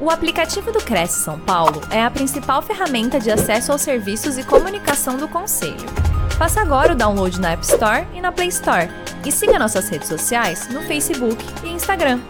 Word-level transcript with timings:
O 0.00 0.10
aplicativo 0.10 0.70
do 0.70 0.78
Cresce 0.78 1.24
São 1.24 1.40
Paulo 1.44 1.80
é 1.92 2.00
a 2.00 2.08
principal 2.08 2.62
ferramenta 2.62 3.18
de 3.18 3.32
acesso 3.32 3.72
aos 3.72 3.82
serviços 3.82 4.38
e 4.38 4.46
comunicação 4.46 5.18
do 5.18 5.28
Conselho. 5.28 5.88
Faça 6.38 6.60
agora 6.60 6.92
o 6.92 6.96
download 6.96 7.40
na 7.40 7.54
App 7.54 7.64
Store 7.64 8.06
e 8.14 8.20
na 8.20 8.30
Play 8.30 8.46
Store. 8.46 8.86
E 9.26 9.32
siga 9.32 9.58
nossas 9.58 9.88
redes 9.88 10.06
sociais 10.06 10.72
no 10.72 10.82
Facebook 10.82 11.42
e 11.64 11.70
Instagram. 11.70 12.20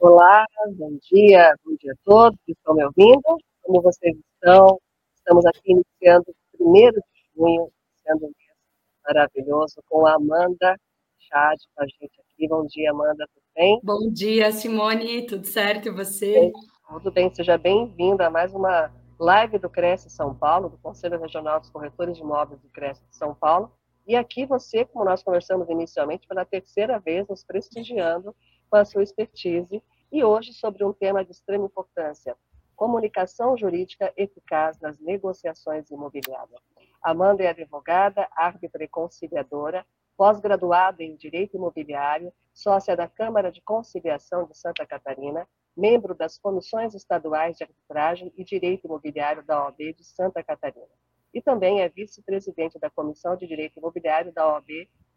Olá, 0.00 0.44
bom 0.76 0.98
dia, 1.08 1.54
bom 1.64 1.76
dia 1.80 1.92
a 1.92 2.04
todos 2.04 2.36
que 2.44 2.50
estão 2.50 2.74
me 2.74 2.84
ouvindo. 2.84 3.38
Como 3.62 3.80
vocês 3.80 4.16
estão? 4.34 4.80
Estamos 5.14 5.46
aqui 5.46 5.70
iniciando 5.70 6.34
o 6.58 6.76
1 6.76 6.90
de 6.90 7.00
junho, 7.36 7.70
sendo 8.02 8.24
um 8.24 8.32
mês 8.36 8.58
maravilhoso, 9.06 9.76
com 9.88 10.04
a 10.04 10.14
Amanda 10.14 10.76
Chad 11.20 11.58
com 11.76 11.84
a 11.84 11.86
gente 11.86 12.20
aqui. 12.20 12.48
Bom 12.48 12.66
dia, 12.66 12.90
Amanda, 12.90 13.24
bem? 13.60 13.78
Bom 13.84 14.10
dia, 14.10 14.50
Simone, 14.52 15.26
tudo 15.26 15.46
certo 15.46 15.88
e 15.88 15.90
você? 15.90 16.50
Tudo 16.88 17.12
bem, 17.12 17.30
seja 17.34 17.58
bem-vinda 17.58 18.26
a 18.26 18.30
mais 18.30 18.54
uma 18.54 18.90
live 19.18 19.58
do 19.58 19.68
Cresce 19.68 20.08
São 20.08 20.34
Paulo, 20.34 20.70
do 20.70 20.78
Conselho 20.78 21.20
Regional 21.20 21.60
dos 21.60 21.68
Corretores 21.68 22.16
de 22.16 22.22
Imóveis 22.22 22.58
do 22.62 22.70
Cresce 22.70 23.02
de 23.10 23.14
São 23.14 23.34
Paulo. 23.34 23.70
E 24.06 24.16
aqui 24.16 24.46
você, 24.46 24.86
como 24.86 25.04
nós 25.04 25.22
conversamos 25.22 25.68
inicialmente, 25.68 26.26
pela 26.26 26.42
terceira 26.42 26.98
vez 26.98 27.28
nos 27.28 27.44
prestigiando 27.44 28.34
com 28.70 28.78
a 28.78 28.84
sua 28.86 29.02
expertise 29.02 29.82
e 30.10 30.24
hoje 30.24 30.54
sobre 30.54 30.82
um 30.82 30.94
tema 30.94 31.22
de 31.22 31.32
extrema 31.32 31.66
importância, 31.66 32.34
comunicação 32.74 33.58
jurídica 33.58 34.10
eficaz 34.16 34.80
nas 34.80 34.98
negociações 34.98 35.90
imobiliárias. 35.90 36.62
Amanda 37.02 37.42
é 37.42 37.48
advogada, 37.48 38.26
árbitra 38.34 38.82
e 38.82 38.88
conciliadora, 38.88 39.84
pós-graduada 40.20 41.02
em 41.02 41.16
Direito 41.16 41.56
Imobiliário, 41.56 42.30
sócia 42.52 42.94
da 42.94 43.08
Câmara 43.08 43.50
de 43.50 43.62
Conciliação 43.62 44.44
de 44.44 44.54
Santa 44.54 44.84
Catarina, 44.84 45.48
membro 45.74 46.14
das 46.14 46.36
Comissões 46.36 46.94
Estaduais 46.94 47.56
de 47.56 47.64
Arbitragem 47.64 48.30
e 48.36 48.44
Direito 48.44 48.86
Imobiliário 48.86 49.42
da 49.42 49.64
OAB 49.64 49.78
de 49.96 50.04
Santa 50.04 50.44
Catarina. 50.44 50.92
E 51.32 51.40
também 51.40 51.80
é 51.80 51.88
vice-presidente 51.88 52.78
da 52.78 52.90
Comissão 52.90 53.34
de 53.34 53.46
Direito 53.46 53.78
Imobiliário 53.78 54.30
da 54.30 54.46
OAB 54.46 54.68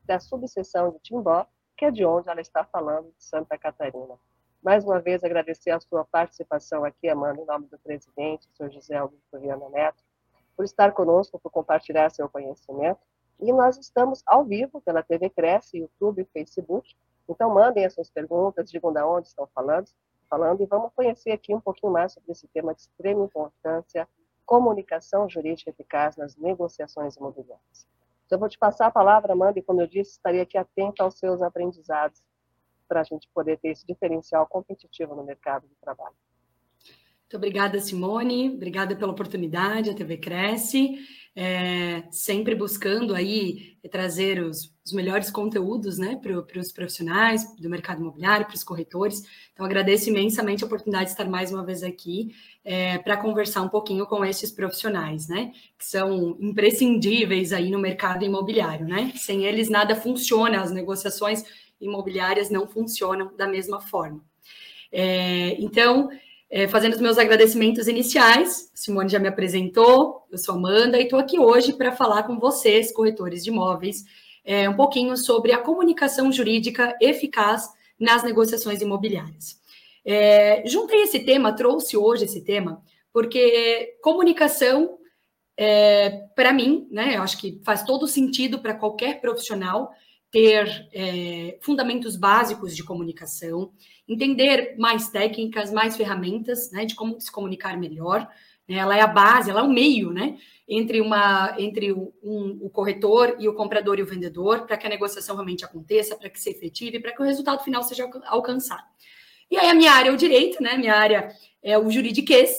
da 0.06 0.22
subseção 0.22 0.92
de 0.92 1.00
Timbó, 1.00 1.46
que 1.76 1.84
é 1.84 1.92
de 1.92 2.06
onde 2.06 2.30
ela 2.30 2.40
está 2.40 2.64
falando, 2.64 3.12
de 3.18 3.26
Santa 3.26 3.58
Catarina. 3.58 4.18
Mais 4.64 4.86
uma 4.86 5.02
vez, 5.02 5.22
agradecer 5.22 5.72
a 5.72 5.82
sua 5.82 6.06
participação 6.06 6.86
aqui, 6.86 7.10
Amanda, 7.10 7.42
em 7.42 7.46
nome 7.46 7.68
do 7.68 7.78
presidente, 7.78 8.48
senhor 8.54 8.72
José 8.72 8.96
Augusto 8.96 9.38
Viana 9.38 9.68
Neto, 9.68 10.02
por 10.56 10.64
estar 10.64 10.94
conosco, 10.94 11.38
por 11.38 11.52
compartilhar 11.52 12.10
seu 12.10 12.30
conhecimento. 12.30 13.02
E 13.40 13.52
nós 13.52 13.78
estamos 13.78 14.24
ao 14.26 14.44
vivo 14.46 14.82
pela 14.82 15.04
TV 15.04 15.30
Cresce, 15.30 15.80
YouTube 15.80 16.22
e 16.22 16.26
Facebook. 16.26 16.96
Então, 17.28 17.54
mandem 17.54 17.86
as 17.86 17.94
suas 17.94 18.10
perguntas, 18.10 18.70
digam 18.70 18.92
de 18.92 19.02
onde 19.02 19.28
estão 19.28 19.48
falando, 19.48 19.90
falando 20.30 20.62
e 20.62 20.66
vamos 20.66 20.92
conhecer 20.96 21.32
aqui 21.32 21.54
um 21.54 21.60
pouquinho 21.60 21.92
mais 21.92 22.14
sobre 22.14 22.32
esse 22.32 22.48
tema 22.48 22.74
de 22.74 22.82
extrema 22.82 23.24
importância, 23.24 24.08
comunicação 24.46 25.30
jurídica 25.30 25.70
eficaz 25.70 26.18
nas 26.18 26.36
negociações 26.36 27.16
imobiliárias. 27.16 27.88
Então, 28.26 28.38
eu 28.38 28.40
vou 28.40 28.50
te 28.50 28.58
passar 28.58 28.88
a 28.88 28.92
palavra, 28.92 29.34
Amanda, 29.34 29.60
e 29.60 29.62
como 29.62 29.82
eu 29.82 29.88
disse, 29.88 30.12
estaria 30.12 30.44
aqui 30.44 30.58
atenta 30.58 31.04
aos 31.04 31.18
seus 31.18 31.42
aprendizados 31.42 32.24
para 32.88 33.02
a 33.02 33.04
gente 33.04 33.30
poder 33.34 33.58
ter 33.60 33.70
esse 33.70 33.86
diferencial 33.86 34.48
competitivo 34.48 35.16
no 35.16 35.24
mercado 35.24 35.68
de 35.68 35.76
trabalho. 35.76 36.16
Muito 37.34 37.38
obrigada, 37.38 37.80
Simone. 37.80 38.52
Obrigada 38.52 38.96
pela 38.96 39.12
oportunidade. 39.12 39.90
A 39.90 39.94
TV 39.96 40.18
cresce, 40.18 41.00
é, 41.36 42.04
sempre 42.12 42.54
buscando 42.54 43.16
aí 43.16 43.76
trazer 43.90 44.40
os, 44.44 44.72
os 44.86 44.92
melhores 44.92 45.32
conteúdos 45.32 45.98
né, 45.98 46.16
para 46.22 46.60
os 46.60 46.72
profissionais 46.72 47.44
do 47.58 47.72
mercado 47.72 48.02
imobiliário, 48.02 48.46
para 48.46 48.54
os 48.54 48.64
corretores. 48.64 49.24
Então, 49.52 49.66
agradeço 49.66 50.10
imensamente 50.10 50.64
a 50.64 50.68
oportunidade 50.68 51.06
de 51.06 51.12
estar 51.14 51.28
mais 51.28 51.52
uma 51.52 51.66
vez 51.66 51.82
aqui 51.82 52.36
é, 52.64 53.00
para 53.00 53.18
conversar 53.18 53.64
um 53.64 53.70
pouquinho 53.70 54.06
com 54.06 54.24
esses 54.24 54.52
profissionais, 54.52 55.28
né? 55.28 55.54
Que 55.76 55.86
são 55.86 56.38
imprescindíveis 56.40 57.52
aí 57.52 57.72
no 57.72 57.80
mercado 57.80 58.24
imobiliário, 58.24 58.86
né? 58.86 59.12
Sem 59.16 59.44
eles 59.46 59.72
nada 59.72 59.96
funciona, 59.96 60.62
as 60.62 60.72
negociações 60.72 61.44
imobiliárias 61.82 62.52
não 62.52 62.68
funcionam 62.68 63.36
da 63.36 63.48
mesma 63.48 63.82
forma. 63.82 64.24
É, 64.92 65.60
então, 65.60 66.12
é, 66.54 66.68
fazendo 66.68 66.94
os 66.94 67.02
meus 67.02 67.18
agradecimentos 67.18 67.88
iniciais, 67.88 68.70
Simone 68.76 69.10
já 69.10 69.18
me 69.18 69.28
apresentou, 69.28 70.28
eu 70.32 70.38
sou 70.38 70.54
Amanda 70.54 71.00
e 71.00 71.06
estou 71.06 71.18
aqui 71.18 71.40
hoje 71.40 71.74
para 71.74 71.92
falar 71.92 72.22
com 72.24 72.38
vocês, 72.38 72.92
corretores 72.92 73.44
de 73.44 73.50
imóveis, 73.50 74.04
é, 74.46 74.70
um 74.70 74.76
pouquinho 74.76 75.18
sobre 75.18 75.52
a 75.52 75.58
comunicação 75.58 76.32
jurídica 76.32 76.96
eficaz 77.02 77.68
nas 78.00 78.22
negociações 78.22 78.82
imobiliárias. 78.82 79.60
É, 80.06 80.62
juntei 80.68 81.02
esse 81.02 81.22
tema, 81.22 81.56
trouxe 81.56 81.98
hoje 81.98 82.26
esse 82.26 82.44
tema, 82.44 82.84
porque 83.12 83.98
comunicação, 84.04 85.00
é, 85.58 86.12
para 86.36 86.54
mim, 86.54 86.88
né, 86.92 87.18
eu 87.18 87.24
acho 87.24 87.40
que 87.40 87.60
faz 87.66 87.82
todo 87.82 88.08
sentido 88.08 88.60
para 88.60 88.76
qualquer 88.76 89.20
profissional, 89.22 89.90
ter 90.30 90.88
é, 90.94 91.58
fundamentos 91.62 92.16
básicos 92.16 92.76
de 92.76 92.84
comunicação, 92.84 93.72
entender 94.08 94.76
mais 94.78 95.10
técnicas, 95.10 95.72
mais 95.72 95.96
ferramentas, 95.96 96.72
né, 96.72 96.86
de 96.86 96.96
como 96.96 97.20
se 97.20 97.32
comunicar 97.32 97.78
melhor. 97.78 98.28
Né, 98.68 98.76
ela 98.76 98.98
é 98.98 99.02
a 99.02 99.08
base, 99.08 99.50
ela 99.50 99.62
é 99.62 99.64
o 99.64 99.70
meio, 99.70 100.12
né, 100.12 100.38
entre 100.68 101.02
uma 101.02 101.56
entre 101.58 101.92
o, 101.92 102.14
um, 102.24 102.60
o 102.62 102.70
corretor 102.70 103.36
e 103.40 103.48
o 103.48 103.54
comprador 103.54 104.00
e 104.00 104.04
o 104.04 104.06
vendedor, 104.06 104.66
para 104.66 104.78
que 104.78 104.88
a 104.88 104.90
negociação 104.90 105.36
realmente 105.36 105.66
aconteça, 105.66 106.16
para 106.16 106.30
que 106.30 106.40
se 106.40 106.50
efetive, 106.50 107.00
para 107.00 107.14
que 107.14 107.22
o 107.22 107.26
resultado 107.26 107.64
final 107.64 107.84
seja 107.84 108.10
alcançado. 108.26 108.84
E 109.50 109.58
aí 109.58 109.70
a 109.70 109.74
minha 109.74 109.92
área 109.92 110.10
é 110.10 110.14
o 110.14 110.18
direito, 110.18 110.62
né? 110.64 110.78
Minha 110.78 110.96
área 110.96 111.34
é 111.62 111.78
o 111.78 111.90
juridiquês. 111.90 112.52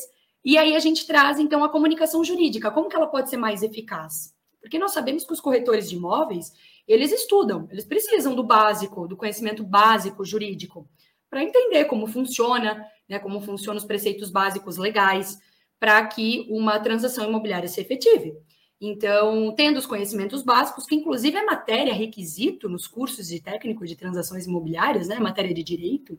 E 0.44 0.58
aí 0.58 0.76
a 0.76 0.78
gente 0.78 1.06
traz 1.06 1.38
então 1.38 1.64
a 1.64 1.68
comunicação 1.68 2.22
jurídica. 2.22 2.70
Como 2.70 2.88
que 2.88 2.94
ela 2.94 3.06
pode 3.06 3.30
ser 3.30 3.36
mais 3.36 3.62
eficaz? 3.62 4.34
Porque 4.60 4.78
nós 4.78 4.92
sabemos 4.92 5.24
que 5.24 5.32
os 5.32 5.40
corretores 5.40 5.90
de 5.90 5.96
imóveis, 5.96 6.52
eles 6.86 7.10
estudam, 7.12 7.66
eles 7.70 7.84
precisam 7.84 8.34
do 8.34 8.44
básico, 8.44 9.08
do 9.08 9.16
conhecimento 9.16 9.64
básico 9.64 10.24
jurídico, 10.24 10.88
para 11.34 11.42
entender 11.42 11.86
como 11.86 12.06
funciona, 12.06 12.86
né, 13.08 13.18
como 13.18 13.40
funcionam 13.40 13.76
os 13.76 13.84
preceitos 13.84 14.30
básicos 14.30 14.76
legais, 14.76 15.36
para 15.80 16.06
que 16.06 16.46
uma 16.48 16.78
transação 16.78 17.28
imobiliária 17.28 17.66
se 17.66 17.80
efetive. 17.80 18.36
Então, 18.80 19.52
tendo 19.56 19.78
os 19.78 19.84
conhecimentos 19.84 20.42
básicos, 20.42 20.86
que 20.86 20.94
inclusive 20.94 21.36
é 21.36 21.44
matéria 21.44 21.92
requisito 21.92 22.68
nos 22.68 22.86
cursos 22.86 23.26
de 23.26 23.40
técnico 23.40 23.84
de 23.84 23.96
transações 23.96 24.46
imobiliárias, 24.46 25.08
né, 25.08 25.18
matéria 25.18 25.52
de 25.52 25.64
direito, 25.64 26.16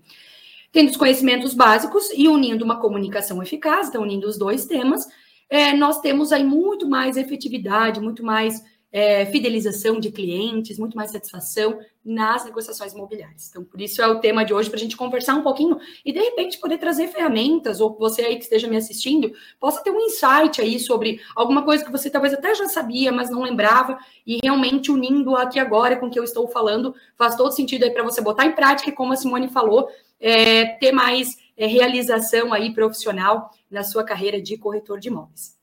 tendo 0.70 0.90
os 0.90 0.98
conhecimentos 0.98 1.54
básicos 1.54 2.10
e 2.14 2.28
unindo 2.28 2.66
uma 2.66 2.82
comunicação 2.82 3.42
eficaz, 3.42 3.88
então 3.88 4.02
unindo 4.02 4.28
os 4.28 4.38
dois 4.38 4.66
temas, 4.66 5.08
é, 5.50 5.72
nós 5.72 6.02
temos 6.02 6.34
aí 6.34 6.44
muito 6.44 6.90
mais 6.90 7.16
efetividade, 7.16 8.02
muito 8.02 8.22
mais 8.22 8.62
é, 8.96 9.26
fidelização 9.26 10.00
de 10.00 10.10
clientes, 10.10 10.80
muito 10.80 10.96
mais 10.96 11.12
satisfação 11.12 11.78
nas 12.04 12.46
negociações 12.46 12.94
imobiliárias. 12.94 13.50
Então, 13.50 13.62
por 13.62 13.82
isso 13.82 14.02
é 14.02 14.08
o 14.08 14.22
tema 14.22 14.46
de 14.46 14.54
hoje, 14.54 14.70
para 14.70 14.78
a 14.78 14.82
gente 14.82 14.96
conversar 14.96 15.36
um 15.36 15.44
pouquinho 15.44 15.78
e, 16.06 16.14
de 16.14 16.20
repente, 16.20 16.58
poder 16.60 16.78
trazer 16.78 17.10
ferramentas, 17.10 17.82
ou 17.82 17.94
você 18.00 18.22
aí 18.22 18.38
que 18.38 18.46
esteja 18.46 18.70
me 18.70 18.78
assistindo, 18.78 19.34
possa 19.60 19.84
ter 19.84 19.92
um 19.92 20.00
insight 20.00 20.62
aí 20.62 20.80
sobre 20.80 21.20
alguma 21.36 21.66
coisa 21.66 21.84
que 21.84 21.92
você 21.92 22.10
talvez 22.10 22.34
até 22.34 22.56
já 22.56 22.70
sabia, 22.70 23.12
mas 23.12 23.30
não 23.30 23.42
lembrava, 23.42 24.00
e 24.26 24.38
realmente 24.42 24.90
unindo 24.90 25.36
aqui 25.36 25.60
agora 25.60 25.98
com 25.98 26.06
o 26.06 26.10
que 26.10 26.18
eu 26.18 26.24
estou 26.24 26.48
falando, 26.48 26.96
faz 27.18 27.36
todo 27.36 27.52
sentido 27.52 27.84
aí 27.84 27.92
para 27.92 28.02
você 28.02 28.22
botar 28.22 28.46
em 28.46 28.54
prática, 28.54 28.90
e 28.90 28.94
como 28.94 29.12
a 29.12 29.18
Simone 29.18 29.50
falou, 29.50 29.90
é, 30.22 30.68
ter 30.78 30.94
mais 30.94 31.36
é, 31.58 31.68
realização 31.68 32.54
aí 32.54 32.74
profissional 32.74 33.52
na 33.70 33.84
sua 33.84 34.06
carreira 34.06 34.42
de 34.42 34.58
corretor 34.58 35.02
de 35.02 35.10
imóveis. 35.10 35.54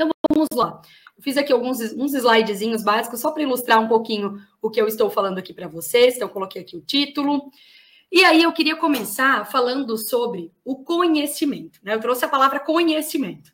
Então, 0.00 0.10
vamos 0.32 0.48
lá 0.54 0.80
fiz 1.20 1.36
aqui 1.36 1.52
alguns 1.52 1.80
uns 1.80 2.14
slidezinhos 2.14 2.82
básicos 2.82 3.20
só 3.20 3.30
para 3.30 3.42
ilustrar 3.42 3.80
um 3.80 3.88
pouquinho 3.88 4.40
o 4.60 4.70
que 4.70 4.80
eu 4.80 4.86
estou 4.86 5.10
falando 5.10 5.38
aqui 5.38 5.52
para 5.52 5.68
vocês. 5.68 6.16
Então, 6.16 6.28
eu 6.28 6.32
coloquei 6.32 6.62
aqui 6.62 6.76
o 6.76 6.80
título. 6.80 7.50
E 8.10 8.24
aí, 8.24 8.42
eu 8.42 8.52
queria 8.52 8.76
começar 8.76 9.44
falando 9.50 9.96
sobre 9.96 10.50
o 10.64 10.82
conhecimento. 10.82 11.78
Né? 11.82 11.94
Eu 11.94 12.00
trouxe 12.00 12.24
a 12.24 12.28
palavra 12.28 12.58
conhecimento. 12.58 13.52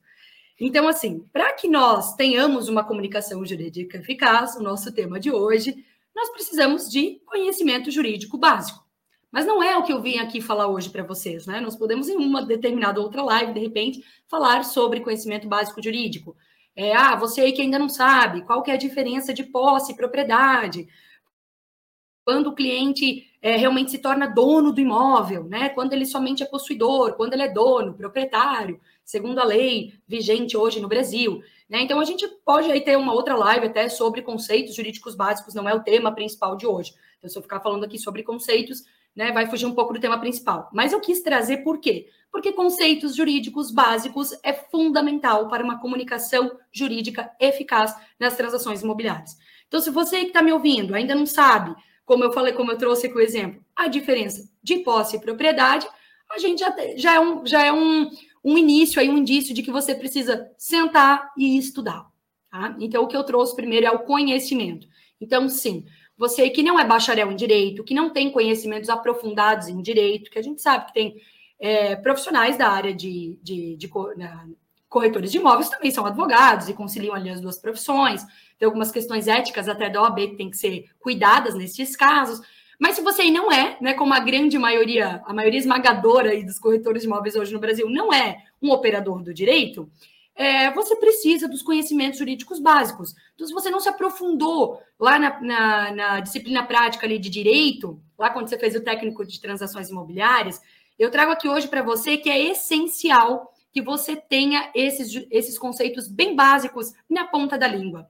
Então, 0.59 0.89
assim, 0.89 1.25
para 1.33 1.53
que 1.53 1.69
nós 1.69 2.15
tenhamos 2.15 2.69
uma 2.69 2.83
comunicação 2.83 3.45
jurídica 3.45 3.99
eficaz, 3.99 4.57
o 4.57 4.63
nosso 4.63 4.91
tema 4.93 5.21
de 5.21 5.31
hoje, 5.31 5.85
nós 6.15 6.31
precisamos 6.31 6.89
de 6.89 7.21
conhecimento 7.27 7.91
jurídico 7.91 8.39
básico. 8.39 8.86
Mas 9.31 9.47
não 9.47 9.63
é 9.63 9.77
o 9.77 9.83
que 9.83 9.93
eu 9.93 10.01
vim 10.01 10.19
aqui 10.19 10.41
falar 10.41 10.69
hoje 10.69 10.91
para 10.91 11.03
vocês, 11.03 11.47
né? 11.47 11.61
Nós 11.61 11.77
podemos, 11.77 12.09
em 12.09 12.17
uma 12.17 12.45
determinada 12.45 13.01
outra 13.01 13.23
live, 13.23 13.53
de 13.53 13.61
repente, 13.61 14.05
falar 14.29 14.65
sobre 14.65 15.01
conhecimento 15.01 15.49
básico 15.49 15.83
jurídico. 15.83 16.37
É, 16.75 16.95
ah, 16.95 17.17
você 17.17 17.41
aí 17.41 17.53
que 17.53 17.63
ainda 17.63 17.79
não 17.79 17.89
sabe, 17.89 18.43
qual 18.43 18.63
que 18.63 18.71
é 18.71 18.75
a 18.75 18.79
diferença 18.79 19.33
de 19.33 19.45
posse 19.45 19.93
e 19.93 19.97
propriedade? 19.97 20.87
Quando 22.25 22.49
o 22.49 22.55
cliente 22.55 23.27
é, 23.41 23.57
realmente 23.57 23.93
se 23.93 23.99
torna 23.99 24.27
dono 24.27 24.73
do 24.73 24.81
imóvel, 24.81 25.45
né? 25.45 25.69
Quando 25.71 25.93
ele 25.93 26.05
somente 26.05 26.43
é 26.43 26.47
possuidor, 26.47 27.15
quando 27.15 27.33
ele 27.33 27.43
é 27.43 27.49
dono, 27.49 27.95
proprietário, 27.95 28.81
segundo 29.05 29.39
a 29.39 29.45
lei 29.45 29.95
vigente 30.07 30.57
hoje 30.57 30.81
no 30.81 30.89
Brasil. 30.89 31.41
Né? 31.69 31.81
Então, 31.81 32.01
a 32.01 32.05
gente 32.05 32.27
pode 32.45 32.71
aí 32.71 32.81
ter 32.81 32.97
uma 32.97 33.13
outra 33.13 33.37
live 33.37 33.67
até 33.67 33.89
sobre 33.89 34.23
conceitos 34.23 34.75
jurídicos 34.75 35.15
básicos, 35.15 35.55
não 35.55 35.69
é 35.69 35.75
o 35.75 35.83
tema 35.83 36.13
principal 36.13 36.57
de 36.57 36.67
hoje. 36.67 36.93
Então, 37.19 37.31
se 37.31 37.39
eu 37.39 37.43
ficar 37.43 37.61
falando 37.61 37.85
aqui 37.85 37.99
sobre 37.99 38.23
conceitos, 38.23 38.85
né, 39.17 39.33
vai 39.33 39.47
fugir 39.47 39.65
um 39.65 39.75
pouco 39.75 39.95
do 39.95 40.01
tema 40.01 40.21
principal. 40.21 40.69
Mas 40.73 40.93
eu 40.93 41.01
quis 41.01 41.23
trazer 41.23 41.59
por 41.59 41.81
quê? 41.81 42.09
Porque 42.31 42.53
conceitos 42.53 43.17
jurídicos 43.17 43.71
básicos 43.71 44.39
é 44.43 44.53
fundamental 44.53 45.49
para 45.49 45.65
uma 45.65 45.81
comunicação 45.81 46.53
jurídica 46.71 47.33
eficaz 47.41 47.97
nas 48.21 48.37
transações 48.37 48.83
imobiliárias. 48.83 49.39
Então, 49.67 49.81
se 49.81 49.91
você 49.91 50.21
que 50.21 50.27
está 50.27 50.43
me 50.43 50.53
ouvindo 50.53 50.95
ainda 50.95 51.15
não 51.15 51.25
sabe, 51.25 51.75
como 52.05 52.23
eu 52.23 52.33
falei, 52.33 52.53
como 52.53 52.71
eu 52.71 52.79
trouxe 52.79 53.07
aqui 53.07 53.17
o 53.17 53.21
exemplo, 53.21 53.65
a 53.75 53.89
diferença 53.89 54.49
de 54.63 54.79
posse 54.79 55.17
e 55.17 55.21
propriedade, 55.21 55.89
a 56.31 56.39
gente 56.39 56.61
já, 56.61 56.75
já 56.97 57.15
é, 57.15 57.21
um, 57.21 57.47
já 57.47 57.65
é 57.65 57.73
um, 57.73 58.11
um 58.45 58.59
início, 58.59 59.01
aí, 59.01 59.09
um 59.09 59.17
indício 59.17 59.55
de 59.55 59.63
que 59.63 59.71
você 59.71 59.95
precisa 59.95 60.51
sentar 60.59 61.33
e 61.37 61.57
estudar. 61.57 62.07
Tá? 62.51 62.77
Então, 62.79 63.03
o 63.03 63.09
que 63.09 63.17
eu 63.17 63.25
trouxe 63.25 63.57
primeiro 63.57 63.87
é 63.87 63.91
o 63.91 64.01
conhecimento. 64.01 64.87
Então, 65.21 65.49
sim, 65.49 65.87
você 66.17 66.49
que 66.51 66.63
não 66.63 66.79
é 66.79 66.85
bacharel 66.85 67.31
em 67.31 67.37
direito, 67.37 67.85
que 67.85 67.95
não 67.95 68.11
tem 68.11 68.31
conhecimentos 68.31 68.89
aprofundados 68.89 69.69
em 69.69 69.81
direito, 69.83 70.31
que 70.31 70.39
a 70.39 70.43
gente 70.43 70.63
sabe 70.63 70.87
que 70.87 70.95
tem 70.95 71.17
é, 71.59 71.97
profissionais 71.97 72.57
da 72.57 72.69
área 72.69 72.95
de, 72.95 73.39
de, 73.43 73.77
de, 73.77 73.89
corretores 74.89 75.31
de 75.31 75.39
imóveis 75.39 75.69
também 75.69 75.91
são 75.91 76.07
advogados 76.07 76.69
e 76.69 76.75
conciliam 76.75 77.15
ali 77.15 77.31
as 77.31 77.41
duas 77.41 77.59
profissões. 77.59 78.25
Tem 78.59 78.67
algumas 78.67 78.91
questões 78.91 79.29
éticas 79.29 79.69
até 79.69 79.91
da 79.91 80.03
OAB 80.03 80.19
que 80.19 80.37
tem 80.37 80.51
que 80.51 80.57
ser 80.57 80.87
cuidadas 80.99 81.55
nesses 81.55 81.95
casos. 81.95 82.41
Mas 82.79 82.97
se 82.97 83.03
você 83.03 83.31
não 83.31 83.51
é, 83.51 83.77
né, 83.81 83.95
como 83.95 84.13
a 84.13 84.21
grande 84.21 84.59
maioria, 84.59 85.23
a 85.27 85.33
maioria 85.33 85.59
esmagadora 85.59 86.43
dos 86.43 86.59
corretores 86.59 87.03
de 87.03 87.09
imóveis 87.09 87.35
hoje 87.35 87.53
no 87.53 87.61
Brasil, 87.61 87.89
não 87.89 88.13
é 88.13 88.43
um 88.61 88.71
operador 88.71 89.23
do 89.23 89.33
direito, 89.33 89.91
é, 90.37 90.71
você 90.73 90.95
precisa 90.97 91.49
dos 91.49 91.63
conhecimentos 91.63 92.19
jurídicos 92.19 92.61
básicos. 92.61 93.15
Então, 93.35 93.47
se 93.47 93.55
você 93.55 93.71
não 93.71 93.81
se 93.81 93.89
aprofundou 93.89 94.83
lá 95.01 95.19
na, 95.19 95.41
na, 95.41 95.95
na, 95.95 96.21
disciplina 96.21 96.63
prática 96.63 97.07
ali 97.07 97.19
de 97.19 97.31
direito, 97.31 97.99
lá 98.19 98.29
quando 98.29 98.49
você 98.49 98.59
fez 98.59 98.77
o 98.77 98.85
técnico 98.85 99.25
de 99.25 99.41
transações 99.41 99.89
imobiliárias, 99.89 100.61
eu 100.99 101.11
trago 101.11 101.33
aqui 101.33 101.49
hoje 101.49 101.67
para 101.67 101.83
você 101.83 102.19
que 102.19 102.29
é 102.29 102.51
essencial 102.51 103.51
que 103.73 103.81
você 103.81 104.15
tenha 104.15 104.71
esses, 104.75 105.27
esses 105.31 105.59
conceitos 105.59 106.07
bem 106.07 106.37
básicos 106.37 106.93
na 107.09 107.25
ponta 107.25 107.57
da 107.57 107.67
língua. 107.67 108.07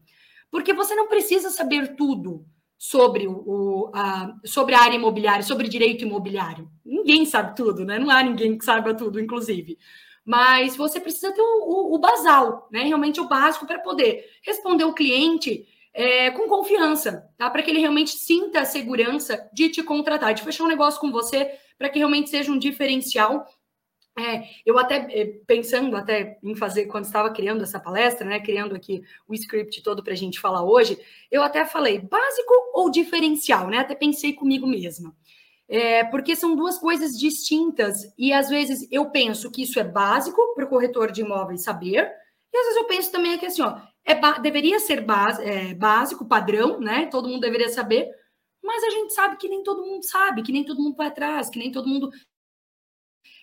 Porque 0.51 0.75
você 0.75 0.95
não 0.97 1.09
precisa 1.09 1.51
saber 1.51 1.95
tudo 1.95 2.45
sobre, 2.77 3.27
o, 3.29 3.91
a, 3.95 4.35
sobre 4.45 4.75
a 4.75 4.81
área 4.81 4.97
imobiliária, 4.97 5.43
sobre 5.43 5.69
direito 5.69 6.05
imobiliário. 6.05 6.69
Ninguém 6.85 7.25
sabe 7.25 7.57
tudo, 7.57 7.85
né? 7.85 7.99
Não 7.99 8.11
há 8.11 8.23
ninguém 8.23 8.59
que 8.59 8.65
saiba 8.65 8.95
tudo, 8.95 9.21
inclusive 9.21 9.79
mas 10.27 10.77
você 10.77 10.99
precisa 10.99 11.33
ter 11.33 11.41
o, 11.41 11.63
o, 11.63 11.95
o 11.95 11.99
basal, 11.99 12.69
né? 12.73 12.83
Realmente 12.83 13.21
o 13.21 13.29
básico 13.29 13.65
para 13.65 13.79
poder 13.79 14.29
responder 14.43 14.83
o 14.83 14.93
cliente 14.93 15.65
é, 15.95 16.33
com 16.33 16.49
confiança, 16.49 17.31
tá? 17.39 17.49
Para 17.49 17.63
que 17.63 17.71
ele 17.71 17.79
realmente 17.79 18.11
sinta 18.11 18.63
a 18.63 18.65
segurança 18.65 19.49
de 19.53 19.69
te 19.69 19.85
contratar, 19.85 20.35
de 20.35 20.43
fechar 20.43 20.65
um 20.65 20.69
negócio 20.69 21.01
com 21.01 21.13
você, 21.13 21.57
para 21.79 21.89
que 21.89 22.01
realmente 22.01 22.29
seja 22.29 22.51
um 22.51 22.59
diferencial. 22.59 23.47
É, 24.19 24.49
eu 24.65 24.79
até 24.79 25.07
é, 25.11 25.27
pensando 25.47 25.95
até 25.97 26.39
em 26.43 26.57
fazer 26.57 26.87
quando 26.87 27.05
estava 27.05 27.31
criando 27.31 27.63
essa 27.63 27.79
palestra, 27.79 28.27
né? 28.27 28.41
Criando 28.41 28.75
aqui 28.75 29.03
o 29.29 29.35
script 29.35 29.81
todo 29.81 30.03
para 30.03 30.13
a 30.13 30.17
gente 30.17 30.41
falar 30.41 30.65
hoje, 30.65 30.99
eu 31.31 31.41
até 31.41 31.65
falei 31.65 32.01
básico 32.01 32.53
ou 32.75 32.91
diferencial, 32.91 33.69
né? 33.69 33.79
Até 33.79 33.95
pensei 33.95 34.33
comigo 34.33 34.67
mesma. 34.67 35.15
É, 35.69 36.05
porque 36.05 36.37
são 36.37 36.55
duas 36.55 36.79
coisas 36.79 37.19
distintas 37.19 38.13
e 38.17 38.33
às 38.33 38.49
vezes 38.49 38.87
eu 38.91 39.11
penso 39.11 39.51
que 39.51 39.63
isso 39.63 39.81
é 39.81 39.85
básico 39.85 40.55
para 40.55 40.65
o 40.65 40.69
corretor 40.69 41.11
de 41.11 41.23
imóveis 41.23 41.65
saber, 41.65 42.09
e 42.53 42.57
às 42.57 42.67
vezes 42.67 42.77
eu 42.77 42.87
penso 42.87 43.11
também 43.11 43.37
que 43.37 43.47
assim, 43.47 43.63
ó, 43.63 43.77
é 44.05 44.41
deveria 44.41 44.79
ser 44.79 45.05
é, 45.41 45.75
básico, 45.75 46.25
padrão, 46.25 46.79
né? 46.79 47.07
Todo 47.07 47.29
mundo 47.29 47.41
deveria 47.41 47.69
saber, 47.69 48.09
mas 48.63 48.83
a 48.85 48.91
gente 48.91 49.13
sabe 49.13 49.37
que 49.37 49.49
nem 49.49 49.63
todo 49.63 49.85
mundo 49.85 50.05
sabe, 50.05 50.43
que 50.43 50.53
nem 50.53 50.65
todo 50.65 50.81
mundo 50.81 50.97
vai 50.97 51.09
atrás, 51.09 51.51
que 51.51 51.59
nem 51.59 51.73
todo 51.73 51.89
mundo 51.89 52.11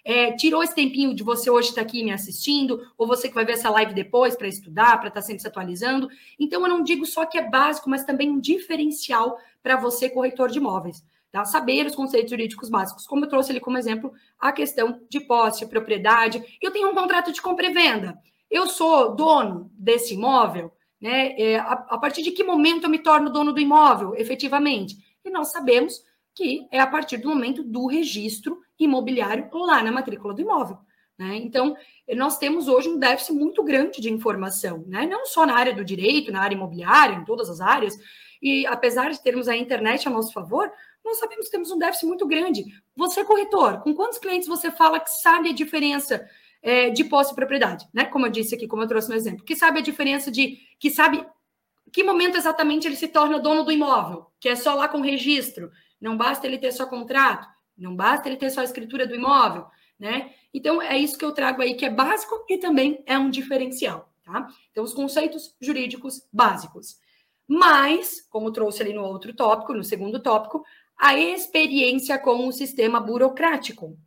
é, 0.05 0.33
tirou 0.33 0.61
esse 0.61 0.75
tempinho 0.75 1.15
de 1.15 1.23
você 1.23 1.49
hoje 1.49 1.69
estar 1.69 1.81
tá 1.81 1.87
aqui 1.87 2.03
me 2.03 2.11
assistindo, 2.11 2.81
ou 2.97 3.07
você 3.07 3.29
que 3.29 3.35
vai 3.35 3.45
ver 3.45 3.53
essa 3.53 3.69
live 3.69 3.93
depois 3.93 4.35
para 4.35 4.47
estudar, 4.47 4.97
para 4.99 5.07
estar 5.07 5.21
tá 5.21 5.25
sempre 5.25 5.41
se 5.41 5.47
atualizando. 5.47 6.09
Então, 6.39 6.61
eu 6.61 6.67
não 6.67 6.83
digo 6.83 7.05
só 7.05 7.25
que 7.25 7.37
é 7.37 7.49
básico, 7.49 7.89
mas 7.89 8.03
também 8.03 8.29
um 8.29 8.39
diferencial 8.39 9.37
para 9.61 9.77
você, 9.77 10.09
corretor 10.09 10.49
de 10.49 10.57
imóveis. 10.57 11.03
Tá? 11.33 11.43
Saber 11.45 11.87
os 11.87 11.95
conceitos 11.95 12.29
jurídicos 12.29 12.69
básicos, 12.69 13.07
como 13.07 13.25
eu 13.25 13.29
trouxe 13.29 13.49
ali 13.49 13.59
como 13.59 13.75
exemplo 13.75 14.13
a 14.39 14.51
questão 14.51 15.01
de 15.09 15.19
posse, 15.19 15.65
propriedade. 15.65 16.59
Eu 16.61 16.69
tenho 16.69 16.91
um 16.91 16.93
contrato 16.93 17.31
de 17.31 17.41
compra 17.41 17.65
e 17.65 17.73
venda. 17.73 18.15
Eu 18.51 18.67
sou 18.67 19.15
dono 19.15 19.71
desse 19.73 20.13
imóvel, 20.13 20.71
né? 21.01 21.33
É, 21.35 21.57
a, 21.57 21.71
a 21.71 21.97
partir 21.97 22.21
de 22.21 22.29
que 22.29 22.43
momento 22.43 22.83
eu 22.83 22.89
me 22.89 22.99
torno 22.99 23.31
dono 23.31 23.51
do 23.51 23.59
imóvel, 23.59 24.13
efetivamente? 24.13 24.95
E 25.25 25.31
nós 25.31 25.51
sabemos 25.51 26.03
que 26.35 26.67
é 26.71 26.79
a 26.79 26.85
partir 26.85 27.17
do 27.17 27.29
momento 27.29 27.63
do 27.63 27.87
registro 27.87 28.61
imobiliário 28.77 29.49
lá 29.53 29.81
na 29.81 29.91
matrícula 29.91 30.35
do 30.35 30.41
imóvel. 30.41 30.77
Né? 31.17 31.37
Então, 31.37 31.75
nós 32.15 32.37
temos 32.37 32.67
hoje 32.67 32.89
um 32.89 32.99
déficit 32.99 33.33
muito 33.33 33.63
grande 33.63 33.99
de 33.99 34.11
informação, 34.11 34.83
né? 34.85 35.07
não 35.07 35.25
só 35.25 35.47
na 35.47 35.55
área 35.55 35.73
do 35.73 35.83
direito, 35.83 36.31
na 36.31 36.41
área 36.41 36.55
imobiliária, 36.55 37.15
em 37.15 37.25
todas 37.25 37.49
as 37.49 37.59
áreas, 37.59 37.97
e 38.41 38.67
apesar 38.67 39.09
de 39.09 39.23
termos 39.23 39.47
a 39.47 39.55
internet 39.55 40.07
a 40.07 40.11
nosso 40.11 40.33
favor, 40.33 40.71
nós 41.03 41.19
sabemos 41.19 41.45
que 41.45 41.51
temos 41.51 41.71
um 41.71 41.77
déficit 41.77 42.05
muito 42.05 42.25
grande. 42.25 42.65
Você, 42.95 43.23
corretor, 43.23 43.81
com 43.81 43.93
quantos 43.93 44.17
clientes 44.17 44.47
você 44.47 44.71
fala 44.71 44.99
que 44.99 45.09
sabe 45.09 45.49
a 45.49 45.53
diferença 45.53 46.27
é, 46.61 46.89
de 46.89 47.03
posse 47.03 47.33
e 47.33 47.35
propriedade? 47.35 47.87
Né? 47.93 48.05
Como 48.05 48.25
eu 48.25 48.31
disse 48.31 48.55
aqui, 48.55 48.67
como 48.67 48.83
eu 48.83 48.87
trouxe 48.87 49.09
no 49.09 49.15
exemplo. 49.15 49.43
Que 49.43 49.55
sabe 49.55 49.79
a 49.79 49.83
diferença 49.83 50.31
de. 50.31 50.59
Que 50.79 50.89
sabe 50.89 51.25
que 51.91 52.03
momento 52.03 52.37
exatamente 52.37 52.87
ele 52.87 52.95
se 52.95 53.07
torna 53.07 53.39
dono 53.39 53.63
do 53.63 53.71
imóvel, 53.71 54.27
que 54.39 54.49
é 54.49 54.55
só 54.55 54.73
lá 54.73 54.87
com 54.87 54.99
registro. 54.99 55.71
Não 56.01 56.17
basta 56.17 56.47
ele 56.47 56.57
ter 56.57 56.71
só 56.71 56.87
contrato, 56.87 57.47
não 57.77 57.95
basta 57.95 58.27
ele 58.27 58.35
ter 58.35 58.49
só 58.49 58.61
a 58.61 58.65
escritura 58.65 59.05
do 59.05 59.15
imóvel, 59.15 59.67
né? 59.99 60.31
Então 60.51 60.81
é 60.81 60.97
isso 60.97 61.17
que 61.17 61.23
eu 61.23 61.31
trago 61.31 61.61
aí 61.61 61.75
que 61.75 61.85
é 61.85 61.89
básico 61.89 62.43
e 62.49 62.57
também 62.57 63.03
é 63.05 63.17
um 63.17 63.29
diferencial, 63.29 64.11
tá? 64.23 64.47
Então 64.71 64.83
os 64.83 64.93
conceitos 64.93 65.55
jurídicos 65.61 66.27
básicos. 66.33 66.97
Mas, 67.47 68.25
como 68.29 68.51
trouxe 68.51 68.81
ali 68.81 68.93
no 68.93 69.03
outro 69.03 69.33
tópico, 69.33 69.73
no 69.73 69.83
segundo 69.83 70.19
tópico, 70.19 70.63
a 70.97 71.17
experiência 71.17 72.17
com 72.17 72.47
o 72.47 72.51
sistema 72.51 72.99
burocrático. 72.99 73.97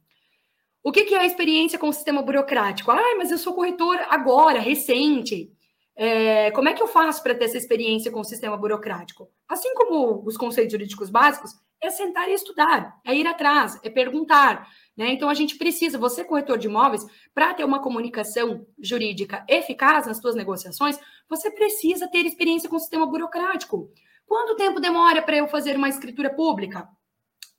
O 0.83 0.93
que, 0.93 1.15
é 1.15 1.19
a 1.19 1.27
experiência 1.27 1.79
com 1.79 1.89
o 1.89 1.93
sistema 1.93 2.23
burocrático? 2.23 2.93
Ah, 2.93 3.17
mas 3.19 3.31
eu 3.31 3.39
sou 3.39 3.55
corretor 3.55 3.99
agora, 4.09 4.61
recente. 4.61 5.51
É, 5.97 6.51
como 6.53 6.69
é 6.69 6.75
que 6.75 6.83
eu 6.83 6.87
faço 6.87 7.23
para 7.23 7.35
ter 7.35 7.47
essa 7.47 7.57
experiência 7.57 8.13
com 8.13 8.21
o 8.21 8.25
sistema 8.25 8.57
burocrático? 8.57 9.29
Assim 9.49 9.75
como 9.75 10.23
os 10.25 10.37
conceitos 10.37 10.73
jurídicos 10.73 11.11
básicos, 11.11 11.51
é 11.83 11.91
sentar 11.91 12.29
e 12.29 12.35
estudar, 12.35 13.01
é 13.05 13.15
ir 13.15 13.27
atrás, 13.27 13.79
é 13.83 13.91
perguntar. 13.91 14.69
Né? 14.97 15.11
Então, 15.11 15.29
a 15.29 15.35
gente 15.35 15.57
precisa, 15.57 15.99
você, 15.99 16.25
corretor 16.25 16.59
de 16.59 16.69
imóveis, 16.69 17.05
para 17.35 17.53
ter 17.53 17.65
uma 17.65 17.83
comunicação 17.83 18.67
jurídica 18.79 19.45
eficaz 19.49 20.07
nas 20.07 20.19
suas 20.19 20.35
negociações, 20.35 20.99
você 21.29 21.51
precisa 21.51 22.09
ter 22.09 22.25
experiência 22.25 22.69
com 22.69 22.77
o 22.77 22.81
sistema 22.81 23.07
burocrático. 23.07 23.91
Quanto 24.27 24.57
tempo 24.57 24.81
demora 24.81 25.23
para 25.23 25.37
eu 25.37 25.49
fazer 25.49 25.77
uma 25.77 25.89
escritura 25.89 26.31
pública? 26.31 26.89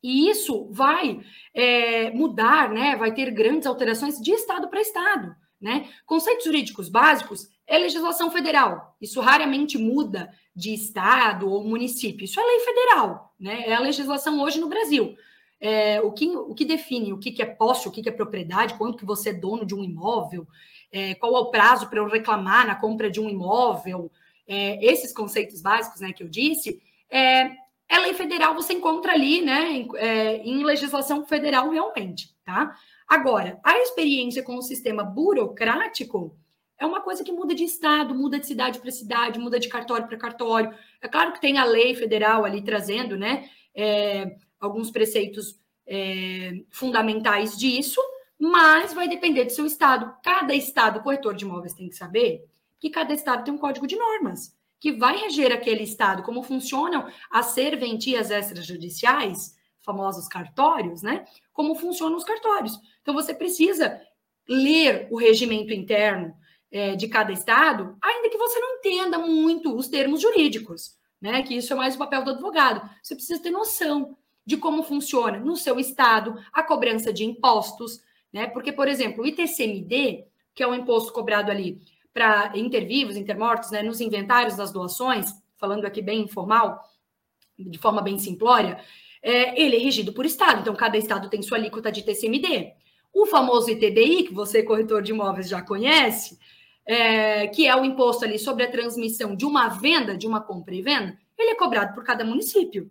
E 0.04 0.30
isso 0.30 0.68
vai 0.72 1.22
é, 1.54 2.12
mudar, 2.12 2.70
né? 2.70 2.96
Vai 2.96 3.14
ter 3.14 3.32
grandes 3.32 3.66
alterações 3.66 4.20
de 4.20 4.32
estado 4.32 4.68
para 4.68 4.82
estado, 4.82 5.36
né? 5.60 5.90
Conceitos 6.06 6.46
jurídicos 6.46 6.90
básicos 6.90 7.48
é 7.66 7.78
legislação 7.78 8.30
federal. 8.30 8.96
Isso 9.02 9.20
raramente 9.22 9.78
muda 9.78 10.32
de 10.56 10.74
estado 10.74 11.50
ou 11.50 11.64
município. 11.64 12.26
Isso 12.26 12.40
é 12.40 12.44
lei 12.44 12.60
federal, 12.60 13.34
né? 13.40 13.64
É 13.68 13.74
a 13.74 13.80
legislação 13.80 14.40
hoje 14.42 14.60
no 14.60 14.70
Brasil. 14.70 15.16
É, 15.60 16.00
o, 16.02 16.12
que, 16.12 16.28
o 16.36 16.54
que 16.54 16.66
define 16.66 17.12
o 17.12 17.18
que, 17.18 17.32
que 17.32 17.42
é 17.42 17.46
posse, 17.46 17.88
o 17.88 17.92
que, 17.92 18.04
que 18.04 18.10
é 18.10 18.12
propriedade, 18.12 18.76
quanto 18.76 18.98
que 18.98 19.06
você 19.06 19.30
é 19.30 19.34
dono 19.34 19.66
de 19.66 19.74
um 19.74 19.84
imóvel, 19.84 20.48
é, 20.92 21.16
qual 21.16 21.36
é 21.36 21.40
o 21.40 21.50
prazo 21.50 21.90
para 21.90 22.00
eu 22.00 22.08
reclamar 22.08 22.68
na 22.68 22.76
compra 22.76 23.10
de 23.10 23.20
um 23.20 23.28
imóvel, 23.28 24.12
é, 24.48 24.84
esses 24.86 25.14
conceitos 25.14 25.62
básicos 25.62 26.02
né, 26.02 26.14
que 26.14 26.24
eu 26.24 26.30
disse, 26.30 26.82
é, 27.10 27.52
é 27.90 28.00
lei 28.00 28.14
federal, 28.14 28.54
você 28.54 28.74
encontra 28.74 29.14
ali, 29.14 29.42
né, 29.42 29.72
em, 29.72 29.88
é, 29.96 30.38
em 30.38 30.64
legislação 30.64 31.26
federal 31.26 31.70
realmente, 31.70 32.36
tá? 32.44 32.76
Agora, 33.08 33.60
a 33.64 33.78
experiência 33.80 34.44
com 34.44 34.58
o 34.58 34.62
sistema 34.62 35.04
burocrático 35.04 36.38
é 36.78 36.86
uma 36.86 37.02
coisa 37.02 37.24
que 37.24 37.32
muda 37.32 37.56
de 37.56 37.64
estado, 37.64 38.14
muda 38.14 38.38
de 38.40 38.46
cidade 38.46 38.80
para 38.80 38.92
cidade, 38.92 39.40
muda 39.40 39.60
de 39.60 39.70
cartório 39.70 40.08
para 40.08 40.18
cartório. 40.18 40.74
É 41.02 41.08
claro 41.08 41.32
que 41.32 41.42
tem 41.42 41.58
a 41.58 41.64
lei 41.64 41.96
federal 41.96 42.44
ali 42.44 42.62
trazendo, 42.62 43.18
né, 43.18 43.50
é, 43.74 44.36
alguns 44.60 44.92
preceitos 44.92 45.60
é, 45.88 46.62
fundamentais 46.70 47.58
disso, 47.58 48.02
mas 48.38 48.94
vai 48.94 49.08
depender 49.08 49.46
do 49.46 49.52
seu 49.52 49.66
estado. 49.66 50.14
Cada 50.22 50.54
estado, 50.54 51.02
corretor 51.02 51.34
de 51.34 51.46
imóveis 51.46 51.74
tem 51.74 51.88
que 51.90 51.96
saber 51.96 52.46
que 52.80 52.90
cada 52.90 53.14
estado 53.14 53.44
tem 53.44 53.54
um 53.54 53.58
código 53.58 53.88
de 53.88 53.96
normas 53.96 54.56
que 54.80 54.92
vai 54.92 55.18
reger 55.18 55.52
aquele 55.52 55.84
estado, 55.84 56.24
como 56.24 56.44
funcionam 56.44 57.08
as 57.32 57.48
serventias 57.48 58.30
extrajudiciais, 58.30 59.56
famosos 59.80 60.28
cartórios, 60.28 61.02
né? 61.02 61.26
Como 61.54 61.76
funcionam 61.76 62.18
os 62.18 62.24
cartórios. 62.24 62.80
Então 63.02 63.14
você 63.14 63.34
precisa 63.34 64.00
ler 64.48 65.08
o 65.10 65.18
regimento 65.18 65.74
interno 65.74 66.34
é, 66.72 66.96
de 66.96 67.08
cada 67.08 67.32
estado, 67.32 67.98
ainda 68.02 68.30
que 68.30 68.38
você 68.38 68.60
não 68.60 68.78
entenda 68.78 69.18
muito 69.18 69.76
os 69.76 69.88
termos 69.88 70.22
jurídicos, 70.22 70.96
né? 71.20 71.42
Que 71.42 71.56
isso 71.56 71.74
é 71.74 71.76
mais 71.76 71.96
o 71.96 72.00
papel 72.00 72.24
do 72.24 72.32
advogado. 72.32 72.88
Você 73.02 73.16
precisa 73.16 73.42
ter 73.42 73.52
noção. 73.52 74.16
de 74.46 74.56
como 74.56 74.82
funciona 74.82 75.40
no 75.40 75.58
seu 75.58 75.78
estado 75.78 76.42
a 76.54 76.64
cobrança 76.64 77.12
de 77.12 77.26
impostos, 77.26 78.02
né? 78.32 78.48
Porque, 78.48 78.72
por 78.72 78.88
exemplo, 78.88 79.24
o 79.24 79.28
ITCMD, 79.28 80.26
que 80.56 80.64
é 80.64 80.68
o 80.68 80.74
imposto 80.74 81.12
cobrado 81.12 81.52
ali 81.52 81.82
para 82.18 82.52
intervivos, 82.56 83.16
intermortos, 83.16 83.70
né, 83.70 83.84
nos 83.84 84.02
inventários 84.02 84.58
das 84.58 84.72
doações, 84.72 85.32
falando 85.56 85.86
aqui 85.86 86.02
bem 86.02 86.22
informal, 86.22 86.82
de 87.56 87.78
forma 87.78 88.02
bem 88.02 88.18
simplória, 88.18 88.80
é, 89.22 89.62
ele 89.62 89.76
é 89.76 89.80
regido 89.80 90.12
por 90.12 90.26
estado, 90.26 90.62
então 90.62 90.76
cada 90.76 90.98
estado 90.98 91.30
tem 91.30 91.44
sua 91.44 91.60
alíquota 91.60 91.92
de 91.92 92.02
TCMD. 92.02 92.74
O 93.14 93.28
famoso 93.28 93.70
ITBI, 93.70 94.24
que 94.24 94.34
você, 94.34 94.64
corretor 94.64 95.04
de 95.04 95.12
imóveis, 95.12 95.48
já 95.48 95.62
conhece, 95.62 96.40
é, 96.88 97.46
que 97.50 97.68
é 97.68 97.76
o 97.76 97.86
imposto 97.86 98.26
ali 98.26 98.40
sobre 98.40 98.64
a 98.64 98.72
transmissão 98.72 99.36
de 99.36 99.46
uma 99.46 99.68
venda, 99.68 100.18
de 100.18 100.26
uma 100.26 100.42
compra 100.42 100.74
e 100.74 100.82
venda, 100.82 101.16
ele 101.38 101.52
é 101.52 101.56
cobrado 101.56 101.94
por 101.94 102.04
cada 102.04 102.26
município, 102.26 102.90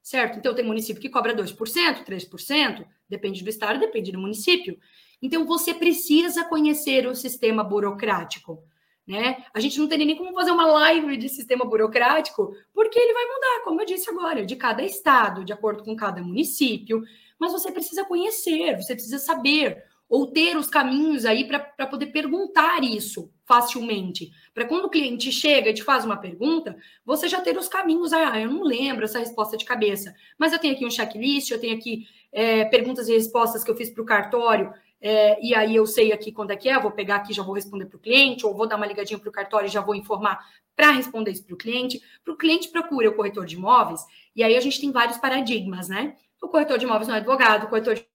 certo? 0.00 0.38
Então, 0.38 0.54
tem 0.54 0.64
município 0.64 1.02
que 1.02 1.08
cobra 1.08 1.34
2%, 1.34 2.04
3%, 2.04 2.86
depende 3.08 3.42
do 3.42 3.50
estado, 3.50 3.80
depende 3.80 4.12
do 4.12 4.20
município. 4.20 4.78
Então, 5.20 5.44
você 5.46 5.74
precisa 5.74 6.44
conhecer 6.44 7.06
o 7.06 7.14
sistema 7.14 7.64
burocrático. 7.64 8.62
Né? 9.06 9.42
A 9.54 9.60
gente 9.60 9.78
não 9.78 9.88
tem 9.88 9.98
nem 9.98 10.16
como 10.16 10.34
fazer 10.34 10.50
uma 10.50 10.66
live 10.66 11.16
de 11.16 11.30
sistema 11.30 11.64
burocrático, 11.64 12.54
porque 12.74 12.98
ele 12.98 13.14
vai 13.14 13.24
mudar, 13.24 13.64
como 13.64 13.80
eu 13.80 13.86
disse 13.86 14.10
agora, 14.10 14.44
de 14.44 14.54
cada 14.54 14.82
estado, 14.82 15.44
de 15.44 15.52
acordo 15.52 15.82
com 15.82 15.96
cada 15.96 16.22
município. 16.22 17.02
Mas 17.38 17.52
você 17.52 17.72
precisa 17.72 18.04
conhecer, 18.04 18.76
você 18.76 18.94
precisa 18.94 19.18
saber, 19.18 19.82
ou 20.08 20.26
ter 20.26 20.56
os 20.56 20.68
caminhos 20.68 21.24
aí 21.24 21.46
para 21.46 21.86
poder 21.86 22.06
perguntar 22.06 22.82
isso 22.82 23.30
facilmente. 23.44 24.30
Para 24.52 24.66
quando 24.66 24.86
o 24.86 24.90
cliente 24.90 25.30
chega 25.32 25.70
e 25.70 25.74
te 25.74 25.82
faz 25.82 26.04
uma 26.04 26.16
pergunta, 26.16 26.76
você 27.04 27.28
já 27.28 27.40
ter 27.40 27.56
os 27.56 27.68
caminhos. 27.68 28.12
Ah, 28.12 28.38
eu 28.38 28.50
não 28.50 28.62
lembro 28.62 29.04
essa 29.04 29.18
resposta 29.18 29.56
de 29.56 29.64
cabeça, 29.64 30.14
mas 30.38 30.52
eu 30.52 30.58
tenho 30.58 30.74
aqui 30.74 30.84
um 30.84 30.90
checklist, 30.90 31.50
eu 31.50 31.60
tenho 31.60 31.76
aqui 31.76 32.06
é, 32.32 32.64
perguntas 32.66 33.08
e 33.08 33.12
respostas 33.12 33.64
que 33.64 33.70
eu 33.70 33.76
fiz 33.76 33.90
para 33.90 34.02
o 34.02 34.06
cartório 34.06 34.72
é, 35.00 35.44
e 35.44 35.54
aí 35.54 35.76
eu 35.76 35.86
sei 35.86 36.12
aqui 36.12 36.32
quando 36.32 36.50
é 36.50 36.56
que 36.56 36.68
é, 36.68 36.78
vou 36.78 36.90
pegar 36.90 37.16
aqui 37.16 37.32
já 37.32 37.42
vou 37.42 37.54
responder 37.54 37.86
para 37.86 37.96
o 37.96 38.00
cliente, 38.00 38.44
ou 38.44 38.54
vou 38.54 38.66
dar 38.66 38.76
uma 38.76 38.86
ligadinha 38.86 39.18
para 39.18 39.28
o 39.28 39.32
cartório 39.32 39.66
e 39.66 39.70
já 39.70 39.80
vou 39.80 39.94
informar 39.94 40.44
para 40.74 40.90
responder 40.90 41.30
isso 41.30 41.44
para 41.44 41.54
o 41.54 41.58
cliente. 41.58 42.00
Para 42.24 42.34
o 42.34 42.36
cliente 42.36 42.68
procura 42.68 43.08
o 43.08 43.14
corretor 43.14 43.46
de 43.46 43.56
imóveis, 43.56 44.00
e 44.34 44.42
aí 44.42 44.56
a 44.56 44.60
gente 44.60 44.80
tem 44.80 44.90
vários 44.90 45.18
paradigmas, 45.18 45.88
né? 45.88 46.16
O 46.42 46.48
corretor 46.48 46.78
de 46.78 46.84
imóveis 46.84 47.08
não 47.08 47.14
é 47.14 47.18
advogado, 47.18 47.64
o 47.64 47.68
corretor 47.68 47.94
de 47.94 48.06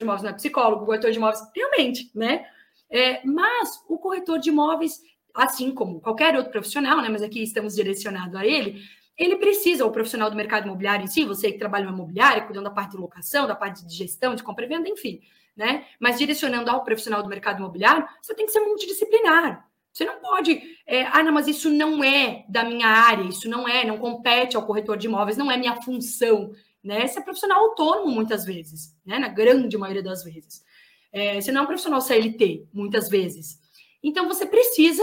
imóveis 0.00 0.22
não 0.22 0.30
é 0.30 0.34
psicólogo, 0.34 0.82
o 0.82 0.86
corretor 0.86 1.10
de 1.10 1.18
imóveis, 1.18 1.40
realmente, 1.54 2.10
né? 2.14 2.46
É, 2.90 3.24
mas 3.24 3.82
o 3.88 3.96
corretor 3.96 4.38
de 4.38 4.50
imóveis, 4.50 5.00
assim 5.34 5.72
como 5.72 6.00
qualquer 6.00 6.36
outro 6.36 6.50
profissional, 6.50 7.00
né? 7.00 7.08
Mas 7.08 7.22
aqui 7.22 7.42
estamos 7.42 7.76
direcionados 7.76 8.34
a 8.34 8.44
ele, 8.44 8.82
ele 9.16 9.36
precisa, 9.36 9.86
o 9.86 9.92
profissional 9.92 10.28
do 10.30 10.36
mercado 10.36 10.66
imobiliário 10.66 11.04
em 11.04 11.06
si, 11.06 11.24
você 11.24 11.52
que 11.52 11.58
trabalha 11.58 11.84
no 11.84 11.92
imobiliário, 11.92 12.44
cuidando 12.44 12.64
da 12.64 12.70
parte 12.70 12.92
de 12.92 12.96
locação, 12.96 13.46
da 13.46 13.54
parte 13.54 13.86
de 13.86 13.94
gestão, 13.94 14.34
de 14.34 14.42
compra 14.42 14.64
e 14.64 14.68
venda, 14.68 14.88
enfim 14.88 15.20
né? 15.56 15.86
Mas 16.00 16.18
direcionando 16.18 16.70
ao 16.70 16.84
profissional 16.84 17.22
do 17.22 17.28
mercado 17.28 17.58
imobiliário, 17.58 18.06
você 18.20 18.34
tem 18.34 18.46
que 18.46 18.52
ser 18.52 18.60
multidisciplinar. 18.60 19.68
Você 19.92 20.06
não 20.06 20.18
pode, 20.20 20.58
é, 20.86 21.04
ah, 21.04 21.22
não, 21.22 21.32
mas 21.32 21.46
isso 21.46 21.68
não 21.68 22.02
é 22.02 22.46
da 22.48 22.64
minha 22.64 22.86
área, 22.86 23.24
isso 23.24 23.48
não 23.48 23.68
é, 23.68 23.84
não 23.84 23.98
compete 23.98 24.56
ao 24.56 24.64
corretor 24.66 24.96
de 24.96 25.06
imóveis, 25.06 25.36
não 25.36 25.50
é 25.50 25.56
minha 25.58 25.82
função, 25.82 26.52
né? 26.82 27.06
Você 27.06 27.18
é 27.18 27.22
profissional 27.22 27.64
autônomo 27.64 28.10
muitas 28.10 28.44
vezes, 28.44 28.96
né? 29.04 29.18
Na 29.18 29.28
grande 29.28 29.76
maioria 29.76 30.02
das 30.02 30.24
vezes. 30.24 30.64
É, 31.12 31.38
você 31.38 31.52
não 31.52 31.60
é 31.60 31.64
um 31.64 31.66
profissional 31.66 32.00
CLT, 32.00 32.68
muitas 32.72 33.10
vezes. 33.10 33.60
Então, 34.02 34.26
você 34.26 34.46
precisa, 34.46 35.02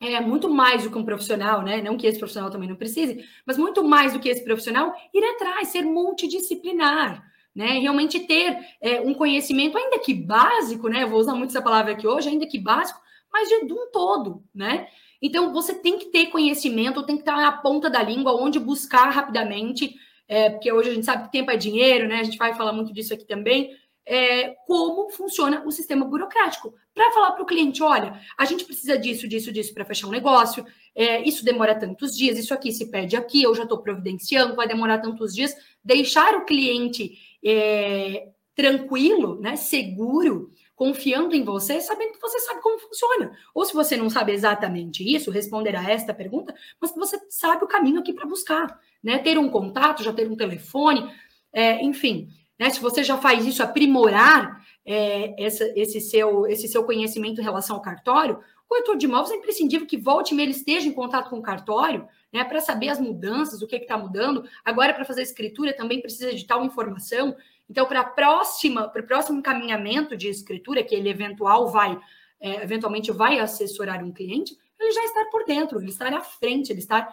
é, 0.00 0.20
muito 0.20 0.50
mais 0.50 0.82
do 0.82 0.90
que 0.90 0.98
um 0.98 1.04
profissional, 1.04 1.62
né? 1.62 1.80
Não 1.80 1.96
que 1.96 2.08
esse 2.08 2.18
profissional 2.18 2.50
também 2.50 2.68
não 2.68 2.74
precise, 2.74 3.24
mas 3.46 3.56
muito 3.56 3.84
mais 3.84 4.12
do 4.12 4.18
que 4.18 4.28
esse 4.28 4.42
profissional, 4.42 4.92
ir 5.14 5.24
atrás, 5.24 5.68
ser 5.68 5.82
multidisciplinar 5.82 7.31
né? 7.54 7.78
Realmente 7.78 8.20
ter 8.20 8.58
é, 8.80 9.00
um 9.00 9.14
conhecimento, 9.14 9.76
ainda 9.76 9.98
que 9.98 10.14
básico, 10.14 10.88
né? 10.88 11.02
Eu 11.02 11.08
vou 11.08 11.20
usar 11.20 11.34
muito 11.34 11.50
essa 11.50 11.62
palavra 11.62 11.92
aqui 11.92 12.06
hoje, 12.06 12.28
ainda 12.28 12.46
que 12.46 12.58
básico, 12.58 13.00
mas 13.32 13.48
de, 13.48 13.66
de 13.66 13.72
um 13.72 13.90
todo, 13.90 14.42
né? 14.54 14.88
Então 15.20 15.52
você 15.52 15.74
tem 15.74 15.98
que 15.98 16.06
ter 16.06 16.26
conhecimento, 16.26 17.04
tem 17.04 17.16
que 17.16 17.22
estar 17.22 17.36
na 17.36 17.52
ponta 17.52 17.88
da 17.88 18.02
língua, 18.02 18.34
onde 18.34 18.58
buscar 18.58 19.08
rapidamente, 19.10 19.94
é, 20.26 20.50
porque 20.50 20.72
hoje 20.72 20.90
a 20.90 20.94
gente 20.94 21.04
sabe 21.04 21.24
que 21.24 21.32
tempo 21.32 21.50
é 21.50 21.56
dinheiro, 21.56 22.08
né? 22.08 22.20
A 22.20 22.24
gente 22.24 22.38
vai 22.38 22.54
falar 22.54 22.72
muito 22.72 22.92
disso 22.92 23.14
aqui 23.14 23.24
também. 23.24 23.70
É, 24.04 24.56
como 24.66 25.10
funciona 25.10 25.62
o 25.64 25.70
sistema 25.70 26.04
burocrático. 26.04 26.74
Para 26.92 27.12
falar 27.12 27.32
para 27.32 27.42
o 27.42 27.46
cliente: 27.46 27.82
olha, 27.82 28.20
a 28.36 28.44
gente 28.44 28.64
precisa 28.64 28.98
disso, 28.98 29.28
disso, 29.28 29.52
disso 29.52 29.72
para 29.72 29.84
fechar 29.84 30.08
um 30.08 30.10
negócio, 30.10 30.66
é, 30.94 31.22
isso 31.22 31.44
demora 31.44 31.74
tantos 31.74 32.16
dias, 32.16 32.36
isso 32.36 32.52
aqui 32.52 32.72
se 32.72 32.90
pede 32.90 33.16
aqui, 33.16 33.42
eu 33.42 33.54
já 33.54 33.62
estou 33.62 33.78
providenciando, 33.78 34.56
vai 34.56 34.66
demorar 34.66 34.98
tantos 34.98 35.34
dias. 35.34 35.54
Deixar 35.84 36.34
o 36.34 36.44
cliente 36.44 37.12
é, 37.44 38.28
tranquilo, 38.54 39.40
né, 39.40 39.56
seguro, 39.56 40.50
confiando 40.74 41.34
em 41.34 41.44
você, 41.44 41.80
sabendo 41.80 42.12
que 42.12 42.20
você 42.20 42.40
sabe 42.40 42.60
como 42.60 42.78
funciona. 42.78 43.36
Ou 43.54 43.64
se 43.64 43.72
você 43.72 43.96
não 43.96 44.10
sabe 44.10 44.32
exatamente 44.32 45.02
isso, 45.04 45.30
responder 45.30 45.76
a 45.76 45.90
esta 45.90 46.12
pergunta, 46.12 46.54
mas 46.80 46.92
que 46.92 46.98
você 46.98 47.18
sabe 47.30 47.64
o 47.64 47.68
caminho 47.68 48.00
aqui 48.00 48.12
para 48.12 48.26
buscar, 48.26 48.80
né? 49.02 49.18
Ter 49.18 49.38
um 49.38 49.48
contato, 49.48 50.02
já 50.02 50.12
ter 50.12 50.28
um 50.28 50.36
telefone, 50.36 51.08
é, 51.52 51.82
enfim, 51.84 52.28
né? 52.58 52.68
Se 52.70 52.80
você 52.80 53.04
já 53.04 53.16
faz 53.16 53.46
isso, 53.46 53.62
aprimorar 53.62 54.60
é, 54.84 55.34
essa, 55.42 55.64
esse, 55.76 56.00
seu, 56.00 56.46
esse 56.46 56.66
seu 56.66 56.84
conhecimento 56.84 57.40
em 57.40 57.44
relação 57.44 57.76
ao 57.76 57.82
cartório, 57.82 58.36
o 58.64 58.68
corretor 58.68 58.96
de 58.96 59.06
imóveis 59.06 59.30
é 59.30 59.36
imprescindível 59.36 59.86
que 59.86 59.96
volte 59.96 60.34
e 60.34 60.40
ele 60.40 60.50
esteja 60.50 60.88
em 60.88 60.92
contato 60.92 61.30
com 61.30 61.38
o 61.38 61.42
cartório, 61.42 62.08
né, 62.32 62.44
para 62.44 62.60
saber 62.60 62.88
as 62.88 62.98
mudanças, 62.98 63.60
o 63.60 63.66
que 63.66 63.76
está 63.76 63.98
mudando. 63.98 64.44
Agora, 64.64 64.94
para 64.94 65.04
fazer 65.04 65.22
escritura, 65.22 65.76
também 65.76 66.00
precisa 66.00 66.34
de 66.34 66.46
tal 66.46 66.64
informação. 66.64 67.36
Então, 67.68 67.86
para 67.86 68.02
próxima, 68.02 68.88
para 68.88 69.02
o 69.02 69.06
próximo 69.06 69.38
encaminhamento 69.38 70.16
de 70.16 70.28
escritura, 70.28 70.82
que 70.82 70.94
ele 70.94 71.08
eventual 71.08 71.68
vai, 71.68 71.98
é, 72.40 72.62
eventualmente 72.62 73.12
vai 73.12 73.38
assessorar 73.38 74.02
um 74.02 74.12
cliente, 74.12 74.56
ele 74.80 74.92
já 74.92 75.04
está 75.04 75.26
por 75.30 75.44
dentro, 75.44 75.78
ele 75.78 75.90
está 75.90 76.08
à 76.08 76.20
frente, 76.20 76.72
ele 76.72 76.80
está 76.80 77.08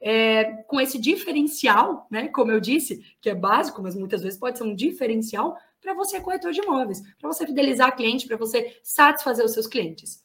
é, 0.00 0.44
com 0.66 0.80
esse 0.80 0.98
diferencial, 0.98 2.06
né? 2.10 2.28
Como 2.28 2.50
eu 2.50 2.60
disse, 2.60 3.02
que 3.20 3.30
é 3.30 3.34
básico, 3.34 3.82
mas 3.82 3.94
muitas 3.94 4.22
vezes 4.22 4.38
pode 4.38 4.58
ser 4.58 4.64
um 4.64 4.74
diferencial 4.74 5.56
para 5.80 5.94
você, 5.94 6.20
corretor 6.20 6.52
de 6.52 6.60
imóveis, 6.60 7.02
para 7.18 7.28
você 7.28 7.46
fidelizar 7.46 7.94
cliente, 7.94 8.26
para 8.26 8.36
você 8.36 8.78
satisfazer 8.82 9.44
os 9.44 9.52
seus 9.52 9.66
clientes. 9.66 10.23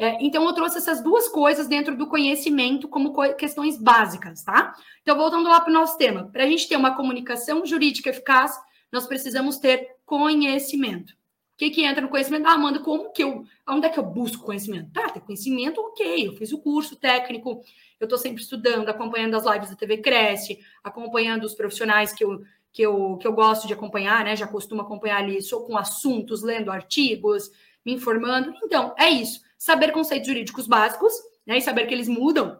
É, 0.00 0.16
então, 0.18 0.42
eu 0.46 0.54
trouxe 0.54 0.78
essas 0.78 1.02
duas 1.02 1.28
coisas 1.28 1.68
dentro 1.68 1.94
do 1.94 2.06
conhecimento 2.06 2.88
como 2.88 3.12
co 3.12 3.34
questões 3.34 3.76
básicas, 3.76 4.42
tá? 4.42 4.74
Então, 5.02 5.14
voltando 5.14 5.46
lá 5.46 5.60
para 5.60 5.68
o 5.68 5.74
nosso 5.74 5.98
tema, 5.98 6.30
para 6.32 6.44
a 6.44 6.46
gente 6.46 6.66
ter 6.66 6.74
uma 6.74 6.96
comunicação 6.96 7.66
jurídica 7.66 8.08
eficaz, 8.08 8.58
nós 8.90 9.06
precisamos 9.06 9.58
ter 9.58 9.96
conhecimento. 10.06 11.10
O 11.10 11.16
que, 11.58 11.68
que 11.68 11.84
entra 11.84 12.00
no 12.00 12.08
conhecimento? 12.08 12.46
Ah, 12.46 12.54
Amanda, 12.54 12.78
como 12.78 13.12
que 13.12 13.22
eu. 13.22 13.44
Onde 13.68 13.88
é 13.88 13.90
que 13.90 13.98
eu 13.98 14.02
busco 14.02 14.42
conhecimento? 14.42 14.90
Tá, 14.90 15.10
ter 15.10 15.20
conhecimento, 15.20 15.78
ok. 15.82 16.28
Eu 16.28 16.32
fiz 16.32 16.50
o 16.50 16.62
curso 16.62 16.96
técnico, 16.96 17.62
eu 18.00 18.06
estou 18.06 18.18
sempre 18.18 18.40
estudando, 18.40 18.88
acompanhando 18.88 19.34
as 19.34 19.44
lives 19.44 19.68
da 19.68 19.76
TV 19.76 19.98
Cresce, 19.98 20.60
acompanhando 20.82 21.44
os 21.44 21.52
profissionais 21.52 22.10
que 22.10 22.24
eu, 22.24 22.40
que 22.72 22.80
eu, 22.80 23.18
que 23.18 23.26
eu 23.26 23.34
gosto 23.34 23.66
de 23.66 23.74
acompanhar, 23.74 24.24
né? 24.24 24.34
Já 24.34 24.46
costumo 24.46 24.80
acompanhar 24.80 25.18
ali, 25.18 25.42
sou 25.42 25.66
com 25.66 25.76
assuntos, 25.76 26.42
lendo 26.42 26.72
artigos, 26.72 27.50
me 27.84 27.92
informando. 27.92 28.54
Então, 28.64 28.94
é 28.98 29.10
isso 29.10 29.49
saber 29.60 29.92
conceitos 29.92 30.26
jurídicos 30.26 30.66
básicos, 30.66 31.12
né, 31.46 31.58
e 31.58 31.60
saber 31.60 31.86
que 31.86 31.92
eles 31.92 32.08
mudam 32.08 32.58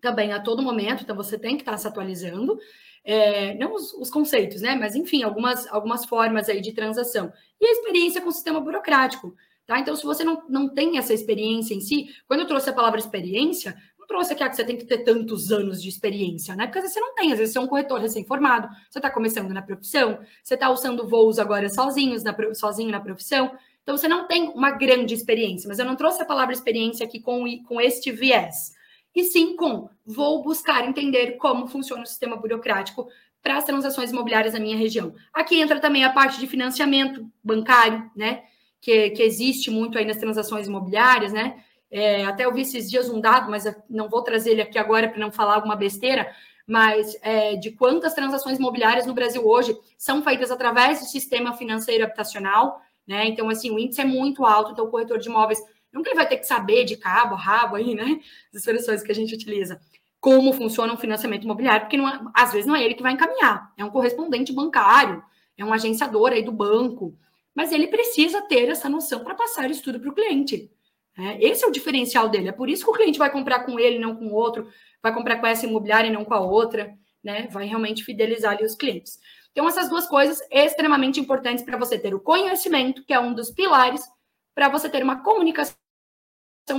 também 0.00 0.32
a 0.32 0.40
todo 0.40 0.60
momento, 0.60 1.04
então 1.04 1.14
você 1.14 1.38
tem 1.38 1.56
que 1.56 1.62
estar 1.62 1.76
se 1.78 1.86
atualizando, 1.86 2.58
é, 3.04 3.54
não 3.54 3.72
os, 3.72 3.94
os, 3.94 4.10
conceitos, 4.10 4.60
né, 4.60 4.74
mas 4.74 4.96
enfim, 4.96 5.22
algumas, 5.22 5.68
algumas 5.68 6.04
formas 6.04 6.48
aí 6.48 6.60
de 6.60 6.72
transação. 6.72 7.32
E 7.60 7.66
a 7.66 7.70
experiência 7.70 8.20
com 8.20 8.28
o 8.28 8.32
sistema 8.32 8.60
burocrático, 8.60 9.36
tá? 9.64 9.78
Então, 9.78 9.94
se 9.94 10.02
você 10.02 10.24
não, 10.24 10.42
não 10.48 10.68
tem 10.68 10.98
essa 10.98 11.14
experiência 11.14 11.74
em 11.74 11.80
si, 11.80 12.08
quando 12.26 12.40
eu 12.40 12.46
trouxe 12.48 12.70
a 12.70 12.72
palavra 12.72 12.98
experiência, 12.98 13.80
não 13.96 14.08
trouxe 14.08 14.32
aqui 14.32 14.42
ah, 14.42 14.50
que 14.50 14.56
você 14.56 14.64
tem 14.64 14.76
que 14.76 14.84
ter 14.84 14.98
tantos 15.04 15.52
anos 15.52 15.80
de 15.80 15.88
experiência, 15.88 16.56
né? 16.56 16.66
Porque 16.66 16.78
às 16.78 16.82
vezes 16.82 16.94
você 16.94 17.00
não 17.00 17.14
tem, 17.14 17.32
às 17.32 17.38
vezes 17.38 17.52
você 17.52 17.58
é 17.60 17.62
um 17.62 17.68
corretor 17.68 18.00
recém-formado, 18.00 18.68
você 18.90 18.98
está 18.98 19.10
começando 19.10 19.52
na 19.52 19.62
profissão, 19.62 20.18
você 20.42 20.54
está 20.54 20.68
usando 20.70 21.08
voos 21.08 21.38
agora 21.38 21.68
sozinhos 21.68 22.24
na, 22.24 22.34
sozinho 22.52 22.90
na 22.90 23.00
profissão, 23.00 23.56
então, 23.86 23.96
você 23.96 24.08
não 24.08 24.26
tem 24.26 24.48
uma 24.48 24.72
grande 24.72 25.14
experiência, 25.14 25.68
mas 25.68 25.78
eu 25.78 25.84
não 25.84 25.94
trouxe 25.94 26.20
a 26.20 26.24
palavra 26.26 26.52
experiência 26.52 27.06
aqui 27.06 27.20
com, 27.20 27.44
com 27.62 27.80
este 27.80 28.10
viés. 28.10 28.74
E 29.14 29.22
sim 29.22 29.54
com 29.54 29.88
vou 30.04 30.42
buscar 30.42 30.84
entender 30.88 31.36
como 31.36 31.68
funciona 31.68 32.02
o 32.02 32.06
sistema 32.06 32.36
burocrático 32.36 33.06
para 33.40 33.56
as 33.56 33.62
transações 33.62 34.10
imobiliárias 34.10 34.54
na 34.54 34.58
minha 34.58 34.76
região. 34.76 35.14
Aqui 35.32 35.60
entra 35.60 35.78
também 35.78 36.02
a 36.02 36.12
parte 36.12 36.40
de 36.40 36.48
financiamento 36.48 37.30
bancário, 37.44 38.10
né? 38.16 38.42
Que, 38.80 39.10
que 39.10 39.22
existe 39.22 39.70
muito 39.70 39.96
aí 39.96 40.04
nas 40.04 40.16
transações 40.16 40.66
imobiliárias, 40.66 41.32
né? 41.32 41.62
É, 41.88 42.24
até 42.24 42.44
eu 42.44 42.52
vi 42.52 42.62
esses 42.62 42.90
dias 42.90 43.08
um 43.08 43.20
dado, 43.20 43.48
mas 43.48 43.72
não 43.88 44.08
vou 44.08 44.20
trazer 44.20 44.50
ele 44.50 44.62
aqui 44.62 44.80
agora 44.80 45.08
para 45.08 45.20
não 45.20 45.30
falar 45.30 45.54
alguma 45.54 45.76
besteira, 45.76 46.28
mas 46.66 47.16
é, 47.22 47.54
de 47.54 47.70
quantas 47.70 48.14
transações 48.14 48.58
imobiliárias 48.58 49.06
no 49.06 49.14
Brasil 49.14 49.46
hoje 49.46 49.78
são 49.96 50.24
feitas 50.24 50.50
através 50.50 50.98
do 50.98 51.06
sistema 51.06 51.52
financeiro 51.52 52.02
habitacional, 52.02 52.82
né? 53.06 53.26
Então, 53.26 53.48
assim, 53.48 53.70
o 53.70 53.78
índice 53.78 54.00
é 54.00 54.04
muito 54.04 54.44
alto, 54.44 54.72
então 54.72 54.84
o 54.84 54.90
corretor 54.90 55.18
de 55.18 55.28
imóveis 55.28 55.62
nunca 55.92 56.10
ele 56.10 56.16
vai 56.16 56.28
ter 56.28 56.36
que 56.38 56.46
saber 56.46 56.84
de 56.84 56.96
cabo 56.96 57.34
a 57.34 57.38
rabo 57.38 57.76
aí, 57.76 57.94
né? 57.94 58.20
As 58.52 58.60
expressões 58.60 59.02
que 59.02 59.12
a 59.12 59.14
gente 59.14 59.34
utiliza. 59.34 59.80
como 60.20 60.52
funciona 60.52 60.92
um 60.92 60.96
financiamento 60.96 61.44
imobiliário, 61.44 61.82
porque 61.82 61.96
não 61.96 62.08
é, 62.08 62.20
às 62.34 62.52
vezes 62.52 62.66
não 62.66 62.74
é 62.74 62.82
ele 62.84 62.94
que 62.94 63.02
vai 63.02 63.12
encaminhar, 63.12 63.72
é 63.76 63.84
um 63.84 63.90
correspondente 63.90 64.52
bancário, 64.52 65.22
é 65.56 65.64
um 65.64 65.72
agenciador 65.72 66.32
aí 66.32 66.42
do 66.42 66.52
banco, 66.52 67.16
mas 67.54 67.72
ele 67.72 67.86
precisa 67.86 68.42
ter 68.42 68.68
essa 68.68 68.88
noção 68.88 69.24
para 69.24 69.34
passar 69.34 69.70
isso 69.70 69.82
tudo 69.82 70.00
para 70.00 70.10
o 70.10 70.14
cliente. 70.14 70.70
É, 71.18 71.42
esse 71.46 71.64
é 71.64 71.66
o 71.66 71.72
diferencial 71.72 72.28
dele. 72.28 72.48
É 72.48 72.52
por 72.52 72.68
isso 72.68 72.84
que 72.84 72.90
o 72.90 72.94
cliente 72.94 73.18
vai 73.18 73.30
comprar 73.30 73.60
com 73.60 73.78
ele, 73.78 73.98
não 73.98 74.14
com 74.14 74.26
o 74.26 74.34
outro, 74.34 74.68
vai 75.02 75.14
comprar 75.14 75.36
com 75.36 75.46
essa 75.46 75.64
imobiliária 75.64 76.08
e 76.08 76.12
não 76.12 76.24
com 76.24 76.34
a 76.34 76.40
outra, 76.40 76.94
né? 77.24 77.48
Vai 77.50 77.66
realmente 77.66 78.04
fidelizar 78.04 78.52
ali 78.52 78.64
os 78.64 78.74
clientes. 78.74 79.18
Então, 79.56 79.66
essas 79.66 79.88
duas 79.88 80.06
coisas 80.06 80.38
extremamente 80.50 81.18
importantes 81.18 81.64
para 81.64 81.78
você 81.78 81.98
ter 81.98 82.14
o 82.14 82.20
conhecimento, 82.20 83.02
que 83.02 83.14
é 83.14 83.18
um 83.18 83.32
dos 83.32 83.50
pilares, 83.50 84.06
para 84.54 84.68
você 84.68 84.86
ter 84.86 85.02
uma 85.02 85.22
comunicação 85.22 85.74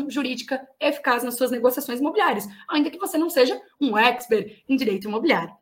jurídica 0.08 0.62
eficaz 0.80 1.24
nas 1.24 1.36
suas 1.36 1.50
negociações 1.50 2.00
imobiliárias, 2.00 2.48
ainda 2.70 2.92
que 2.92 3.00
você 3.00 3.18
não 3.18 3.32
seja 3.32 3.60
um 3.82 3.98
expert 3.98 4.62
em 4.70 4.76
direito 4.76 5.08
imobiliário. 5.08 5.56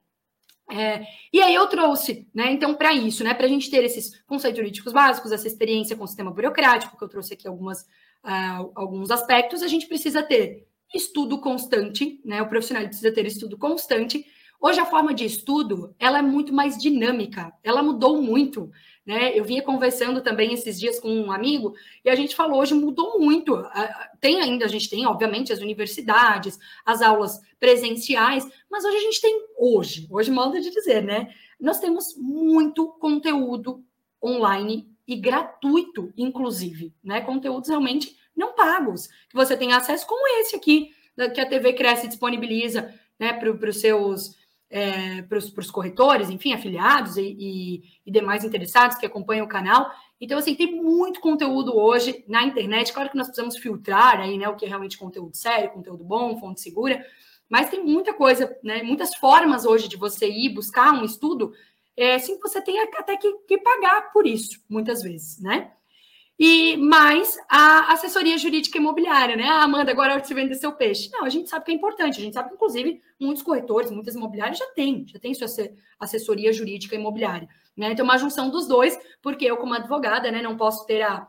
É, 0.70 1.06
e 1.32 1.42
aí 1.42 1.56
eu 1.56 1.66
trouxe, 1.68 2.28
né? 2.34 2.52
Então, 2.52 2.76
para 2.76 2.94
isso, 2.94 3.24
né? 3.24 3.34
Para 3.34 3.46
a 3.46 3.50
gente 3.50 3.72
ter 3.72 3.86
esses 3.86 4.22
conceitos 4.24 4.58
jurídicos 4.58 4.92
básicos, 4.92 5.32
essa 5.32 5.48
experiência 5.48 5.96
com 5.96 6.04
o 6.04 6.08
sistema 6.08 6.32
burocrático, 6.32 6.98
que 6.98 7.04
eu 7.04 7.08
trouxe 7.08 7.36
aqui 7.36 7.48
algumas, 7.48 7.84
uh, 8.26 8.74
alguns 8.76 9.10
aspectos, 9.10 9.64
a 9.64 9.70
gente 9.70 9.88
precisa 9.88 10.22
ter 10.22 10.68
estudo 10.94 11.40
constante, 11.40 12.20
né? 12.26 12.42
O 12.42 12.50
profissional 12.50 12.86
precisa 12.86 13.14
ter 13.14 13.26
estudo 13.26 13.58
constante. 13.58 14.26
Hoje 14.62 14.80
a 14.80 14.86
forma 14.86 15.14
de 15.14 15.26
estudo 15.26 15.96
ela 16.00 16.20
é 16.20 16.22
muito 16.22 16.54
mais 16.54 16.78
dinâmica, 16.78 17.54
ela 17.64 17.84
mudou 17.84 18.22
muito. 18.22 18.72
Né? 19.06 19.38
Eu 19.38 19.44
vinha 19.44 19.62
conversando 19.62 20.22
também 20.22 20.54
esses 20.54 20.80
dias 20.80 21.00
com 21.00 21.10
um 21.10 21.32
amigo 21.32 21.76
e 22.04 22.10
a 22.10 22.16
gente 22.16 22.36
falou 22.36 22.60
hoje 22.60 22.74
mudou 22.74 23.20
muito. 23.20 23.64
Tem 24.20 24.42
ainda, 24.42 24.66
a 24.66 24.68
gente 24.68 24.90
tem, 24.90 25.06
obviamente, 25.06 25.54
as 25.54 25.60
universidades, 25.60 26.58
as 26.84 27.02
aulas 27.02 27.40
presenciais, 27.60 28.48
mas 28.70 28.84
hoje 28.84 28.98
a 28.98 29.02
gente 29.02 29.22
tem, 29.22 29.46
hoje, 29.58 30.08
hoje 30.10 30.32
manda 30.32 30.60
de 30.60 30.72
dizer, 30.72 31.04
né? 31.04 31.28
Nós 31.60 31.80
temos 31.80 32.16
muito 32.18 32.88
conteúdo 33.00 33.84
online 34.24 34.90
e 35.08 35.16
gratuito, 35.16 36.12
inclusive, 36.18 36.92
né? 37.04 37.22
Conteúdos 37.22 37.70
realmente 37.70 38.18
não 38.36 38.54
pagos, 38.54 39.08
que 39.30 39.36
você 39.36 39.56
tem 39.56 39.72
acesso 39.72 40.06
como 40.08 40.28
esse 40.40 40.56
aqui, 40.56 40.92
que 41.34 41.40
a 41.40 41.46
TV 41.46 41.74
Cresce 41.74 42.08
disponibiliza 42.08 42.94
né, 43.18 43.34
para 43.34 43.70
os 43.70 43.80
seus 43.80 44.36
é, 44.70 45.22
para 45.22 45.38
os 45.38 45.72
corretores, 45.72 46.30
enfim, 46.30 46.54
afiliados 46.54 47.18
e, 47.18 47.36
e, 47.40 47.84
e, 48.06 48.12
demais 48.12 48.44
interessados 48.44 48.98
que 48.98 49.06
acompanham 49.06 49.46
o 49.46 49.50
canal. 49.50 49.90
Então, 50.20 50.38
assim, 50.38 50.56
tem 50.56 50.76
muito 50.76 51.20
conteúdo 51.20 51.78
hoje 51.78 52.24
na 52.28 52.44
internet. 52.44 52.92
Claro 52.92 53.10
que 53.10 53.18
nós 53.18 53.28
precisamos 53.28 53.58
filtrar 53.58 54.20
aí, 54.20 54.38
né, 54.38 54.48
o 54.50 54.56
que 54.56 54.66
é 54.66 54.68
realmente 54.68 54.98
conteúdo 54.98 55.36
sério, 55.36 55.72
conteúdo 55.72 56.04
bom, 56.04 56.38
fonte 56.40 56.62
segura, 56.62 57.06
mas 57.50 57.70
tem 57.70 57.84
muita 57.84 58.14
coisa, 58.14 58.58
né, 58.64 58.82
muitas 58.82 59.16
formas 59.16 59.66
hoje 59.66 59.88
de 59.88 59.98
você 59.98 60.28
ir 60.28 60.50
buscar 60.50 60.94
um 60.94 61.06
estudo, 61.06 61.54
é, 61.96 62.18
sem 62.20 62.36
que 62.36 62.42
você 62.42 62.62
tenha 62.62 62.84
até 62.98 63.16
que, 63.16 63.32
que 63.48 63.58
pagar 63.60 64.12
por 64.12 64.26
isso, 64.26 64.60
muitas 64.68 65.02
vezes, 65.02 65.40
né? 65.40 65.72
E 66.38 66.76
mais 66.76 67.38
a 67.50 67.94
assessoria 67.94 68.38
jurídica 68.38 68.78
imobiliária, 68.78 69.38
né? 69.38 69.48
Ah, 69.48 69.64
Amanda, 69.64 69.92
agora 69.92 70.14
é 70.14 70.20
você 70.20 70.34
vender 70.34 70.56
seu 70.56 70.74
peixe. 70.74 71.10
Não, 71.12 71.24
a 71.24 71.30
gente 71.30 71.50
sabe 71.50 71.64
que 71.64 71.72
é 71.72 71.74
importante, 71.74 72.20
a 72.20 72.24
gente 72.24 72.34
sabe 72.34 72.50
que, 72.50 72.56
inclusive, 72.56 73.02
muitos 73.20 73.42
corretores, 73.42 73.90
muitas 73.90 74.16
imobiliárias 74.16 74.58
já 74.58 74.66
têm, 74.68 75.08
já 75.08 75.18
tem 75.18 75.34
sua 75.34 75.48
assessoria 75.98 76.52
jurídica 76.52 76.94
imobiliária. 76.96 77.48
Né? 77.76 77.92
Então, 77.92 78.04
uma 78.04 78.18
junção 78.18 78.50
dos 78.50 78.68
dois, 78.68 79.00
porque 79.22 79.46
eu, 79.46 79.56
como 79.56 79.74
advogada, 79.74 80.30
né, 80.30 80.42
não 80.42 80.58
posso 80.58 80.86
ter 80.86 81.04
a, 81.04 81.28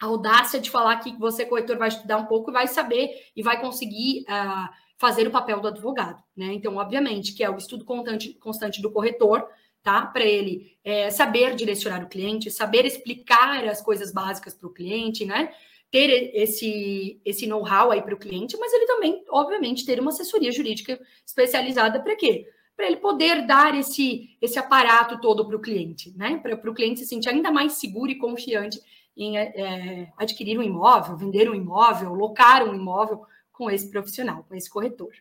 a 0.00 0.06
audácia 0.06 0.60
de 0.60 0.70
falar 0.70 0.96
que 0.98 1.16
você, 1.18 1.44
corretor, 1.44 1.76
vai 1.76 1.88
estudar 1.88 2.18
um 2.18 2.26
pouco 2.26 2.50
e 2.50 2.52
vai 2.52 2.68
saber 2.68 3.10
e 3.34 3.42
vai 3.42 3.60
conseguir 3.60 4.22
uh, 4.22 4.68
fazer 4.96 5.26
o 5.26 5.32
papel 5.32 5.60
do 5.60 5.68
advogado. 5.68 6.22
Né? 6.36 6.52
Então, 6.52 6.76
obviamente, 6.76 7.34
que 7.34 7.42
é 7.42 7.50
o 7.50 7.56
estudo 7.56 7.84
constante, 7.84 8.34
constante 8.34 8.80
do 8.80 8.92
corretor, 8.92 9.48
tá? 9.82 10.06
Para 10.06 10.24
ele 10.24 10.76
é, 10.84 11.10
saber 11.10 11.54
direcionar 11.54 12.02
o 12.02 12.08
cliente, 12.08 12.50
saber 12.50 12.84
explicar 12.84 13.64
as 13.66 13.80
coisas 13.80 14.12
básicas 14.12 14.54
para 14.54 14.68
o 14.68 14.72
cliente, 14.72 15.24
né? 15.24 15.52
Ter 15.90 16.32
esse, 16.34 17.20
esse 17.24 17.46
know-how 17.46 17.90
aí 17.90 18.02
para 18.02 18.14
o 18.14 18.18
cliente, 18.18 18.56
mas 18.58 18.72
ele 18.72 18.86
também, 18.86 19.24
obviamente, 19.30 19.86
ter 19.86 19.98
uma 19.98 20.10
assessoria 20.10 20.52
jurídica 20.52 21.00
especializada 21.24 22.00
para 22.00 22.16
quê? 22.16 22.46
Para 22.76 22.86
ele 22.86 22.96
poder 22.96 23.46
dar 23.46 23.74
esse, 23.78 24.36
esse 24.40 24.58
aparato 24.58 25.20
todo 25.20 25.46
para 25.46 25.56
o 25.56 25.60
cliente, 25.60 26.12
né? 26.16 26.38
Para 26.38 26.70
o 26.70 26.74
cliente 26.74 27.00
se 27.00 27.06
sentir 27.06 27.30
ainda 27.30 27.50
mais 27.50 27.72
seguro 27.72 28.10
e 28.10 28.18
confiante 28.18 28.80
em 29.16 29.36
é, 29.36 30.12
adquirir 30.16 30.58
um 30.58 30.62
imóvel, 30.62 31.16
vender 31.16 31.50
um 31.50 31.54
imóvel, 31.54 32.14
locar 32.14 32.62
um 32.62 32.74
imóvel 32.74 33.22
com 33.50 33.68
esse 33.68 33.90
profissional, 33.90 34.44
com 34.48 34.54
esse 34.54 34.70
corretor. 34.70 35.12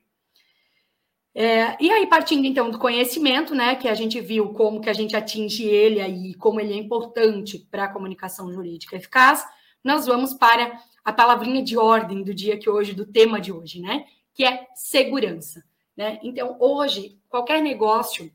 É, 1.39 1.78
e 1.80 1.91
aí, 1.91 2.08
partindo 2.08 2.47
então 2.47 2.71
do 2.71 2.80
conhecimento, 2.80 3.54
né, 3.54 3.76
que 3.76 3.88
a 3.88 3.93
gente 3.93 4.19
viu 4.19 4.54
como 4.54 4.82
que 4.82 4.89
a 4.89 4.93
gente 4.93 5.15
atinge 5.15 5.67
ele 5.67 6.02
aí, 6.02 6.34
como 6.34 6.60
ele 6.60 6.73
é 6.73 6.76
importante 6.76 7.60
para 7.69 7.84
a 7.84 7.88
comunicação 7.88 8.52
jurídica 8.52 8.95
eficaz, 8.95 9.45
nós 9.84 10.08
vamos 10.08 10.34
para 10.34 10.82
a 11.06 11.13
palavrinha 11.13 11.62
de 11.62 11.78
ordem 11.78 12.23
do 12.23 12.34
dia 12.34 12.58
que 12.58 12.67
hoje, 12.67 12.91
do 12.91 13.06
tema 13.06 13.39
de 13.39 13.52
hoje, 13.52 13.80
né, 13.80 14.06
que 14.34 14.43
é 14.43 14.65
segurança. 14.73 15.63
Né? 15.95 16.17
Então, 16.23 16.58
hoje, 16.60 17.19
qualquer 17.30 17.62
negócio, 17.62 18.32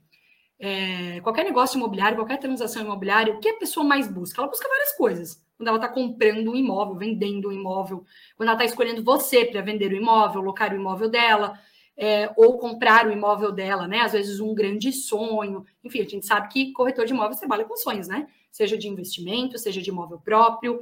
é, 0.60 1.20
qualquer 1.22 1.44
negócio 1.44 1.78
imobiliário, 1.78 2.16
qualquer 2.16 2.38
transação 2.38 2.82
imobiliária, 2.82 3.34
o 3.34 3.40
que 3.40 3.48
a 3.48 3.58
pessoa 3.58 3.84
mais 3.84 4.06
busca? 4.06 4.40
Ela 4.40 4.48
busca 4.48 4.68
várias 4.68 4.92
coisas. 4.92 5.44
Quando 5.56 5.66
ela 5.66 5.78
está 5.78 5.88
comprando 5.88 6.52
um 6.52 6.54
imóvel, 6.54 6.94
vendendo 6.94 7.48
um 7.48 7.52
imóvel, 7.52 8.04
quando 8.36 8.48
ela 8.48 8.56
está 8.56 8.64
escolhendo 8.64 9.02
você 9.02 9.44
para 9.44 9.60
vender 9.60 9.90
o 9.90 9.96
imóvel, 9.96 10.40
locar 10.40 10.72
o 10.72 10.76
imóvel 10.76 11.08
dela, 11.10 11.58
é, 11.96 12.32
ou 12.36 12.58
comprar 12.58 13.06
o 13.06 13.12
imóvel 13.12 13.52
dela, 13.52 13.86
né? 13.86 14.00
Às 14.00 14.12
vezes 14.12 14.40
um 14.40 14.54
grande 14.54 14.92
sonho. 14.92 15.64
Enfim, 15.84 16.00
a 16.00 16.08
gente 16.08 16.26
sabe 16.26 16.48
que 16.48 16.72
corretor 16.72 17.04
de 17.04 17.12
imóveis 17.12 17.38
trabalha 17.38 17.64
com 17.64 17.76
sonhos, 17.76 18.08
né? 18.08 18.26
Seja 18.50 18.76
de 18.76 18.88
investimento, 18.88 19.58
seja 19.58 19.80
de 19.80 19.90
imóvel 19.90 20.18
próprio. 20.18 20.80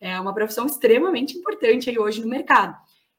É 0.00 0.18
uma 0.20 0.34
profissão 0.34 0.66
extremamente 0.66 1.36
importante 1.36 1.90
aí 1.90 1.98
hoje 1.98 2.20
no 2.20 2.28
mercado. 2.28 2.76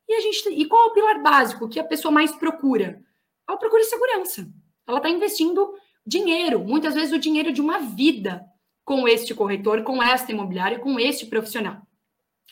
E 0.07 0.13
a 0.13 0.21
gente 0.21 0.49
e 0.49 0.65
qual 0.65 0.87
é 0.87 0.87
o 0.87 0.93
pilar 0.93 1.21
básico 1.21 1.69
que 1.69 1.79
a 1.79 1.83
pessoa 1.83 2.11
mais 2.11 2.31
procura? 2.31 3.01
Ela 3.47 3.57
procura 3.57 3.83
segurança. 3.83 4.47
Ela 4.87 4.97
está 4.97 5.09
investindo 5.09 5.73
dinheiro, 6.05 6.59
muitas 6.59 6.95
vezes 6.95 7.13
o 7.13 7.19
dinheiro 7.19 7.53
de 7.53 7.61
uma 7.61 7.79
vida 7.79 8.45
com 8.83 9.07
este 9.07 9.33
corretor, 9.33 9.83
com 9.83 10.01
esta 10.01 10.31
imobiliária, 10.31 10.79
com 10.79 10.99
este 10.99 11.25
profissional. 11.27 11.81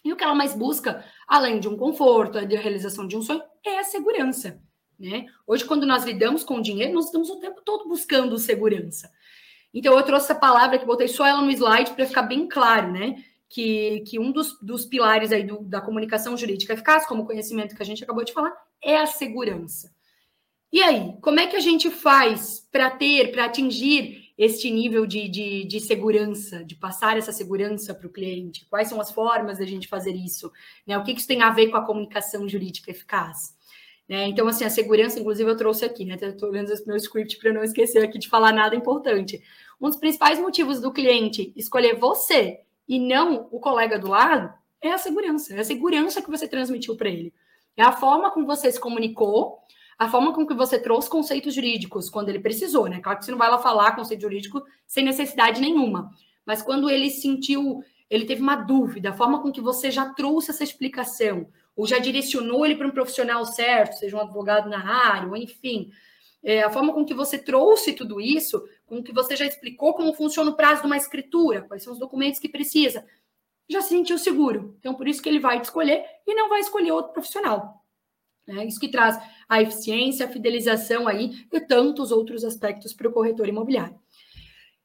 E 0.04 0.14
o 0.14 0.16
que 0.16 0.24
ela 0.24 0.36
mais 0.36 0.54
busca, 0.54 1.04
além 1.28 1.60
de 1.60 1.68
um 1.68 1.76
conforto, 1.76 2.38
a 2.38 2.42
realização 2.42 3.08
de 3.08 3.18
um 3.18 3.22
sonho, 3.22 3.42
é 3.66 3.80
a 3.80 3.84
segurança. 3.84 4.62
Né? 5.00 5.28
Hoje, 5.48 5.64
quando 5.64 5.86
nós 5.86 6.04
lidamos 6.04 6.44
com 6.44 6.62
dinheiro, 6.62 6.94
nós 6.94 7.06
estamos 7.06 7.30
o 7.30 7.40
tempo 7.40 7.62
todo 7.64 7.88
buscando 7.88 8.38
segurança. 8.38 9.10
Então, 9.74 9.96
eu 9.96 10.04
trouxe 10.04 10.26
essa 10.26 10.36
palavra 10.36 10.78
que 10.78 10.86
botei 10.86 11.08
só 11.08 11.26
ela 11.26 11.42
no 11.42 11.52
slide 11.52 11.92
para 11.92 12.06
ficar 12.06 12.24
bem 12.24 12.48
claro, 12.48 12.92
né? 12.92 13.24
Que, 13.48 14.02
que 14.02 14.20
um 14.20 14.32
dos, 14.32 14.60
dos 14.62 14.86
pilares 14.86 15.32
aí 15.32 15.44
do, 15.44 15.60
da 15.62 15.80
comunicação 15.80 16.36
jurídica 16.36 16.74
eficaz, 16.74 17.06
como 17.06 17.24
o 17.24 17.26
conhecimento 17.26 17.76
que 17.76 17.82
a 17.82 17.86
gente 17.86 18.04
acabou 18.04 18.24
de 18.24 18.34
falar, 18.34 18.54
é 18.84 18.98
a 18.98 19.06
segurança. 19.06 19.92
E 20.72 20.82
aí, 20.84 21.14
como 21.22 21.40
é 21.40 21.48
que 21.48 21.56
a 21.56 21.62
gente 21.62 21.90
faz 21.90 22.68
para 22.72 22.92
ter, 22.92 23.32
para 23.32 23.46
atingir 23.46 24.34
este 24.38 24.70
nível 24.70 25.06
de, 25.06 25.28
de, 25.28 25.66
de, 25.66 25.80
segurança, 25.80 26.64
de 26.64 26.76
passar 26.76 27.18
essa 27.18 27.32
segurança 27.32 27.94
para 27.94 28.06
o 28.06 28.12
cliente? 28.12 28.68
Quais 28.70 28.88
são 28.88 29.02
as 29.02 29.12
formas 29.12 29.58
da 29.58 29.66
gente 29.66 29.88
fazer 29.88 30.14
isso? 30.14 30.52
Né? 30.86 30.98
O 30.98 31.04
que, 31.04 31.14
que 31.14 31.20
isso 31.20 31.28
tem 31.28 31.42
a 31.42 31.50
ver 31.50 31.70
com 31.70 31.78
a 31.78 31.86
comunicação 31.86 32.48
jurídica 32.48 32.92
eficaz? 32.92 33.58
Né? 34.10 34.26
Então, 34.26 34.48
assim, 34.48 34.66
a 34.66 34.72
segurança, 34.72 35.20
inclusive, 35.20 35.48
eu 35.48 35.56
trouxe 35.56 35.86
aqui, 35.86 36.04
né? 36.04 36.18
Estou 36.20 36.50
lendo 36.50 36.74
meu 36.88 36.96
script 36.96 37.38
para 37.38 37.54
não 37.54 37.64
esquecer 37.64 38.04
aqui 38.04 38.18
de 38.18 38.28
falar 38.28 38.52
nada 38.52 38.76
importante. 38.76 39.40
Um 39.80 39.88
dos 39.88 39.98
principais 39.98 40.40
motivos 40.40 40.82
do 40.82 40.92
cliente 40.92 41.54
escolher 41.56 41.96
você 41.96 42.62
e 42.88 42.98
não 43.00 43.48
o 43.52 43.60
colega 43.60 44.00
do 44.00 44.08
lado 44.08 44.52
é 44.82 44.92
a 44.92 44.98
segurança. 44.98 45.54
É 45.54 45.60
a 45.60 45.64
segurança 45.64 46.24
que 46.24 46.30
você 46.30 46.48
transmitiu 46.48 46.98
para 46.98 47.08
ele. 47.08 47.32
É 47.78 47.84
a 47.84 47.92
forma 47.92 48.32
como 48.32 48.48
você 48.48 48.72
se 48.72 48.80
comunicou, 48.80 49.60
a 49.98 50.10
forma 50.10 50.34
com 50.34 50.48
que 50.48 50.56
você 50.56 50.80
trouxe 50.80 51.08
conceitos 51.08 51.54
jurídicos 51.54 52.10
quando 52.10 52.30
ele 52.30 52.40
precisou, 52.40 52.88
né? 52.88 53.00
Claro 53.00 53.20
que 53.20 53.26
você 53.26 53.32
não 53.32 53.38
vai 53.38 53.50
lá 53.50 53.60
falar 53.60 53.96
conceito 53.96 54.22
jurídico 54.22 54.64
sem 54.88 55.06
necessidade 55.06 55.62
nenhuma. 55.62 56.10
Mas 56.44 56.64
quando 56.64 56.90
ele 56.90 57.12
sentiu, 57.12 57.84
ele 58.10 58.26
teve 58.26 58.42
uma 58.42 58.56
dúvida, 58.56 59.12
a 59.12 59.14
forma 59.14 59.40
com 59.40 59.52
que 59.52 59.62
você 59.62 59.92
já 59.92 60.10
trouxe 60.14 60.50
essa 60.50 60.64
explicação, 60.64 61.48
ou 61.80 61.88
já 61.88 61.98
direcionou 61.98 62.66
ele 62.66 62.76
para 62.76 62.86
um 62.86 62.92
profissional 62.92 63.46
certo, 63.46 63.94
seja 63.94 64.18
um 64.18 64.20
advogado 64.20 64.70
na 64.70 64.86
área, 64.86 65.30
ou 65.30 65.38
enfim. 65.38 65.90
É, 66.44 66.62
a 66.62 66.70
forma 66.70 66.94
com 66.94 67.06
que 67.06 67.14
você 67.14 67.38
trouxe 67.38 67.94
tudo 67.94 68.20
isso, 68.20 68.62
com 68.86 69.02
que 69.02 69.14
você 69.14 69.34
já 69.34 69.46
explicou 69.46 69.94
como 69.94 70.14
funciona 70.14 70.52
o 70.52 70.58
prazo 70.58 70.82
de 70.82 70.88
uma 70.88 70.98
escritura, 70.98 71.62
quais 71.62 71.82
são 71.82 71.94
os 71.94 72.00
documentos 72.00 72.38
que 72.38 72.50
precisa, 72.50 73.06
já 73.70 73.80
se 73.82 73.90
sentiu 73.90 74.18
seguro. 74.18 74.76
Então, 74.78 74.94
por 74.94 75.08
isso 75.08 75.22
que 75.22 75.30
ele 75.30 75.40
vai 75.40 75.62
te 75.62 75.66
escolher 75.66 76.04
e 76.28 76.36
não 76.36 76.50
vai 76.50 76.60
escolher 76.60 76.92
outro 76.92 77.14
profissional. 77.14 77.82
É 78.46 78.66
isso 78.66 78.80
que 78.80 78.90
traz 78.90 79.18
a 79.48 79.62
eficiência, 79.62 80.26
a 80.26 80.30
fidelização 80.30 81.08
aí 81.08 81.46
e 81.50 81.62
tantos 81.62 82.12
outros 82.12 82.44
aspectos 82.44 82.94
para 82.94 83.08
o 83.08 83.14
corretor 83.14 83.48
imobiliário. 83.48 83.98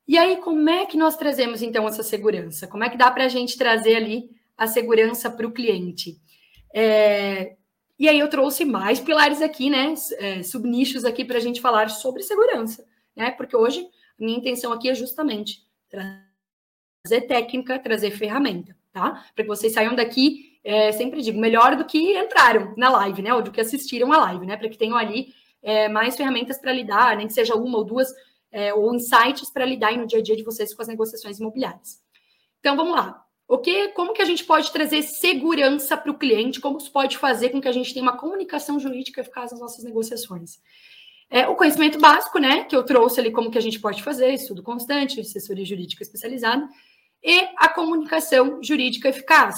E 0.07 0.17
aí, 0.17 0.37
como 0.37 0.71
é 0.71 0.87
que 0.87 0.97
nós 0.97 1.17
trazemos 1.17 1.61
então 1.61 1.89
essa 1.89 2.05
segurança? 2.05 2.69
Como 2.69 2.85
é 2.85 2.89
que 2.89 2.97
dá 2.97 3.11
para 3.11 3.25
a 3.25 3.29
gente 3.29 3.59
trazer 3.59 3.97
ali 3.97 4.31
a 4.57 4.69
segurança 4.69 5.29
para 5.29 5.45
o 5.45 5.53
cliente? 5.53 6.23
É, 6.75 7.57
E 7.99 8.09
aí 8.09 8.19
eu 8.19 8.29
trouxe 8.29 8.65
mais 8.65 9.01
pilares 9.01 9.41
aqui, 9.41 9.71
né? 9.71 9.95
É, 10.19 10.43
subnichos 10.43 11.05
aqui 11.05 11.25
para 11.25 11.39
a 11.39 11.41
gente 11.41 11.61
falar 11.61 11.89
sobre 11.91 12.23
segurança, 12.23 12.85
né? 13.17 13.31
Porque 13.31 13.57
hoje 13.57 13.89
a 14.21 14.25
minha 14.25 14.39
intenção 14.39 14.73
aqui 14.73 14.89
é 14.89 14.95
justamente 14.95 15.65
trazer 15.89 17.23
técnica, 17.29 17.79
trazer 17.79 18.11
ferramenta, 18.11 18.77
tá? 18.93 19.25
Para 19.35 19.45
que 19.45 19.49
vocês 19.49 19.73
saiam 19.73 19.95
daqui, 19.95 20.59
é, 20.65 20.91
sempre 20.93 21.23
digo, 21.23 21.39
melhor 21.41 21.77
do 21.77 21.85
que 21.85 22.19
entraram 22.19 22.75
na 22.77 22.91
live, 22.91 23.23
né? 23.23 23.33
Ou 23.35 23.43
do 23.43 23.53
que 23.53 23.61
assistiram 23.61 24.13
a 24.13 24.19
live, 24.19 24.47
né? 24.47 24.57
Para 24.57 24.69
que 24.69 24.79
tenham 24.79 24.97
ali 24.97 25.33
é, 25.63 25.89
mais 25.89 26.17
ferramentas 26.17 26.59
para 26.59 26.73
lidar, 26.73 27.17
nem 27.17 27.29
que 27.29 27.33
seja 27.33 27.55
uma 27.55 27.79
ou 27.79 27.85
duas, 27.85 28.13
é, 28.51 28.75
ou 28.75 28.95
insights 28.95 29.51
para 29.51 29.65
lidar 29.65 29.97
no 29.97 30.07
dia 30.07 30.19
a 30.19 30.23
dia 30.23 30.37
de 30.37 30.43
vocês 30.43 30.75
com 30.75 30.83
as 30.83 30.89
negociações 30.89 31.39
imobiliárias. 31.39 32.03
Então 32.61 32.77
vamos 32.77 32.95
lá. 32.97 33.24
O 33.55 33.59
que, 33.59 33.87
como 33.91 34.13
que 34.13 34.21
a 34.21 34.25
gente 34.25 34.43
pode 34.43 34.73
trazer 34.73 35.01
segurança 35.03 35.97
para 35.97 36.11
o 36.11 36.19
cliente? 36.19 36.61
Como 36.61 36.77
isso 36.77 36.91
pode 36.91 37.17
fazer 37.17 37.51
com 37.51 37.61
que 37.61 37.69
a 37.69 37.73
gente 37.73 37.95
tenha 37.95 38.03
uma 38.03 38.17
comunicação 38.17 38.81
jurídica 38.81 39.21
eficaz 39.21 39.53
nas 39.53 39.61
nossas 39.61 39.85
negociações? 39.85 40.59
É, 41.31 41.47
o 41.47 41.55
conhecimento 41.55 42.01
básico, 42.01 42.41
né, 42.41 42.65
que 42.65 42.75
eu 42.75 42.83
trouxe 42.83 43.21
ali, 43.21 43.31
como 43.31 43.53
que 43.53 43.57
a 43.57 43.61
gente 43.61 43.79
pode 43.79 44.03
fazer, 44.03 44.35
estudo 44.35 44.61
constante, 44.61 45.21
assessoria 45.21 45.65
jurídica 45.65 46.03
especializada, 46.03 46.69
e 47.23 47.47
a 47.57 47.69
comunicação 47.69 48.61
jurídica 48.61 49.09
eficaz. 49.09 49.57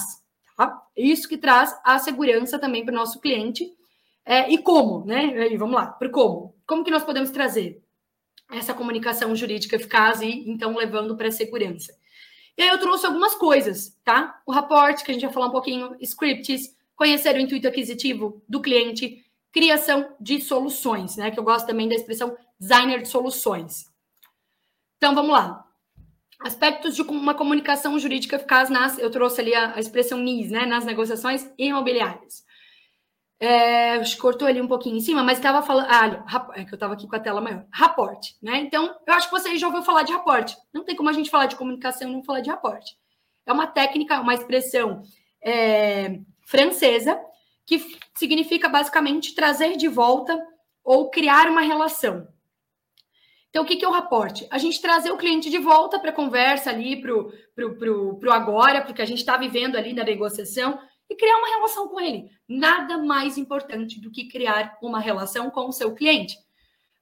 Tá? 0.55 0.79
Isso 0.95 1.27
que 1.27 1.35
traz 1.35 1.75
a 1.83 1.97
segurança 1.97 2.59
também 2.59 2.85
para 2.85 2.93
o 2.93 2.97
nosso 2.97 3.19
cliente. 3.19 3.67
É, 4.23 4.47
e 4.47 4.59
como, 4.59 5.05
né? 5.05 5.51
E 5.51 5.57
vamos 5.57 5.73
lá, 5.73 5.87
para 5.87 6.09
como. 6.09 6.53
Como 6.67 6.83
que 6.83 6.91
nós 6.91 7.03
podemos 7.03 7.31
trazer 7.31 7.81
essa 8.51 8.75
comunicação 8.75 9.35
jurídica 9.35 9.75
eficaz 9.75 10.21
e, 10.21 10.47
então, 10.47 10.77
levando 10.77 11.17
para 11.17 11.29
a 11.29 11.31
segurança? 11.31 11.96
E 12.57 12.63
aí 12.63 12.69
eu 12.69 12.79
trouxe 12.79 13.05
algumas 13.05 13.35
coisas, 13.35 13.95
tá? 14.03 14.41
O 14.45 14.51
raporte, 14.51 15.03
que 15.03 15.11
a 15.11 15.13
gente 15.13 15.25
vai 15.25 15.33
falar 15.33 15.47
um 15.47 15.51
pouquinho, 15.51 15.95
scripts, 16.01 16.75
conhecer 16.95 17.35
o 17.35 17.39
intuito 17.39 17.67
aquisitivo 17.67 18.41
do 18.49 18.59
cliente, 18.59 19.23
criação 19.51 20.15
de 20.19 20.41
soluções, 20.41 21.15
né? 21.17 21.29
Que 21.29 21.39
eu 21.39 21.43
gosto 21.43 21.67
também 21.67 21.87
da 21.87 21.93
expressão 21.93 22.35
designer 22.59 23.03
de 23.03 23.09
soluções. 23.09 23.85
Então, 24.97 25.13
vamos 25.13 25.31
lá. 25.31 25.63
Aspectos 26.39 26.95
de 26.95 27.03
uma 27.03 27.35
comunicação 27.35 27.97
jurídica 27.99 28.35
eficaz 28.35 28.69
nas, 28.69 28.97
eu 28.97 29.11
trouxe 29.11 29.41
ali 29.41 29.53
a, 29.53 29.75
a 29.75 29.79
expressão 29.79 30.17
NIS, 30.17 30.49
né? 30.49 30.65
Nas 30.65 30.83
negociações 30.83 31.47
imobiliárias. 31.59 32.43
É, 33.39 34.01
cortou 34.15 34.47
ali 34.47 34.59
um 34.59 34.67
pouquinho 34.67 34.97
em 34.97 35.01
cima, 35.01 35.23
mas 35.23 35.37
estava 35.37 35.61
falando. 35.61 35.87
Ah, 35.89 36.49
é 36.55 36.65
que 36.65 36.73
eu 36.73 36.75
estava 36.75 36.93
aqui 36.93 37.07
com 37.07 37.15
a 37.15 37.19
tela 37.19 37.39
maior. 37.39 37.65
Raporte, 37.71 38.35
né? 38.41 38.57
Então, 38.57 38.95
eu 39.05 39.13
acho 39.13 39.29
que 39.29 39.39
vocês 39.39 39.59
já 39.59 39.67
ouviram 39.67 39.85
falar 39.85 40.03
de 40.03 40.11
raporte. 40.11 40.57
Não 40.73 40.83
tem 40.83 40.95
como 40.95 41.09
a 41.09 41.13
gente 41.13 41.29
falar 41.29 41.45
de 41.45 41.55
comunicação 41.55 42.09
e 42.09 42.13
não 42.13 42.23
falar 42.23 42.41
de 42.41 42.49
raporte. 42.49 42.97
É 43.45 43.53
uma 43.53 43.67
técnica, 43.67 44.19
uma 44.19 44.33
expressão 44.33 45.03
é, 45.43 46.19
francesa 46.45 47.19
que 47.65 47.85
significa 48.15 48.67
basicamente 48.69 49.35
trazer 49.35 49.77
de 49.77 49.87
volta 49.87 50.41
ou 50.83 51.09
criar 51.09 51.49
uma 51.49 51.61
relação. 51.61 52.27
Então, 53.49 53.63
o 53.63 53.65
que, 53.65 53.75
que 53.75 53.85
é 53.85 53.87
o 53.87 53.91
raporte? 53.91 54.47
A 54.49 54.57
gente 54.57 54.81
trazer 54.81 55.11
o 55.11 55.17
cliente 55.17 55.49
de 55.49 55.57
volta 55.57 55.99
para 55.99 56.11
a 56.11 56.13
conversa 56.13 56.69
ali, 56.69 57.01
para 57.01 57.11
o 57.13 58.31
agora, 58.31 58.81
porque 58.81 59.01
a 59.01 59.05
gente 59.05 59.19
está 59.19 59.35
vivendo 59.37 59.75
ali 59.75 59.93
na 59.93 60.03
negociação, 60.03 60.79
e 61.09 61.15
criar 61.15 61.37
uma 61.37 61.49
relação 61.49 61.87
com 61.87 61.99
ele. 61.99 62.29
Nada 62.47 62.97
mais 62.97 63.37
importante 63.37 63.99
do 63.99 64.11
que 64.11 64.27
criar 64.27 64.77
uma 64.81 64.99
relação 64.99 65.49
com 65.49 65.67
o 65.67 65.71
seu 65.71 65.93
cliente. 65.93 66.37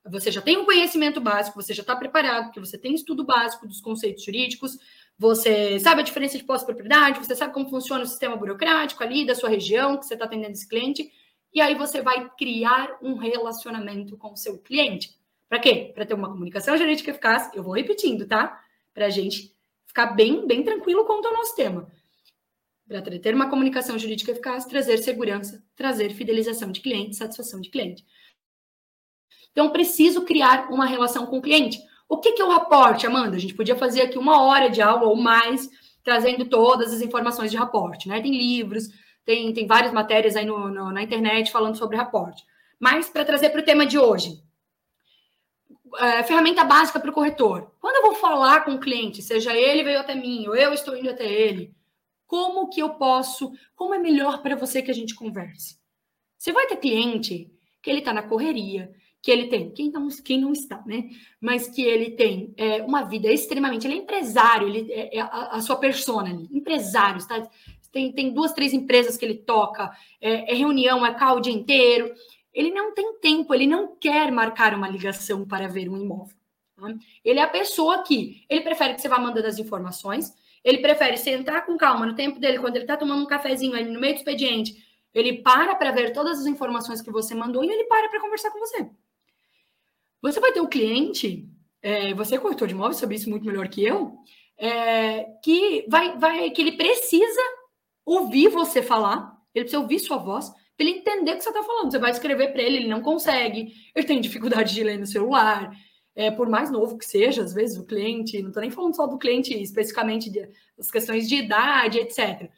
Você 0.08 0.32
já 0.32 0.42
tem 0.42 0.58
um 0.58 0.66
conhecimento 0.66 1.20
básico, 1.20 1.62
você 1.62 1.74
já 1.74 1.82
está 1.82 1.96
preparado, 1.96 2.46
porque 2.46 2.60
você 2.60 2.78
tem 2.78 2.94
estudo 2.94 3.24
básico 3.24 3.68
dos 3.68 3.82
conceitos 3.82 4.24
jurídicos, 4.24 4.78
você 5.18 5.80
sabe 5.80 6.02
a 6.02 6.04
diferença 6.04 6.38
de 6.38 6.44
pós-propriedade, 6.44 7.18
você 7.18 7.36
sabe 7.36 7.54
como 7.54 7.70
funciona 7.70 8.04
o 8.04 8.08
sistema 8.08 8.36
burocrático 8.36 9.04
ali 9.04 9.26
da 9.26 9.34
sua 9.34 9.50
região, 9.50 9.98
que 9.98 10.06
você 10.06 10.14
está 10.14 10.26
atendendo 10.26 10.52
esse 10.52 10.68
cliente, 10.68 11.12
e 11.52 11.60
aí 11.60 11.74
você 11.74 12.02
vai 12.02 12.30
criar 12.38 13.00
um 13.02 13.16
relacionamento 13.16 14.16
com 14.18 14.34
o 14.34 14.38
seu 14.38 14.60
cliente. 14.60 15.18
Para 15.50 15.58
quê? 15.58 15.92
Para 15.96 16.06
ter 16.06 16.14
uma 16.14 16.30
comunicação 16.30 16.78
jurídica 16.78 17.10
eficaz, 17.10 17.50
eu 17.56 17.64
vou 17.64 17.74
repetindo, 17.74 18.28
tá? 18.28 18.62
Para 18.94 19.08
a 19.08 19.10
gente 19.10 19.56
ficar 19.88 20.08
bem, 20.08 20.46
bem 20.46 20.64
tranquilo 20.64 21.06
quanto 21.06 21.28
ao 21.28 21.34
nosso 21.34 21.56
tema 21.56 21.90
para 22.88 23.02
ter 23.20 23.34
uma 23.34 23.50
comunicação 23.50 23.98
jurídica 23.98 24.32
eficaz, 24.32 24.66
trazer 24.66 24.98
segurança, 25.00 25.64
trazer 25.76 26.14
fidelização 26.14 26.72
de 26.72 26.82
cliente, 26.82 27.16
satisfação 27.16 27.60
de 27.60 27.70
cliente. 27.70 28.06
Então, 29.52 29.72
preciso 29.72 30.24
criar 30.24 30.70
uma 30.70 30.86
relação 30.86 31.26
com 31.26 31.38
o 31.38 31.42
cliente. 31.42 31.80
O 32.08 32.18
que, 32.18 32.34
que 32.34 32.42
é 32.42 32.46
o 32.46 32.52
raporte, 32.52 33.08
Amanda? 33.08 33.36
A 33.36 33.40
gente 33.40 33.56
podia 33.56 33.76
fazer 33.76 34.02
aqui 34.02 34.18
uma 34.18 34.44
hora 34.44 34.70
de 34.70 34.82
aula 34.82 35.08
ou 35.08 35.16
mais, 35.16 35.70
trazendo 36.04 36.46
todas 36.46 36.94
as 36.94 37.02
informações 37.02 37.50
de 37.50 37.58
raporte, 37.58 38.08
né? 38.08 38.22
Tem 38.22 38.38
livros, 38.38 38.90
tem, 39.26 39.52
tem 39.54 39.66
várias 39.66 39.92
matérias 39.92 40.36
aí 40.36 40.46
no, 40.46 40.70
no, 40.70 40.92
na 40.92 41.02
internet 41.02 41.52
falando 41.52 41.78
sobre 41.78 41.98
raporte. 41.98 42.44
Mas, 42.80 43.10
para 43.10 43.26
trazer 43.26 43.50
para 43.50 43.62
o 43.62 43.66
tema 43.66 43.86
de 43.86 43.98
hoje, 43.98 44.44
é, 45.98 46.22
ferramenta 46.24 46.64
básica 46.64 47.00
para 47.00 47.10
o 47.10 47.14
corretor. 47.14 47.72
Quando 47.80 47.96
eu 47.96 48.04
vou 48.04 48.16
falar 48.16 48.66
com 48.66 48.74
o 48.74 48.80
cliente, 48.80 49.22
seja 49.22 49.56
ele 49.56 49.84
veio 49.84 50.00
até 50.00 50.14
mim, 50.14 50.48
ou 50.48 50.56
eu 50.56 50.74
estou 50.74 50.96
indo 50.96 51.10
até 51.10 51.26
ele, 51.26 51.74
como 52.28 52.70
que 52.70 52.82
eu 52.82 52.92
posso, 52.96 53.52
como 53.76 53.94
é 53.94 54.00
melhor 54.00 54.42
para 54.42 54.56
você 54.56 54.82
que 54.82 54.92
a 54.92 54.94
gente 54.94 55.16
converse? 55.16 55.78
Você 56.38 56.52
vai 56.52 56.68
ter 56.68 56.78
cliente 56.78 57.52
que 57.82 57.90
ele 57.90 58.00
está 58.00 58.14
na 58.14 58.24
correria, 58.24 58.92
que 59.22 59.32
ele 59.32 59.48
tem, 59.48 59.72
quem 59.72 59.92
não, 59.92 60.08
quem 60.24 60.40
não 60.40 60.52
está, 60.52 60.84
né? 60.86 61.10
Mas 61.42 61.68
que 61.68 61.82
ele 61.82 62.12
tem 62.12 62.54
é, 62.58 62.84
uma 62.84 63.04
vida 63.04 63.32
extremamente, 63.32 63.88
ele 63.88 63.96
é 63.96 63.98
empresário, 63.98 64.68
ele 64.68 64.92
é, 64.92 65.18
é 65.18 65.22
a, 65.22 65.48
a, 65.54 65.62
sua 65.62 65.78
persona 65.78 66.30
ali, 66.30 66.48
empresário, 66.52 67.18
está, 67.18 67.48
tem, 67.92 68.12
tem 68.12 68.34
duas, 68.34 68.54
três 68.54 68.74
empresas 68.74 69.18
que 69.18 69.26
ele 69.26 69.36
toca, 69.36 69.90
é, 70.22 70.52
é 70.52 70.54
reunião, 70.54 71.06
é 71.06 71.14
call 71.14 71.38
o 71.38 71.40
dia 71.40 71.54
inteiro. 71.54 72.14
Ele 72.54 72.70
não 72.70 72.94
tem 72.94 73.20
tempo, 73.20 73.54
ele 73.54 73.66
não 73.66 73.96
quer 73.96 74.32
marcar 74.32 74.74
uma 74.74 74.88
ligação 74.88 75.46
para 75.46 75.68
ver 75.68 75.90
um 75.90 75.98
imóvel. 75.98 76.36
Tá? 76.76 76.94
Ele 77.24 77.40
é 77.40 77.44
a 77.44 77.48
pessoa 77.48 78.04
que 78.04 78.46
ele 78.50 78.62
prefere 78.62 78.94
que 78.94 79.02
você 79.02 79.10
vá 79.10 79.18
mandando 79.18 79.48
as 79.48 79.58
informações, 79.58 80.34
ele 80.66 80.80
prefere 80.80 81.16
sentar 81.16 81.64
com 81.64 81.78
calma 81.78 82.08
no 82.08 82.16
tempo 82.16 82.40
dele, 82.40 82.58
quando 82.58 82.76
ele 82.76 82.86
está 82.86 82.98
tomando 82.98 83.22
um 83.22 83.28
cafezinho 83.28 83.76
ali 83.76 83.88
no 83.90 84.00
meio 84.00 84.16
do 84.16 84.18
expediente. 84.18 84.76
Ele 85.14 85.44
para 85.44 85.76
para 85.76 85.92
ver 85.92 86.12
todas 86.12 86.40
as 86.40 86.48
informações 86.48 87.02
que 87.02 87.12
você 87.12 87.36
mandou 87.36 87.64
e 87.64 87.70
ele 87.70 87.84
para 87.84 88.10
para 88.10 88.20
conversar 88.20 88.50
com 88.50 88.60
você. 88.60 88.90
Você 90.24 90.40
vai 90.40 90.52
ter 90.52 90.62
um 90.62 90.68
cliente, 90.68 91.48
é, 91.84 92.16
você 92.16 92.34
é 92.34 92.40
corretor 92.40 92.68
de 92.68 92.74
imóveis, 92.74 92.98
sabe 92.98 93.14
isso 93.14 93.30
muito 93.30 93.46
melhor 93.46 93.68
que 93.68 93.86
eu, 93.86 94.18
é, 94.58 95.26
que 95.44 95.86
vai, 95.88 96.18
vai, 96.18 96.50
que 96.50 96.64
ele 96.64 96.72
precisa 96.72 97.42
ouvir 98.04 98.48
você 98.50 98.82
falar, 98.82 99.38
ele 99.54 99.66
precisa 99.66 99.82
ouvir 99.82 100.00
sua 100.00 100.18
voz, 100.18 100.50
para 100.50 100.86
ele 100.86 100.98
entender 100.98 101.34
o 101.34 101.38
que 101.38 101.44
você 101.44 101.50
está 101.50 101.64
falando. 101.64 101.92
Você 101.92 102.00
vai 102.00 102.10
escrever 102.10 102.52
para 102.52 102.64
ele, 102.64 102.78
ele 102.78 102.88
não 102.88 103.02
consegue, 103.02 103.72
ele 103.96 104.08
tem 104.08 104.20
dificuldade 104.20 104.74
de 104.74 104.84
ler 104.84 104.98
no 104.98 105.06
celular, 105.06 105.72
é, 106.16 106.32
por 106.32 106.48
mais 106.48 106.72
novo 106.72 106.98
que 106.98 107.06
seja, 107.06 107.44
às 107.44 107.54
vezes 107.54 107.78
o 107.78 107.86
cliente, 107.86 108.42
não 108.42 108.48
estou 108.48 108.62
nem 108.62 108.72
falando 108.72 108.96
só 108.96 109.06
do 109.06 109.18
cliente 109.18 109.54
especificamente 109.54 110.30
de, 110.30 110.48
das 110.78 110.90
questões 110.90 111.28
de 111.28 111.36
idade, 111.36 112.00
etc. 112.00 112.50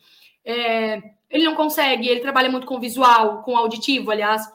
É, 0.45 1.01
ele 1.29 1.43
não 1.43 1.55
consegue, 1.55 2.07
ele 2.07 2.19
trabalha 2.19 2.49
muito 2.49 2.67
com 2.67 2.79
visual, 2.79 3.41
com 3.41 3.57
auditivo, 3.57 4.11
aliás, 4.11 4.47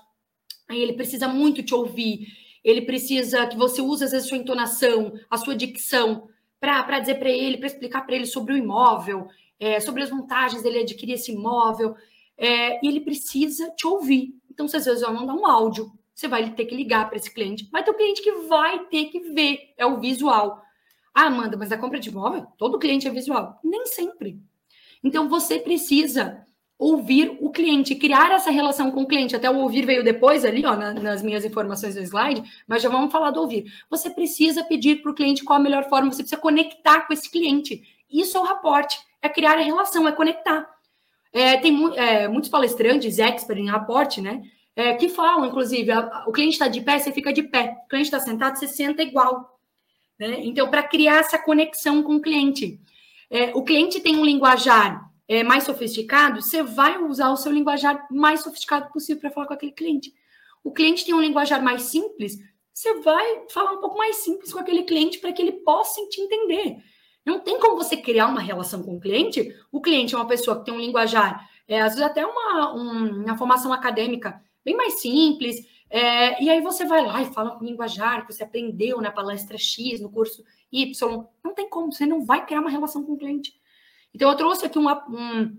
aí 0.68 0.80
ele 0.80 0.92
precisa 0.92 1.26
muito 1.28 1.62
te 1.62 1.74
ouvir, 1.74 2.28
ele 2.62 2.82
precisa 2.82 3.46
que 3.46 3.56
você 3.56 3.82
use 3.82 4.04
às 4.04 4.12
vezes 4.12 4.26
a 4.26 4.28
sua 4.28 4.38
entonação, 4.38 5.12
a 5.28 5.36
sua 5.36 5.56
dicção, 5.56 6.28
para 6.60 7.00
dizer 7.00 7.16
para 7.16 7.28
ele, 7.28 7.58
para 7.58 7.66
explicar 7.66 8.06
para 8.06 8.14
ele 8.14 8.24
sobre 8.24 8.54
o 8.54 8.56
imóvel, 8.56 9.26
é, 9.58 9.80
sobre 9.80 10.04
as 10.04 10.10
vantagens 10.10 10.62
dele 10.62 10.78
adquirir 10.78 11.14
esse 11.14 11.32
imóvel, 11.32 11.96
é, 12.38 12.84
e 12.84 12.88
ele 12.88 13.00
precisa 13.00 13.68
te 13.70 13.84
ouvir. 13.86 14.32
Então, 14.48 14.66
às 14.66 14.72
vezes 14.72 15.00
vai 15.00 15.12
mandar 15.12 15.34
um 15.34 15.44
áudio, 15.44 15.92
você 16.14 16.28
vai 16.28 16.50
ter 16.50 16.66
que 16.66 16.74
ligar 16.74 17.08
para 17.08 17.16
esse 17.16 17.32
cliente. 17.32 17.68
Vai 17.70 17.82
ter 17.82 17.90
um 17.90 17.96
cliente 17.96 18.22
que 18.22 18.32
vai 18.48 18.84
ter 18.86 19.06
que 19.06 19.20
ver, 19.20 19.72
é 19.76 19.86
o 19.86 20.00
visual. 20.00 20.62
Ah, 21.14 21.26
Amanda, 21.26 21.56
mas 21.56 21.70
a 21.72 21.78
compra 21.78 21.98
de 21.98 22.08
imóvel, 22.08 22.46
todo 22.56 22.78
cliente 22.78 23.06
é 23.06 23.10
visual. 23.10 23.58
Nem 23.62 23.86
sempre. 23.86 24.40
Então, 25.04 25.28
você 25.28 25.58
precisa 25.58 26.46
ouvir 26.78 27.38
o 27.40 27.50
cliente, 27.50 27.94
criar 27.94 28.32
essa 28.32 28.50
relação 28.50 28.90
com 28.90 29.02
o 29.02 29.06
cliente. 29.06 29.36
Até 29.36 29.48
o 29.48 29.58
ouvir 29.58 29.86
veio 29.86 30.02
depois 30.02 30.44
ali, 30.44 30.66
ó, 30.66 30.74
na, 30.74 30.92
nas 30.92 31.22
minhas 31.22 31.44
informações 31.44 31.94
do 31.94 32.00
slide, 32.00 32.42
mas 32.66 32.82
já 32.82 32.88
vamos 32.88 33.12
falar 33.12 33.30
do 33.30 33.40
ouvir. 33.40 33.72
Você 33.88 34.10
precisa 34.10 34.64
pedir 34.64 35.00
para 35.00 35.12
o 35.12 35.14
cliente 35.14 35.44
qual 35.44 35.60
a 35.60 35.62
melhor 35.62 35.88
forma, 35.88 36.10
você 36.10 36.22
precisa 36.22 36.40
conectar 36.40 37.02
com 37.02 37.12
esse 37.12 37.30
cliente. 37.30 37.82
Isso 38.10 38.36
é 38.36 38.40
o 38.40 38.44
raporte, 38.44 38.98
é 39.20 39.28
criar 39.28 39.58
a 39.58 39.62
relação, 39.62 40.08
é 40.08 40.12
conectar. 40.12 40.68
É, 41.32 41.56
tem 41.56 41.96
é, 41.96 42.26
muitos 42.26 42.50
palestrantes, 42.50 43.18
expert 43.18 43.60
em 43.60 43.70
raporte, 43.70 44.20
né? 44.20 44.42
É, 44.74 44.94
que 44.94 45.08
falam, 45.08 45.46
inclusive, 45.46 45.90
a, 45.90 46.24
o 46.26 46.32
cliente 46.32 46.54
está 46.54 46.68
de 46.68 46.80
pé, 46.80 46.98
você 46.98 47.12
fica 47.12 47.32
de 47.32 47.42
pé. 47.42 47.76
O 47.84 47.88
cliente 47.88 48.06
está 48.06 48.20
sentado, 48.20 48.58
você 48.58 48.66
senta 48.66 49.02
igual. 49.02 49.58
Né? 50.18 50.40
Então, 50.44 50.70
para 50.70 50.82
criar 50.82 51.20
essa 51.20 51.38
conexão 51.38 52.02
com 52.02 52.16
o 52.16 52.22
cliente. 52.22 52.80
É, 53.30 53.50
o 53.54 53.62
cliente 53.62 54.00
tem 54.00 54.16
um 54.16 54.24
linguajar 54.24 55.10
é, 55.26 55.42
mais 55.42 55.64
sofisticado, 55.64 56.42
você 56.42 56.62
vai 56.62 56.98
usar 57.02 57.30
o 57.30 57.36
seu 57.36 57.50
linguajar 57.50 58.06
mais 58.10 58.42
sofisticado 58.42 58.90
possível 58.92 59.20
para 59.20 59.30
falar 59.30 59.46
com 59.46 59.54
aquele 59.54 59.72
cliente. 59.72 60.12
O 60.62 60.70
cliente 60.70 61.04
tem 61.04 61.14
um 61.14 61.20
linguajar 61.20 61.62
mais 61.62 61.82
simples, 61.82 62.38
você 62.72 63.00
vai 63.00 63.46
falar 63.50 63.72
um 63.72 63.80
pouco 63.80 63.96
mais 63.96 64.16
simples 64.16 64.52
com 64.52 64.58
aquele 64.58 64.82
cliente 64.82 65.18
para 65.18 65.32
que 65.32 65.40
ele 65.40 65.52
possa 65.52 66.00
te 66.08 66.20
entender. 66.20 66.76
Não 67.24 67.40
tem 67.40 67.58
como 67.58 67.76
você 67.76 67.96
criar 67.96 68.26
uma 68.26 68.40
relação 68.40 68.82
com 68.82 68.96
o 68.96 69.00
cliente. 69.00 69.54
O 69.70 69.80
cliente 69.80 70.14
é 70.14 70.18
uma 70.18 70.26
pessoa 70.26 70.58
que 70.58 70.64
tem 70.64 70.74
um 70.74 70.80
linguajar, 70.80 71.48
é, 71.68 71.80
às 71.80 71.94
vezes 71.94 72.02
até 72.02 72.26
uma, 72.26 72.74
um, 72.74 73.24
uma 73.24 73.38
formação 73.38 73.72
acadêmica 73.72 74.42
bem 74.64 74.76
mais 74.76 75.00
simples. 75.00 75.66
É, 75.90 76.42
e 76.42 76.48
aí 76.48 76.60
você 76.60 76.86
vai 76.86 77.04
lá 77.04 77.20
e 77.20 77.32
fala 77.32 77.50
com 77.52 77.64
linguajar 77.64 78.26
que 78.26 78.32
você 78.32 78.42
aprendeu 78.42 79.00
na 79.00 79.10
palestra 79.10 79.58
X, 79.58 80.00
no 80.00 80.10
curso 80.10 80.42
Y. 80.70 81.26
Não 81.44 81.54
tem 81.54 81.68
como, 81.68 81.92
você 81.92 82.06
não 82.06 82.24
vai 82.24 82.46
criar 82.46 82.60
uma 82.60 82.70
relação 82.70 83.04
com 83.04 83.12
o 83.12 83.18
cliente. 83.18 83.54
Então, 84.14 84.30
eu 84.30 84.36
trouxe 84.36 84.66
aqui 84.66 84.78
uma, 84.78 85.06
um, 85.08 85.56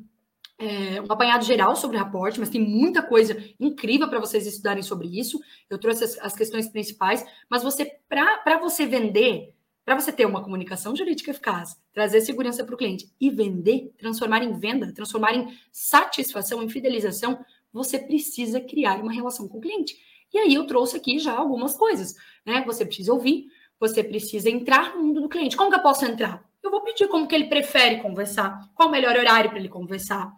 é, 0.58 1.02
um 1.02 1.12
apanhado 1.12 1.44
geral 1.44 1.76
sobre 1.76 1.98
raporte, 1.98 2.40
mas 2.40 2.50
tem 2.50 2.62
muita 2.62 3.02
coisa 3.02 3.38
incrível 3.60 4.08
para 4.08 4.20
vocês 4.20 4.46
estudarem 4.46 4.84
sobre 4.84 5.08
isso. 5.20 5.40
Eu 5.70 5.78
trouxe 5.78 6.04
as, 6.04 6.18
as 6.20 6.36
questões 6.36 6.68
principais, 6.68 7.26
mas 7.50 7.64
você, 7.64 7.86
para 8.08 8.58
você 8.60 8.86
vender, 8.86 9.54
para 9.86 10.00
você 10.00 10.12
ter 10.12 10.26
uma 10.26 10.44
comunicação 10.44 10.96
jurídica 10.96 11.32
eficaz, 11.32 11.78
trazer 11.92 12.22
segurança 12.22 12.64
para 12.64 12.74
o 12.74 12.78
cliente 12.78 13.12
e 13.20 13.30
vender, 13.30 13.94
transformar 13.98 14.44
em 14.44 14.58
venda, 14.58 14.94
transformar 14.94 15.36
em 15.36 15.58
satisfação, 15.72 16.64
em 16.64 16.70
fidelização, 16.70 17.44
você 17.74 17.98
precisa 17.98 18.62
criar 18.62 19.02
uma 19.02 19.12
relação 19.12 19.48
com 19.48 19.58
o 19.58 19.62
cliente. 19.62 19.96
E 20.32 20.38
aí 20.38 20.54
eu 20.54 20.66
trouxe 20.66 20.98
aqui 20.98 21.20
já 21.20 21.34
algumas 21.34 21.76
coisas, 21.76 22.16
né? 22.46 22.64
Você 22.66 22.86
precisa 22.86 23.12
ouvir, 23.12 23.48
você 23.80 24.04
precisa 24.04 24.50
entrar 24.50 24.96
no 24.96 25.04
mundo 25.04 25.22
do 25.22 25.30
cliente. 25.30 25.58
Como 25.58 25.70
que 25.70 25.76
eu 25.76 25.82
posso 25.82 26.06
entrar? 26.06 26.44
Eu 26.62 26.72
vou 26.72 26.82
pedir 26.82 27.08
como 27.08 27.28
que 27.28 27.36
ele 27.36 27.46
prefere 27.46 28.02
conversar, 28.02 28.70
qual 28.74 28.88
o 28.88 28.92
melhor 28.92 29.16
horário 29.18 29.50
para 29.50 29.60
ele 29.60 29.68
conversar. 29.68 30.32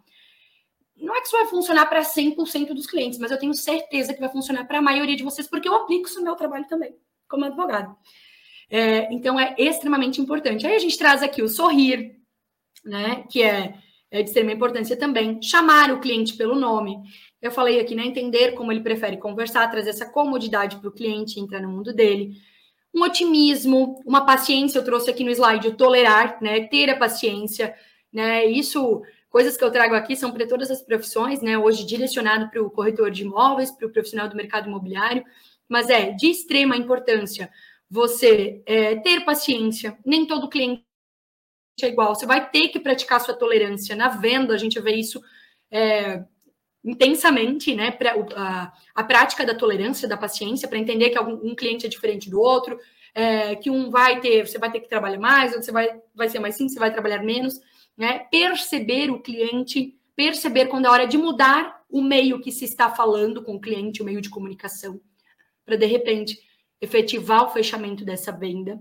Não 0.96 1.14
é 1.14 1.20
que 1.20 1.26
isso 1.26 1.36
vai 1.36 1.46
funcionar 1.46 1.86
para 1.86 2.00
100% 2.00 2.68
dos 2.72 2.86
clientes, 2.86 3.18
mas 3.18 3.30
eu 3.30 3.38
tenho 3.38 3.54
certeza 3.54 4.14
que 4.14 4.20
vai 4.20 4.30
funcionar 4.30 4.64
para 4.66 4.78
a 4.78 4.82
maioria 4.82 5.14
de 5.14 5.22
vocês, 5.22 5.46
porque 5.46 5.68
eu 5.68 5.74
aplico 5.74 6.08
isso 6.08 6.18
no 6.18 6.24
meu 6.24 6.34
trabalho 6.34 6.66
também, 6.66 6.96
como 7.28 7.44
advogado. 7.44 7.94
É, 8.68 9.12
então, 9.12 9.38
é 9.38 9.54
extremamente 9.58 10.20
importante. 10.20 10.66
Aí 10.66 10.74
a 10.74 10.78
gente 10.78 10.98
traz 10.98 11.22
aqui 11.22 11.42
o 11.42 11.48
sorrir, 11.48 12.16
né, 12.84 13.24
que 13.30 13.42
é, 13.42 13.78
é 14.16 14.22
de 14.22 14.28
extrema 14.28 14.52
importância 14.52 14.96
também. 14.96 15.40
Chamar 15.42 15.92
o 15.92 16.00
cliente 16.00 16.34
pelo 16.34 16.54
nome. 16.54 16.96
Eu 17.40 17.50
falei 17.50 17.80
aqui, 17.80 17.94
né, 17.94 18.04
entender 18.04 18.52
como 18.52 18.72
ele 18.72 18.80
prefere 18.80 19.16
conversar, 19.16 19.70
trazer 19.70 19.90
essa 19.90 20.10
comodidade 20.10 20.76
para 20.76 20.88
o 20.88 20.92
cliente, 20.92 21.38
entrar 21.38 21.60
no 21.60 21.68
mundo 21.68 21.92
dele 21.92 22.36
um 22.96 23.02
otimismo, 23.02 24.00
uma 24.06 24.24
paciência, 24.24 24.78
eu 24.78 24.84
trouxe 24.84 25.10
aqui 25.10 25.22
no 25.22 25.30
slide 25.30 25.68
o 25.68 25.76
tolerar, 25.76 26.38
né, 26.40 26.66
ter 26.66 26.88
a 26.88 26.96
paciência, 26.96 27.74
né, 28.10 28.46
isso, 28.46 29.02
coisas 29.28 29.54
que 29.54 29.62
eu 29.62 29.70
trago 29.70 29.94
aqui 29.94 30.16
são 30.16 30.32
para 30.32 30.46
todas 30.46 30.70
as 30.70 30.80
profissões, 30.80 31.42
né, 31.42 31.58
hoje 31.58 31.84
direcionado 31.84 32.48
para 32.48 32.62
o 32.62 32.70
corretor 32.70 33.10
de 33.10 33.22
imóveis, 33.22 33.70
para 33.70 33.86
o 33.86 33.92
profissional 33.92 34.30
do 34.30 34.36
mercado 34.36 34.68
imobiliário, 34.68 35.22
mas 35.68 35.90
é 35.90 36.12
de 36.12 36.28
extrema 36.28 36.74
importância 36.74 37.50
você 37.88 38.62
é, 38.64 38.96
ter 38.96 39.26
paciência, 39.26 39.98
nem 40.04 40.26
todo 40.26 40.48
cliente 40.48 40.85
é 41.84 41.88
igual, 41.88 42.14
você 42.14 42.24
vai 42.24 42.48
ter 42.48 42.68
que 42.68 42.80
praticar 42.80 43.20
sua 43.20 43.34
tolerância, 43.34 43.94
na 43.94 44.08
venda 44.08 44.54
a 44.54 44.58
gente 44.58 44.80
vê 44.80 44.94
isso 44.94 45.22
é, 45.70 46.24
intensamente, 46.84 47.74
né, 47.74 47.90
pra, 47.90 48.14
a, 48.34 48.72
a 48.94 49.04
prática 49.04 49.44
da 49.44 49.54
tolerância, 49.54 50.08
da 50.08 50.16
paciência, 50.16 50.68
para 50.68 50.78
entender 50.78 51.10
que 51.10 51.18
algum, 51.18 51.34
um 51.50 51.54
cliente 51.54 51.84
é 51.84 51.88
diferente 51.88 52.30
do 52.30 52.40
outro, 52.40 52.78
é, 53.12 53.56
que 53.56 53.70
um 53.70 53.90
vai 53.90 54.20
ter, 54.20 54.46
você 54.46 54.58
vai 54.58 54.70
ter 54.70 54.80
que 54.80 54.88
trabalhar 54.88 55.18
mais, 55.18 55.50
outro 55.50 55.64
você 55.64 55.72
vai, 55.72 56.00
vai 56.14 56.28
ser 56.28 56.38
mais 56.38 56.54
sim, 56.54 56.68
você 56.68 56.78
vai 56.78 56.92
trabalhar 56.92 57.22
menos, 57.22 57.60
né? 57.96 58.20
Perceber 58.30 59.10
o 59.10 59.20
cliente, 59.20 59.96
perceber 60.14 60.66
quando 60.66 60.86
é 60.86 60.90
hora 60.90 61.06
de 61.06 61.16
mudar 61.16 61.82
o 61.88 62.02
meio 62.02 62.40
que 62.40 62.52
se 62.52 62.64
está 62.64 62.90
falando 62.90 63.42
com 63.42 63.56
o 63.56 63.60
cliente, 63.60 64.02
o 64.02 64.04
meio 64.04 64.20
de 64.20 64.28
comunicação, 64.28 65.00
para 65.64 65.76
de 65.76 65.86
repente 65.86 66.38
efetivar 66.80 67.44
o 67.44 67.50
fechamento 67.50 68.04
dessa 68.04 68.30
venda. 68.30 68.78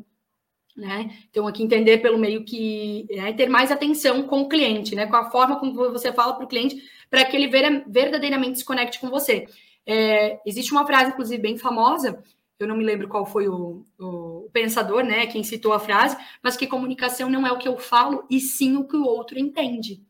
Né? 0.76 1.18
Então, 1.30 1.48
aqui 1.48 1.64
entender 1.64 2.00
pelo 2.00 2.18
meio 2.18 2.44
que 2.44 3.08
é, 3.10 3.32
ter 3.32 3.48
mais 3.48 3.72
atenção 3.72 4.24
com 4.24 4.42
o 4.42 4.50
cliente, 4.50 4.94
né? 4.94 5.06
Com 5.06 5.16
a 5.16 5.32
forma 5.32 5.58
como 5.58 5.74
você 5.74 6.12
fala 6.12 6.34
para 6.34 6.44
o 6.44 6.50
cliente, 6.50 6.84
para 7.10 7.24
que 7.24 7.38
ele 7.38 7.48
verdadeiramente 7.88 8.60
se 8.60 8.66
conecte 8.66 9.00
com 9.00 9.10
você. 9.10 9.48
É, 9.86 10.40
existe 10.46 10.74
uma 10.74 10.86
frase, 10.86 11.12
inclusive, 11.12 11.42
bem 11.42 11.58
famosa, 11.58 12.22
eu 12.58 12.68
não 12.68 12.78
me 12.78 12.84
lembro 12.84 13.08
qual 13.08 13.26
foi 13.26 13.48
o, 13.48 13.86
o, 14.00 14.50
pensador, 14.52 15.04
né, 15.04 15.28
quem 15.28 15.44
citou 15.44 15.74
a 15.74 15.80
frase, 15.80 16.18
mas 16.42 16.56
que 16.56 16.68
comunicação 16.68 17.30
não 17.30 17.46
é 17.46 17.52
o 17.52 17.58
que 17.58 17.68
eu 17.68 17.78
falo, 17.78 18.26
e 18.30 18.40
sim 18.40 18.78
o 18.78 18.88
que 18.88 18.96
o 18.96 19.04
outro 19.04 19.38
entende. 19.38 20.02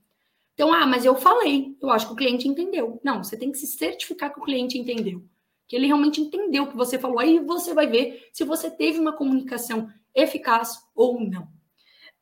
Então, 0.54 0.72
ah, 0.72 0.86
mas 0.86 1.04
eu 1.04 1.16
falei, 1.16 1.76
eu 1.82 1.90
acho 1.90 2.08
que 2.08 2.14
o 2.14 2.16
cliente 2.16 2.48
entendeu. 2.48 3.00
Não, 3.04 3.24
você 3.24 3.36
tem 3.36 3.52
que 3.52 3.58
se 3.58 3.68
certificar 3.68 4.32
que 4.32 4.40
o 4.40 4.44
cliente 4.44 4.78
entendeu, 4.78 5.24
que 5.68 5.76
ele 5.76 5.88
realmente 5.88 6.22
entendeu 6.22 6.64
o 6.64 6.68
que 6.68 6.78
você 6.78 7.00
falou. 7.00 7.20
Aí 7.20 7.40
você 7.40 7.74
vai 7.74 7.88
ver 7.88 8.30
se 8.32 8.44
você 8.44 8.70
teve 8.70 9.00
uma 9.00 9.12
comunicação 9.12 9.90
eficaz 10.16 10.80
ou 10.96 11.20
não. 11.20 11.48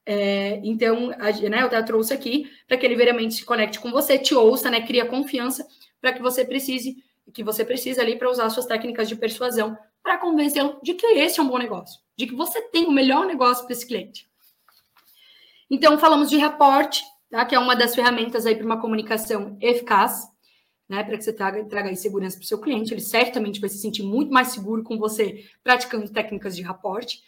É, 0.05 0.59
então, 0.63 1.11
a, 1.11 1.31
né, 1.49 1.61
eu 1.61 1.67
até 1.67 1.81
trouxe 1.81 2.13
aqui 2.13 2.51
para 2.67 2.77
que 2.77 2.85
ele 2.85 2.95
veramente 2.95 3.35
se 3.35 3.45
conecte 3.45 3.79
com 3.79 3.91
você, 3.91 4.17
te 4.17 4.35
ouça, 4.35 4.69
né, 4.69 4.81
cria 4.81 5.05
confiança 5.05 5.65
para 6.01 6.11
que 6.11 6.21
você 6.21 6.43
precise, 6.43 6.97
que 7.33 7.43
você 7.43 7.63
precisa 7.63 8.01
ali 8.01 8.17
para 8.17 8.29
usar 8.29 8.49
suas 8.49 8.65
técnicas 8.65 9.07
de 9.07 9.15
persuasão 9.15 9.77
para 10.01 10.17
convencê-lo 10.17 10.79
de 10.83 10.93
que 10.93 11.05
esse 11.05 11.39
é 11.39 11.43
um 11.43 11.47
bom 11.47 11.57
negócio, 11.57 12.01
de 12.17 12.27
que 12.27 12.35
você 12.35 12.61
tem 12.63 12.85
o 12.85 12.91
melhor 12.91 13.25
negócio 13.25 13.63
para 13.63 13.71
esse 13.71 13.87
cliente. 13.87 14.27
Então, 15.71 15.97
falamos 15.97 16.29
de 16.29 16.35
reporte, 16.35 17.03
tá, 17.29 17.45
que 17.45 17.55
é 17.55 17.59
uma 17.59 17.75
das 17.75 17.95
ferramentas 17.95 18.45
aí 18.45 18.55
para 18.55 18.65
uma 18.65 18.81
comunicação 18.81 19.57
eficaz, 19.61 20.27
né, 20.89 21.01
para 21.01 21.17
que 21.17 21.23
você 21.23 21.31
traga, 21.31 21.63
traga 21.65 21.95
segurança 21.95 22.35
para 22.35 22.43
o 22.43 22.47
seu 22.47 22.59
cliente. 22.59 22.93
Ele 22.93 22.99
certamente 22.99 23.61
vai 23.61 23.69
se 23.69 23.77
sentir 23.77 24.03
muito 24.03 24.31
mais 24.31 24.49
seguro 24.49 24.83
com 24.83 24.97
você 24.97 25.45
praticando 25.63 26.11
técnicas 26.11 26.55
de 26.55 26.61
reporte 26.61 27.21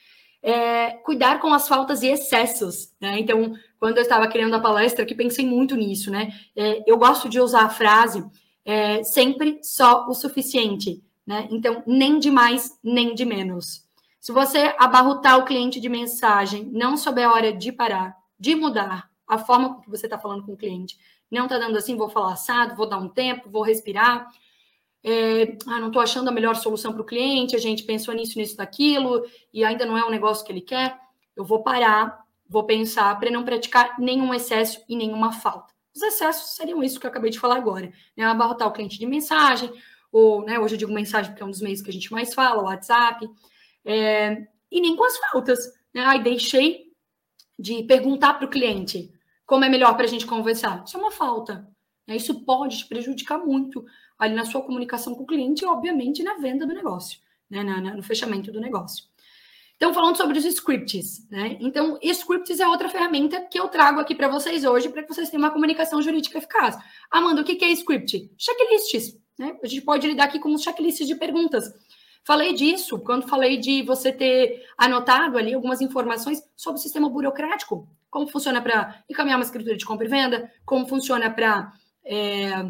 é, 0.45 0.91
cuidar 0.91 1.39
com 1.39 1.51
as 1.51 1.67
faltas 1.67 2.03
e 2.03 2.07
excessos, 2.07 2.93
né? 3.01 3.17
Então, 3.19 3.55
quando 3.79 3.97
eu 3.97 4.03
estava 4.03 4.27
criando 4.27 4.53
a 4.53 4.59
palestra, 4.59 5.03
que 5.03 5.15
pensei 5.15 5.43
muito 5.43 5.75
nisso, 5.75 6.11
né? 6.11 6.31
É, 6.55 6.83
eu 6.85 6.99
gosto 6.99 7.27
de 7.27 7.39
usar 7.39 7.63
a 7.63 7.69
frase 7.69 8.23
é, 8.63 9.03
sempre 9.03 9.59
só 9.63 10.07
o 10.07 10.13
suficiente, 10.13 11.03
né? 11.25 11.47
Então, 11.49 11.81
nem 11.87 12.19
de 12.19 12.29
mais, 12.29 12.77
nem 12.83 13.15
de 13.15 13.25
menos. 13.25 13.87
Se 14.21 14.31
você 14.31 14.75
abarrotar 14.77 15.39
o 15.39 15.45
cliente 15.45 15.79
de 15.79 15.89
mensagem, 15.89 16.69
não 16.71 16.95
souber 16.95 17.27
a 17.27 17.33
hora 17.33 17.51
de 17.51 17.71
parar, 17.71 18.15
de 18.39 18.53
mudar 18.53 19.09
a 19.27 19.39
forma 19.39 19.81
que 19.81 19.89
você 19.89 20.05
está 20.05 20.19
falando 20.19 20.45
com 20.45 20.53
o 20.53 20.57
cliente, 20.57 20.95
não 21.31 21.45
está 21.45 21.57
dando 21.57 21.75
assim, 21.75 21.97
vou 21.97 22.07
falar 22.07 22.33
assado, 22.33 22.75
vou 22.75 22.87
dar 22.87 22.99
um 22.99 23.09
tempo, 23.09 23.49
vou 23.49 23.63
respirar, 23.63 24.27
é, 25.07 25.55
ah, 25.67 25.79
não 25.79 25.87
estou 25.87 26.01
achando 26.01 26.27
a 26.29 26.31
melhor 26.31 26.55
solução 26.55 26.91
para 26.91 27.03
o 27.03 27.05
cliente, 27.05 27.55
a 27.55 27.59
gente 27.59 27.83
pensou 27.83 28.11
nisso, 28.11 28.39
nisso, 28.39 28.57
daquilo, 28.57 29.23
e 29.53 29.63
ainda 29.63 29.85
não 29.85 29.95
é 29.95 30.03
um 30.03 30.09
negócio 30.09 30.43
que 30.43 30.51
ele 30.51 30.61
quer, 30.61 30.97
eu 31.35 31.45
vou 31.45 31.61
parar, 31.61 32.25
vou 32.49 32.63
pensar 32.63 33.19
para 33.19 33.29
não 33.29 33.45
praticar 33.45 33.99
nenhum 33.99 34.33
excesso 34.33 34.83
e 34.89 34.95
nenhuma 34.95 35.31
falta. 35.31 35.71
Os 35.95 36.01
excessos 36.01 36.55
seriam 36.55 36.83
isso 36.83 36.99
que 36.99 37.05
eu 37.05 37.11
acabei 37.11 37.29
de 37.29 37.39
falar 37.39 37.57
agora, 37.57 37.93
né? 38.17 38.25
Abarrotar 38.25 38.67
o 38.67 38.71
cliente 38.71 38.97
de 38.97 39.05
mensagem, 39.05 39.71
ou, 40.11 40.43
né, 40.43 40.59
hoje 40.59 40.73
eu 40.73 40.79
digo 40.79 40.91
mensagem 40.91 41.31
porque 41.31 41.43
é 41.43 41.45
um 41.45 41.51
dos 41.51 41.61
meios 41.61 41.83
que 41.83 41.89
a 41.91 41.93
gente 41.93 42.11
mais 42.11 42.33
fala, 42.33 42.63
o 42.63 42.65
WhatsApp, 42.65 43.29
é, 43.85 44.47
e 44.71 44.81
nem 44.81 44.95
com 44.95 45.05
as 45.05 45.17
faltas, 45.17 45.59
né? 45.93 46.01
Ai, 46.01 46.23
deixei 46.23 46.91
de 47.59 47.83
perguntar 47.83 48.33
para 48.33 48.47
o 48.47 48.49
cliente 48.49 49.13
como 49.45 49.65
é 49.65 49.69
melhor 49.69 49.95
para 49.95 50.05
a 50.05 50.09
gente 50.09 50.25
conversar. 50.25 50.83
Isso 50.83 50.97
é 50.97 50.99
uma 50.99 51.11
falta. 51.11 51.67
Né? 52.07 52.15
Isso 52.15 52.43
pode 52.43 52.79
te 52.79 52.87
prejudicar 52.87 53.37
muito 53.37 53.85
ali 54.17 54.33
na 54.33 54.45
sua 54.45 54.61
comunicação 54.61 55.13
com 55.15 55.23
o 55.23 55.27
cliente 55.27 55.63
e, 55.63 55.67
obviamente, 55.67 56.23
na 56.23 56.35
venda 56.35 56.65
do 56.65 56.73
negócio, 56.73 57.19
né? 57.49 57.63
Na, 57.63 57.81
na, 57.81 57.95
no 57.95 58.03
fechamento 58.03 58.51
do 58.51 58.59
negócio. 58.59 59.05
Então, 59.75 59.93
falando 59.93 60.15
sobre 60.15 60.37
os 60.37 60.45
scripts, 60.45 61.27
né? 61.29 61.57
Então, 61.59 61.99
scripts 62.01 62.59
é 62.59 62.67
outra 62.67 62.87
ferramenta 62.87 63.41
que 63.41 63.59
eu 63.59 63.67
trago 63.67 63.99
aqui 63.99 64.15
para 64.15 64.29
vocês 64.29 64.63
hoje, 64.63 64.87
para 64.89 65.03
que 65.03 65.13
vocês 65.13 65.29
tenham 65.29 65.43
uma 65.43 65.51
comunicação 65.51 66.01
jurídica 66.01 66.37
eficaz. 66.37 66.77
Amanda, 67.11 67.41
o 67.41 67.43
que 67.43 67.63
é 67.63 67.69
script? 67.71 68.31
Checklists, 68.37 69.17
né? 69.37 69.57
A 69.61 69.67
gente 69.67 69.81
pode 69.81 70.07
lidar 70.07 70.25
aqui 70.25 70.39
com 70.39 70.57
checklists 70.57 71.05
de 71.05 71.15
perguntas. 71.15 71.73
Falei 72.23 72.53
disso 72.53 72.97
quando 72.99 73.27
falei 73.27 73.57
de 73.57 73.83
você 73.83 74.11
ter 74.11 74.65
anotado 74.77 75.37
ali 75.37 75.53
algumas 75.53 75.81
informações 75.81 76.41
sobre 76.55 76.79
o 76.79 76.81
sistema 76.81 77.07
burocrático, 77.07 77.87
como 78.09 78.27
funciona 78.27 78.61
para 78.61 79.03
encaminhar 79.09 79.37
uma 79.37 79.45
escritura 79.45 79.77
de 79.77 79.85
compra 79.85 80.07
e 80.07 80.09
venda, 80.09 80.51
como 80.65 80.87
funciona 80.87 81.29
para 81.29 81.71
é, 82.03 82.65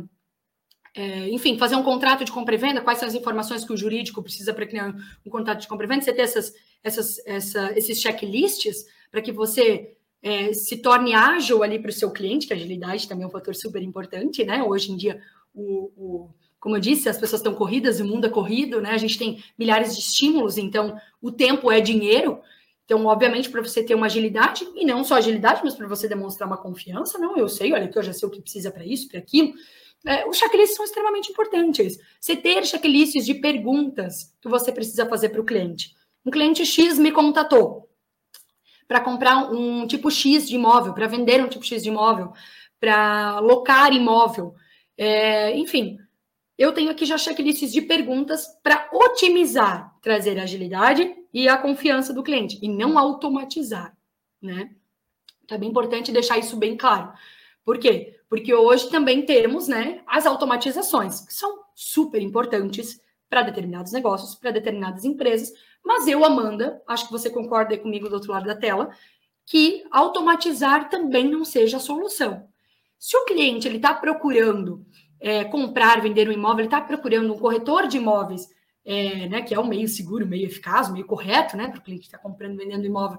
é, 0.95 1.29
enfim, 1.29 1.57
fazer 1.57 1.75
um 1.75 1.83
contrato 1.83 2.23
de 2.23 2.31
compra 2.31 2.55
e 2.55 2.57
venda, 2.57 2.81
quais 2.81 2.99
são 2.99 3.07
as 3.07 3.13
informações 3.13 3.65
que 3.65 3.73
o 3.73 3.77
jurídico 3.77 4.23
precisa 4.23 4.53
para 4.53 4.65
criar 4.65 4.95
um 5.25 5.29
contrato 5.29 5.59
de 5.59 5.67
compra 5.67 5.85
e 5.85 5.89
venda, 5.89 6.01
você 6.01 6.13
ter 6.13 6.21
essas, 6.21 6.53
essas, 6.81 7.19
essa, 7.27 7.77
esses 7.77 8.01
checklists 8.01 8.85
para 9.11 9.21
que 9.21 9.31
você 9.31 9.95
é, 10.21 10.53
se 10.53 10.77
torne 10.77 11.13
ágil 11.13 11.61
ali 11.63 11.77
para 11.79 11.89
o 11.89 11.93
seu 11.93 12.11
cliente, 12.11 12.47
que 12.47 12.53
agilidade 12.53 13.07
também 13.07 13.25
é 13.25 13.27
um 13.27 13.31
fator 13.31 13.53
super 13.53 13.81
importante, 13.81 14.43
né? 14.45 14.63
Hoje 14.63 14.91
em 14.91 14.95
dia, 14.95 15.21
o, 15.53 15.91
o 15.97 16.29
como 16.65 16.77
eu 16.77 16.81
disse, 16.81 17.07
as 17.07 17.17
pessoas 17.19 17.41
estão 17.41 17.53
corridas, 17.53 17.99
o 17.99 18.05
mundo 18.05 18.25
é 18.25 18.29
corrido, 18.29 18.81
né? 18.81 18.89
A 18.89 18.97
gente 18.97 19.19
tem 19.19 19.43
milhares 19.55 19.93
de 19.93 20.01
estímulos, 20.01 20.57
então 20.57 20.99
o 21.21 21.31
tempo 21.31 21.71
é 21.71 21.79
dinheiro. 21.79 22.39
Então, 22.85 23.05
obviamente, 23.05 23.49
para 23.51 23.61
você 23.61 23.83
ter 23.83 23.93
uma 23.93 24.07
agilidade, 24.07 24.67
e 24.75 24.83
não 24.83 25.03
só 25.03 25.15
agilidade, 25.15 25.61
mas 25.63 25.75
para 25.75 25.87
você 25.87 26.07
demonstrar 26.07 26.47
uma 26.47 26.57
confiança, 26.57 27.19
não, 27.19 27.37
eu 27.37 27.47
sei, 27.47 27.71
olha 27.71 27.87
que 27.87 27.95
eu 27.95 28.01
já 28.01 28.13
sei 28.13 28.27
o 28.27 28.31
que 28.31 28.41
precisa 28.41 28.71
para 28.71 28.83
isso, 28.83 29.07
para 29.07 29.19
aquilo. 29.19 29.53
É, 30.05 30.27
os 30.27 30.37
checklists 30.37 30.75
são 30.75 30.85
extremamente 30.85 31.31
importantes. 31.31 31.97
Você 32.19 32.35
ter 32.35 32.65
checklists 32.65 33.25
de 33.25 33.33
perguntas 33.35 34.33
que 34.41 34.47
você 34.47 34.71
precisa 34.71 35.07
fazer 35.07 35.29
para 35.29 35.41
o 35.41 35.45
cliente. 35.45 35.95
Um 36.25 36.31
cliente 36.31 36.65
X 36.65 36.99
me 36.99 37.11
contatou. 37.11 37.89
para 38.87 39.01
comprar 39.01 39.51
um 39.51 39.87
tipo 39.87 40.11
X 40.11 40.47
de 40.47 40.55
imóvel, 40.55 40.93
para 40.93 41.07
vender 41.07 41.43
um 41.43 41.47
tipo 41.49 41.65
X 41.65 41.81
de 41.83 41.89
imóvel, 41.89 42.33
para 42.79 43.39
locar 43.39 43.91
imóvel. 43.93 44.55
É, 44.97 45.55
enfim, 45.57 45.97
eu 46.57 46.71
tenho 46.73 46.91
aqui 46.91 47.05
já 47.05 47.17
checklists 47.17 47.71
de 47.71 47.81
perguntas 47.81 48.47
para 48.63 48.89
otimizar, 48.93 49.93
trazer 50.01 50.39
agilidade 50.39 51.13
e 51.33 51.47
a 51.47 51.57
confiança 51.57 52.13
do 52.13 52.23
cliente, 52.23 52.59
e 52.61 52.69
não 52.69 52.97
automatizar, 52.97 53.95
né? 54.41 54.69
Então 55.43 55.57
é 55.57 55.59
bem 55.59 55.69
importante 55.69 56.11
deixar 56.11 56.37
isso 56.37 56.55
bem 56.57 56.77
claro. 56.77 57.11
Por 57.63 57.77
quê? 57.79 58.14
Porque 58.29 58.53
hoje 58.53 58.89
também 58.89 59.25
temos 59.25 59.67
né, 59.67 60.01
as 60.07 60.25
automatizações, 60.25 61.21
que 61.21 61.33
são 61.33 61.59
super 61.75 62.21
importantes 62.21 62.99
para 63.29 63.43
determinados 63.43 63.91
negócios, 63.91 64.35
para 64.35 64.51
determinadas 64.51 65.03
empresas, 65.03 65.51
mas 65.83 66.07
eu, 66.07 66.25
Amanda, 66.25 66.81
acho 66.87 67.05
que 67.05 67.11
você 67.11 67.29
concorda 67.29 67.77
comigo 67.77 68.09
do 68.09 68.15
outro 68.15 68.31
lado 68.31 68.45
da 68.45 68.55
tela, 68.55 68.89
que 69.45 69.85
automatizar 69.91 70.89
também 70.89 71.29
não 71.29 71.45
seja 71.45 71.77
a 71.77 71.79
solução. 71.79 72.47
Se 72.97 73.15
o 73.15 73.25
cliente 73.25 73.67
ele 73.67 73.77
está 73.77 73.93
procurando 73.93 74.83
é, 75.19 75.43
comprar, 75.43 76.01
vender 76.01 76.27
um 76.27 76.31
imóvel, 76.31 76.61
ele 76.61 76.67
está 76.67 76.81
procurando 76.81 77.31
um 77.31 77.37
corretor 77.37 77.87
de 77.87 77.97
imóveis, 77.97 78.49
é, 78.85 79.27
né, 79.27 79.41
que 79.41 79.53
é 79.53 79.59
o 79.59 79.65
meio 79.65 79.87
seguro, 79.87 80.27
meio 80.27 80.45
eficaz, 80.45 80.91
meio 80.91 81.05
correto, 81.05 81.57
né, 81.57 81.67
para 81.67 81.79
o 81.79 81.81
cliente 81.81 82.01
que 82.01 82.07
está 82.07 82.17
comprando, 82.17 82.55
vendendo 82.55 82.85
imóvel, 82.85 83.17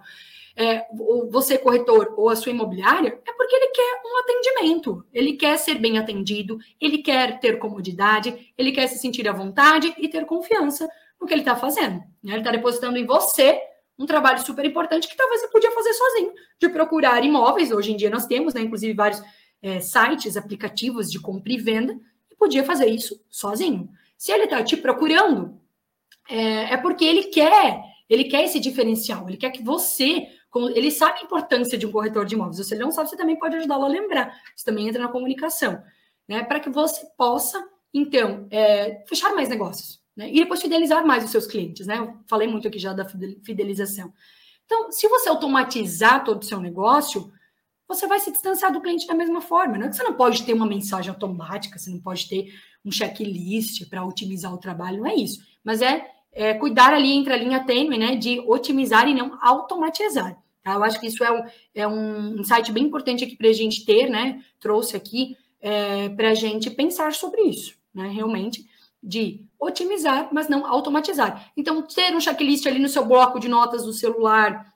é, 0.57 0.87
você 1.29 1.59
corretor 1.59 2.15
ou 2.17 2.31
a 2.31 2.37
sua 2.37 2.53
imobiliária, 2.53 3.21
é 3.27 3.33
porque 3.33 3.55
ele 3.55 3.69
quer 3.69 4.01
um 4.05 4.19
atendimento, 4.19 5.05
ele 5.13 5.35
quer 5.35 5.59
ser 5.59 5.75
bem 5.75 5.99
atendido, 5.99 6.59
ele 6.81 6.99
quer 6.99 7.39
ter 7.41 7.59
comodidade, 7.59 8.53
ele 8.57 8.73
quer 8.73 8.87
se 8.87 8.99
sentir 8.99 9.29
à 9.29 9.33
vontade 9.33 9.93
e 9.99 10.09
ter 10.09 10.25
confiança 10.25 10.89
no 11.21 11.27
que 11.27 11.35
ele 11.35 11.43
está 11.43 11.57
fazendo. 11.57 11.99
Né? 12.23 12.33
Ele 12.33 12.39
está 12.39 12.51
depositando 12.53 12.97
em 12.97 13.05
você 13.05 13.61
um 13.99 14.07
trabalho 14.07 14.41
super 14.41 14.65
importante 14.65 15.09
que 15.09 15.17
talvez 15.17 15.41
você 15.41 15.49
podia 15.49 15.73
fazer 15.73 15.93
sozinho, 15.95 16.33
de 16.61 16.69
procurar 16.69 17.25
imóveis. 17.25 17.73
Hoje 17.73 17.93
em 17.93 17.97
dia 17.97 18.11
nós 18.11 18.27
temos, 18.27 18.55
né, 18.55 18.61
inclusive, 18.61 18.93
vários 18.93 19.23
é, 19.63 19.81
sites, 19.81 20.37
aplicativos 20.37 21.11
de 21.11 21.19
compra 21.19 21.53
e 21.53 21.59
venda, 21.59 21.99
e 22.31 22.37
podia 22.37 22.63
fazer 22.63 22.87
isso 22.87 23.19
sozinho. 23.31 23.89
Se 24.17 24.33
ele 24.33 24.45
está 24.45 24.63
te 24.63 24.77
procurando, 24.77 25.61
é, 26.29 26.75
é 26.75 26.77
porque 26.77 27.05
ele 27.05 27.25
quer, 27.25 27.83
ele 28.09 28.25
quer 28.25 28.45
esse 28.45 28.59
diferencial, 28.59 29.29
ele 29.29 29.37
quer 29.37 29.51
que 29.51 29.63
você 29.63 30.29
ele 30.75 30.91
sabe 30.91 31.19
a 31.21 31.23
importância 31.23 31.77
de 31.77 31.87
um 31.87 31.93
corretor 31.93 32.25
de 32.25 32.35
imóveis. 32.35 32.67
Se 32.67 32.75
ele 32.75 32.83
não 32.83 32.91
sabe, 32.91 33.11
você 33.11 33.17
também 33.17 33.39
pode 33.39 33.57
ajudá-lo 33.57 33.85
a 33.85 33.89
lembrar. 33.89 34.35
Isso 34.55 34.65
também 34.65 34.89
entra 34.89 35.03
na 35.03 35.09
comunicação, 35.09 35.83
né? 36.27 36.43
Para 36.45 36.61
que 36.61 36.71
você 36.71 37.07
possa, 37.17 37.63
então, 37.93 38.47
é, 38.51 39.05
fechar 39.07 39.35
mais 39.35 39.49
negócios, 39.49 40.01
né? 40.17 40.31
E 40.31 40.41
depois 40.41 40.63
fidelizar 40.63 41.07
mais 41.07 41.25
os 41.25 41.31
seus 41.31 41.47
clientes, 41.47 41.87
né? 41.87 41.99
Eu 41.99 42.15
falei 42.27 42.49
muito 42.49 42.67
aqui 42.67 42.79
já 42.79 42.93
da 42.93 43.05
fidelização. 43.45 44.13
Então, 44.65 44.91
se 44.91 45.07
você 45.09 45.29
automatizar 45.29 46.25
todo 46.25 46.43
o 46.43 46.45
seu 46.45 46.61
negócio, 46.61 47.31
você 47.89 48.07
vai 48.07 48.19
se 48.21 48.31
distanciar 48.31 48.73
do 48.73 48.81
cliente 48.81 49.07
da 49.07 49.15
mesma 49.15 49.41
forma. 49.41 49.79
Não 49.79 49.87
é 49.87 49.89
que 49.89 49.97
você 49.97 50.03
não 50.03 50.15
pode 50.15 50.43
ter 50.45 50.53
uma 50.53 50.67
mensagem 50.67 51.11
automática, 51.11 51.79
você 51.79 51.91
não 51.91 52.01
pode 52.01 52.29
ter 52.29 52.53
um 52.85 52.91
checklist 52.91 53.89
para 53.89 54.05
otimizar 54.05 54.53
o 54.53 54.59
trabalho, 54.59 54.99
não 54.99 55.07
é 55.07 55.15
isso. 55.15 55.41
Mas 55.63 55.83
é, 55.83 56.09
é 56.33 56.55
cuidar 56.55 56.93
ali 56.93 57.13
entre 57.13 57.33
a 57.33 57.37
linha 57.37 57.65
tênue, 57.65 57.99
né, 57.99 58.17
de 58.17 58.41
otimizar 58.41 59.09
e 59.09 59.15
não 59.15 59.39
automatizar. 59.41 60.37
Tá? 60.63 60.75
Eu 60.75 60.83
acho 60.83 60.99
que 60.99 61.07
isso 61.07 61.23
é 61.23 61.31
um, 61.33 61.45
é 61.75 61.87
um 61.87 62.41
insight 62.41 62.73
bem 62.73 62.85
importante 62.85 63.25
aqui 63.25 63.37
para 63.37 63.49
a 63.49 63.53
gente 63.53 63.85
ter, 63.85 64.11
né? 64.11 64.43
Trouxe 64.59 64.97
aqui 64.97 65.37
é, 65.61 66.09
para 66.09 66.31
a 66.31 66.35
gente 66.35 66.71
pensar 66.71 67.13
sobre 67.13 67.41
isso, 67.43 67.77
né? 67.95 68.09
Realmente, 68.09 68.67
de 69.01 69.45
otimizar, 69.61 70.29
mas 70.33 70.49
não 70.49 70.67
automatizar. 70.67 71.53
Então, 71.57 71.83
ter 71.83 72.15
um 72.15 72.21
checklist 72.21 72.67
ali 72.67 72.81
no 72.81 72.89
seu 72.89 73.05
bloco 73.05 73.39
de 73.39 73.49
notas 73.49 73.85
do 73.85 73.93
celular, 73.93 74.75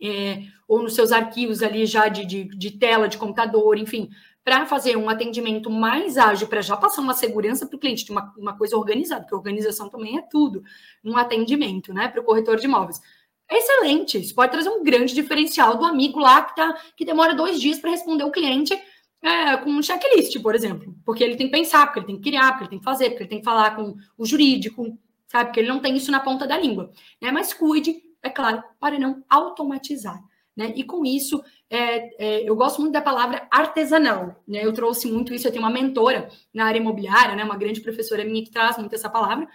é, 0.00 0.44
ou 0.66 0.82
nos 0.82 0.94
seus 0.94 1.12
arquivos 1.12 1.62
ali 1.62 1.86
já 1.86 2.08
de, 2.08 2.24
de, 2.24 2.44
de 2.44 2.70
tela, 2.72 3.08
de 3.08 3.18
computador, 3.18 3.78
enfim, 3.78 4.10
para 4.44 4.66
fazer 4.66 4.96
um 4.96 5.08
atendimento 5.08 5.70
mais 5.70 6.16
ágil, 6.16 6.46
para 6.48 6.60
já 6.62 6.76
passar 6.76 7.02
uma 7.02 7.14
segurança 7.14 7.66
para 7.66 7.76
o 7.76 7.80
cliente, 7.80 8.10
uma, 8.10 8.32
uma 8.36 8.56
coisa 8.56 8.76
organizada, 8.76 9.22
porque 9.22 9.34
organização 9.34 9.88
também 9.88 10.18
é 10.18 10.22
tudo, 10.22 10.62
um 11.04 11.16
atendimento, 11.16 11.92
né, 11.92 12.08
para 12.08 12.20
o 12.20 12.24
corretor 12.24 12.56
de 12.56 12.66
imóveis 12.66 13.00
é 13.48 13.58
excelente. 13.58 14.18
Isso 14.18 14.34
pode 14.34 14.52
trazer 14.52 14.68
um 14.68 14.82
grande 14.82 15.14
diferencial 15.14 15.76
do 15.76 15.84
amigo 15.84 16.18
lá 16.18 16.42
que, 16.42 16.56
tá, 16.56 16.74
que 16.96 17.04
demora 17.04 17.34
dois 17.34 17.60
dias 17.60 17.78
para 17.78 17.90
responder 17.90 18.24
o 18.24 18.30
cliente 18.30 18.78
é, 19.22 19.56
com 19.58 19.70
um 19.70 19.82
checklist, 19.82 20.40
por 20.42 20.54
exemplo. 20.54 20.94
Porque 21.04 21.22
ele 21.22 21.36
tem 21.36 21.46
que 21.46 21.56
pensar, 21.56 21.86
porque 21.86 22.00
ele 22.00 22.06
tem 22.06 22.16
que 22.16 22.30
criar, 22.30 22.52
porque 22.52 22.64
ele 22.64 22.70
tem 22.70 22.78
que 22.78 22.84
fazer, 22.84 23.10
porque 23.10 23.22
ele 23.22 23.30
tem 23.30 23.38
que 23.38 23.44
falar 23.44 23.76
com 23.76 23.96
o 24.18 24.26
jurídico, 24.26 24.98
sabe? 25.26 25.46
Porque 25.46 25.60
ele 25.60 25.68
não 25.68 25.80
tem 25.80 25.96
isso 25.96 26.10
na 26.10 26.20
ponta 26.20 26.46
da 26.46 26.58
língua. 26.58 26.90
Né? 27.20 27.30
Mas 27.30 27.54
cuide, 27.54 27.96
é 28.22 28.30
claro, 28.30 28.62
para 28.80 28.98
não 28.98 29.24
automatizar. 29.28 30.20
Né? 30.56 30.72
E 30.74 30.82
com 30.82 31.04
isso, 31.04 31.42
é, 31.68 32.24
é, 32.24 32.48
eu 32.48 32.56
gosto 32.56 32.80
muito 32.80 32.94
da 32.94 33.02
palavra 33.02 33.46
artesanal. 33.50 34.42
Né? 34.48 34.64
Eu 34.64 34.72
trouxe 34.72 35.06
muito 35.10 35.34
isso, 35.34 35.46
eu 35.46 35.52
tenho 35.52 35.62
uma 35.62 35.70
mentora 35.70 36.30
na 36.52 36.64
área 36.64 36.78
imobiliária, 36.78 37.36
né? 37.36 37.44
uma 37.44 37.56
grande 37.56 37.80
professora 37.80 38.24
minha 38.24 38.42
que 38.42 38.50
traz 38.50 38.78
muito 38.78 38.94
essa 38.94 39.10
palavra, 39.10 39.46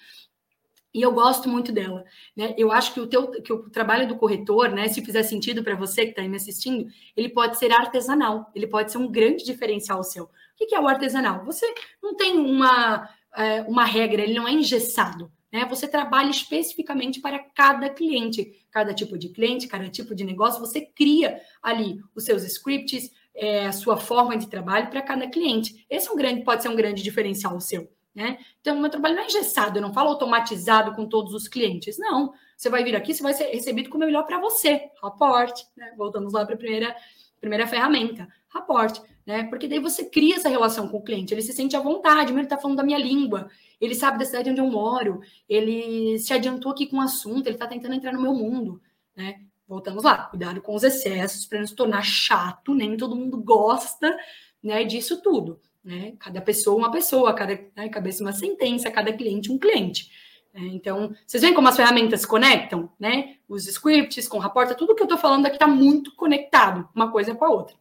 e 0.94 1.02
eu 1.02 1.12
gosto 1.14 1.48
muito 1.48 1.72
dela, 1.72 2.04
né? 2.36 2.54
Eu 2.58 2.70
acho 2.70 2.94
que 2.94 3.00
o 3.00 3.08
teu 3.08 3.32
que 3.42 3.54
o 3.54 3.70
trabalho 3.70 4.08
do 4.08 4.18
corretor, 4.18 4.70
né, 4.70 4.90
se 4.90 5.04
fizer 5.04 5.24
sentido 5.24 5.64
para 5.64 5.74
você 5.74 6.04
que 6.04 6.10
está 6.10 6.22
aí 6.22 6.28
me 6.28 6.36
assistindo, 6.36 6.86
ele 7.16 7.30
pode 7.30 7.58
ser 7.58 7.72
artesanal, 7.72 8.52
ele 8.54 8.68
pode 8.68 8.92
ser 8.92 8.98
um 8.98 9.10
grande 9.10 9.46
diferencial 9.46 10.04
seu. 10.04 10.26
O 10.26 10.30
que 10.58 10.76
é 10.76 10.80
o 10.80 10.88
artesanal? 10.88 11.46
Você 11.46 11.66
não 12.04 12.16
tem 12.16 12.38
uma, 12.38 13.10
é, 13.36 13.62
uma 13.62 13.86
regra, 13.86 14.22
ele 14.22 14.34
não 14.34 14.48
é 14.48 14.52
engessado, 14.52 15.32
né? 15.52 15.66
Você 15.70 15.88
trabalha 15.88 16.30
especificamente 16.30 17.20
para 17.20 17.40
cada 17.40 17.90
cliente, 17.90 18.66
cada 18.72 18.94
tipo 18.94 19.18
de 19.18 19.30
cliente, 19.30 19.68
cada 19.68 19.90
tipo 19.90 20.16
de 20.16 20.24
negócio, 20.24 20.60
você 20.60 20.82
cria 20.82 21.42
ali 21.62 22.00
os 22.16 22.24
seus 22.24 22.44
scripts, 22.44 23.12
é, 23.36 23.68
a 23.68 23.72
sua 23.72 23.98
forma 23.98 24.38
de 24.38 24.48
trabalho 24.48 24.90
para 24.90 25.02
cada 25.02 25.28
cliente. 25.28 25.86
Esse 25.90 26.08
é 26.08 26.12
um 26.12 26.16
grande, 26.16 26.44
pode 26.44 26.64
ser 26.64 26.70
um 26.70 26.76
grande 26.76 27.04
diferencial 27.04 27.60
seu. 27.60 27.92
Né? 28.14 28.38
Então, 28.60 28.78
meu 28.78 28.90
trabalho 28.90 29.16
não 29.16 29.24
é 29.24 29.28
engessado, 29.28 29.78
eu 29.78 29.82
não 29.82 29.94
falo 29.94 30.10
automatizado 30.10 30.94
com 30.94 31.08
todos 31.08 31.34
os 31.34 31.48
clientes. 31.48 31.98
Não, 31.98 32.34
você 32.58 32.70
vai 32.70 32.84
vir 32.84 32.96
aqui, 32.96 33.14
você 33.14 33.24
vai 33.24 33.34
ser 33.34 33.46
recebido 33.46 33.90
como 33.90 34.04
é 34.04 34.08
melhor 34.08 34.24
para 34.24 34.40
você. 34.40 34.90
Raporte, 35.02 35.66
né? 35.78 35.94
Voltamos 35.98 36.34
lá 36.34 36.46
para 36.46 36.56
a 36.56 36.58
primeira, 36.58 36.94
primeira 37.42 37.68
ferramenta, 37.68 38.28
raporte, 38.48 39.02
né? 39.26 39.44
Porque 39.46 39.68
daí 39.68 39.80
você 39.80 40.06
cria 40.06 40.36
essa 40.36 40.48
relação 40.48 40.88
com 40.88 40.98
o 40.98 41.04
cliente, 41.04 41.34
ele 41.34 41.42
se 41.42 41.52
sente 41.52 41.76
à 41.76 41.82
vontade, 41.82 42.32
ele 42.32 42.42
está 42.42 42.58
falando 42.58 42.78
da 42.78 42.84
minha 42.84 43.00
língua, 43.00 43.50
ele 43.80 43.96
sabe 43.96 44.20
da 44.20 44.26
cidade 44.26 44.50
onde 44.50 44.62
eu 44.62 44.70
moro, 44.70 45.22
ele 45.50 46.20
se 46.20 46.34
adiantou 46.34 46.72
aqui 46.72 46.86
com 46.86 46.98
o 46.98 47.02
assunto, 47.02 47.48
ele 47.48 47.56
está 47.56 47.68
tentando 47.68 47.96
entrar 47.96 48.14
no 48.14 48.22
meu 48.22 48.34
mundo, 48.34 48.80
né? 49.16 49.42
Voltamos 49.68 50.04
lá, 50.04 50.26
cuidado 50.26 50.62
com 50.62 50.76
os 50.76 50.84
excessos 50.84 51.46
para 51.46 51.60
não 51.60 51.66
se 51.66 51.74
tornar 51.74 52.04
chato, 52.04 52.76
nem 52.76 52.98
todo 52.98 53.16
mundo 53.16 53.42
gosta 53.42 54.18
né, 54.62 54.84
disso 54.84 55.22
tudo. 55.22 55.62
Né? 55.82 56.14
Cada 56.20 56.42
pessoa 56.42 56.78
uma 56.78 56.92
pessoa, 56.92 57.34
cada 57.34 57.58
né, 57.74 57.88
cabeça 57.88 58.22
uma 58.22 58.34
sentença, 58.34 58.92
cada 58.92 59.14
cliente 59.14 59.50
um 59.50 59.58
cliente. 59.58 60.12
Né? 60.54 60.62
Então, 60.74 61.16
vocês 61.26 61.42
veem 61.42 61.54
como 61.54 61.68
as 61.68 61.76
ferramentas 61.76 62.22
se 62.22 62.28
conectam, 62.28 62.92
né? 63.00 63.38
Os 63.48 63.68
scripts 63.68 64.28
com 64.28 64.38
raporta, 64.38 64.76
tudo 64.76 64.96
que 64.96 65.02
eu 65.02 65.06
estou 65.06 65.18
falando 65.18 65.46
aqui 65.46 65.56
está 65.56 65.68
muito 65.68 66.16
conectado, 66.16 66.88
uma 66.94 67.12
coisa 67.12 67.34
com 67.34 67.46
a 67.46 67.50
outra. 67.50 67.76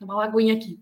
Uma 0.00 0.16
laguinha 0.16 0.54
aqui. 0.54 0.78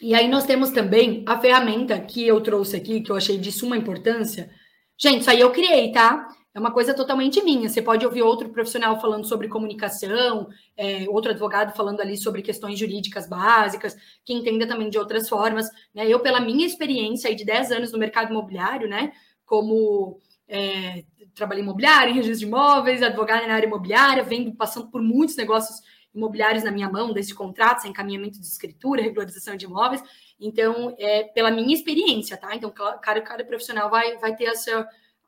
E 0.00 0.14
aí 0.14 0.28
nós 0.28 0.44
temos 0.44 0.70
também 0.70 1.24
a 1.26 1.38
ferramenta 1.40 1.98
que 1.98 2.26
eu 2.26 2.40
trouxe 2.40 2.76
aqui, 2.76 3.00
que 3.00 3.10
eu 3.10 3.16
achei 3.16 3.38
de 3.38 3.50
suma 3.50 3.76
importância. 3.76 4.50
Gente, 4.98 5.22
isso 5.22 5.30
aí 5.30 5.40
eu 5.40 5.50
criei, 5.50 5.92
tá? 5.92 6.28
É 6.54 6.60
uma 6.60 6.70
coisa 6.70 6.94
totalmente 6.94 7.42
minha. 7.42 7.68
Você 7.68 7.82
pode 7.82 8.06
ouvir 8.06 8.22
outro 8.22 8.48
profissional 8.48 9.00
falando 9.00 9.26
sobre 9.26 9.48
comunicação, 9.48 10.48
é, 10.76 11.04
outro 11.08 11.32
advogado 11.32 11.74
falando 11.76 12.00
ali 12.00 12.16
sobre 12.16 12.42
questões 12.42 12.78
jurídicas 12.78 13.28
básicas, 13.28 13.96
que 14.24 14.32
entenda 14.32 14.64
também 14.64 14.88
de 14.88 14.96
outras 14.96 15.28
formas. 15.28 15.68
Né? 15.92 16.06
Eu, 16.08 16.20
pela 16.20 16.38
minha 16.38 16.64
experiência 16.64 17.34
de 17.34 17.44
10 17.44 17.72
anos 17.72 17.92
no 17.92 17.98
mercado 17.98 18.30
imobiliário, 18.30 18.88
né, 18.88 19.12
como 19.44 20.20
é, 20.46 21.04
trabalho 21.34 21.60
imobiliário, 21.60 22.12
em 22.12 22.14
registro 22.14 22.38
de 22.38 22.44
imóveis, 22.46 23.02
advogado 23.02 23.48
na 23.48 23.54
área 23.54 23.66
imobiliária, 23.66 24.22
vendo, 24.22 24.54
passando 24.54 24.88
por 24.92 25.02
muitos 25.02 25.36
negócios 25.36 25.82
imobiliários 26.14 26.62
na 26.62 26.70
minha 26.70 26.88
mão, 26.88 27.12
desde 27.12 27.34
contratos, 27.34 27.84
encaminhamento 27.84 28.38
de 28.38 28.46
escritura, 28.46 29.02
regularização 29.02 29.56
de 29.56 29.64
imóveis. 29.64 30.00
Então, 30.38 30.94
é 31.00 31.24
pela 31.24 31.50
minha 31.50 31.74
experiência, 31.74 32.36
tá? 32.36 32.54
Então, 32.54 32.70
cada, 32.70 33.20
cada 33.20 33.44
profissional 33.44 33.90
vai, 33.90 34.16
vai 34.18 34.36
ter 34.36 34.46
a 34.46 34.54
sua 34.54 34.86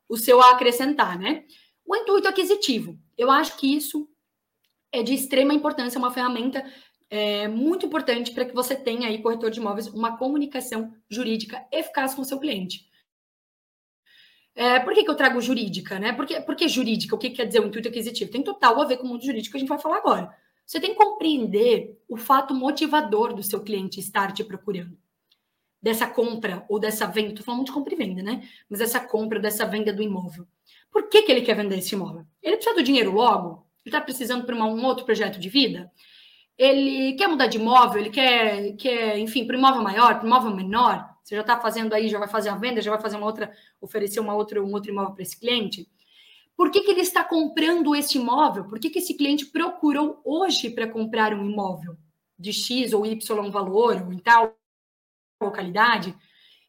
o 0.08 0.16
seu 0.16 0.40
a 0.40 0.50
acrescentar, 0.50 1.18
né? 1.18 1.44
O 1.84 1.94
intuito 1.94 2.28
aquisitivo. 2.28 2.98
Eu 3.16 3.30
acho 3.30 3.56
que 3.56 3.74
isso 3.74 4.08
é 4.92 5.02
de 5.02 5.14
extrema 5.14 5.54
importância, 5.54 5.98
é 5.98 6.00
uma 6.00 6.12
ferramenta 6.12 6.64
é, 7.08 7.48
muito 7.48 7.86
importante 7.86 8.32
para 8.32 8.44
que 8.44 8.54
você 8.54 8.74
tenha 8.74 9.08
aí, 9.08 9.22
corretor 9.22 9.50
de 9.50 9.60
imóveis, 9.60 9.88
uma 9.88 10.16
comunicação 10.16 10.92
jurídica 11.08 11.64
eficaz 11.72 12.14
com 12.14 12.22
o 12.22 12.24
seu 12.24 12.38
cliente. 12.38 12.86
É, 14.54 14.80
por 14.80 14.94
que, 14.94 15.04
que 15.04 15.10
eu 15.10 15.16
trago 15.16 15.40
jurídica, 15.40 15.98
né? 15.98 16.12
Por 16.12 16.24
que, 16.24 16.40
por 16.40 16.56
que 16.56 16.66
jurídica? 16.66 17.14
O 17.14 17.18
que 17.18 17.30
quer 17.30 17.44
dizer 17.44 17.60
o 17.60 17.66
intuito 17.66 17.88
aquisitivo? 17.88 18.30
Tem 18.30 18.42
total 18.42 18.80
a 18.80 18.86
ver 18.86 18.96
com 18.96 19.04
o 19.04 19.08
mundo 19.08 19.24
jurídico 19.24 19.52
que 19.52 19.58
a 19.58 19.60
gente 19.60 19.68
vai 19.68 19.78
falar 19.78 19.98
agora. 19.98 20.34
Você 20.64 20.80
tem 20.80 20.90
que 20.90 20.96
compreender 20.96 22.02
o 22.08 22.16
fato 22.16 22.54
motivador 22.54 23.34
do 23.34 23.42
seu 23.42 23.62
cliente 23.62 24.00
estar 24.00 24.32
te 24.32 24.42
procurando 24.42 24.98
dessa 25.86 26.08
compra 26.08 26.66
ou 26.68 26.80
dessa 26.80 27.06
venda, 27.06 27.28
estou 27.28 27.44
falando 27.44 27.64
de 27.64 27.70
compra 27.70 27.94
e 27.94 27.96
venda, 27.96 28.20
né? 28.20 28.42
Mas 28.68 28.80
essa 28.80 28.98
compra, 28.98 29.38
dessa 29.38 29.64
venda 29.64 29.92
do 29.92 30.02
imóvel. 30.02 30.44
Por 30.90 31.08
que, 31.08 31.22
que 31.22 31.30
ele 31.30 31.42
quer 31.42 31.54
vender 31.54 31.78
esse 31.78 31.94
imóvel? 31.94 32.26
Ele 32.42 32.56
precisa 32.56 32.74
do 32.74 32.82
dinheiro 32.82 33.12
logo? 33.12 33.64
Ele 33.84 33.94
está 33.94 34.00
precisando 34.00 34.44
para 34.44 34.56
um 34.56 34.84
outro 34.84 35.04
projeto 35.04 35.38
de 35.38 35.48
vida? 35.48 35.88
Ele 36.58 37.12
quer 37.12 37.28
mudar 37.28 37.46
de 37.46 37.58
imóvel? 37.58 38.00
Ele 38.00 38.10
quer, 38.10 38.72
quer 38.72 39.16
enfim, 39.16 39.46
para 39.46 39.56
imóvel 39.56 39.80
maior, 39.80 40.18
para 40.18 40.26
imóvel 40.26 40.56
menor? 40.56 41.08
Você 41.22 41.36
já 41.36 41.42
está 41.42 41.56
fazendo 41.60 41.92
aí, 41.92 42.08
já 42.08 42.18
vai 42.18 42.26
fazer 42.26 42.48
a 42.48 42.56
venda, 42.56 42.82
já 42.82 42.90
vai 42.90 43.00
fazer 43.00 43.16
uma 43.16 43.26
outra, 43.26 43.52
oferecer 43.80 44.18
uma 44.18 44.34
outra, 44.34 44.60
um 44.60 44.72
outro 44.72 44.90
imóvel 44.90 45.14
para 45.14 45.22
esse 45.22 45.38
cliente? 45.38 45.88
Por 46.56 46.72
que, 46.72 46.80
que 46.80 46.90
ele 46.90 47.02
está 47.02 47.22
comprando 47.22 47.94
esse 47.94 48.18
imóvel? 48.18 48.64
Por 48.64 48.80
que, 48.80 48.90
que 48.90 48.98
esse 48.98 49.14
cliente 49.14 49.46
procurou 49.46 50.20
hoje 50.24 50.68
para 50.68 50.88
comprar 50.88 51.32
um 51.32 51.48
imóvel 51.48 51.96
de 52.36 52.52
X 52.52 52.92
ou 52.92 53.06
Y 53.06 53.50
valor, 53.52 54.02
ou 54.04 54.12
em 54.12 54.18
tal 54.18 54.52
localidade? 55.40 56.14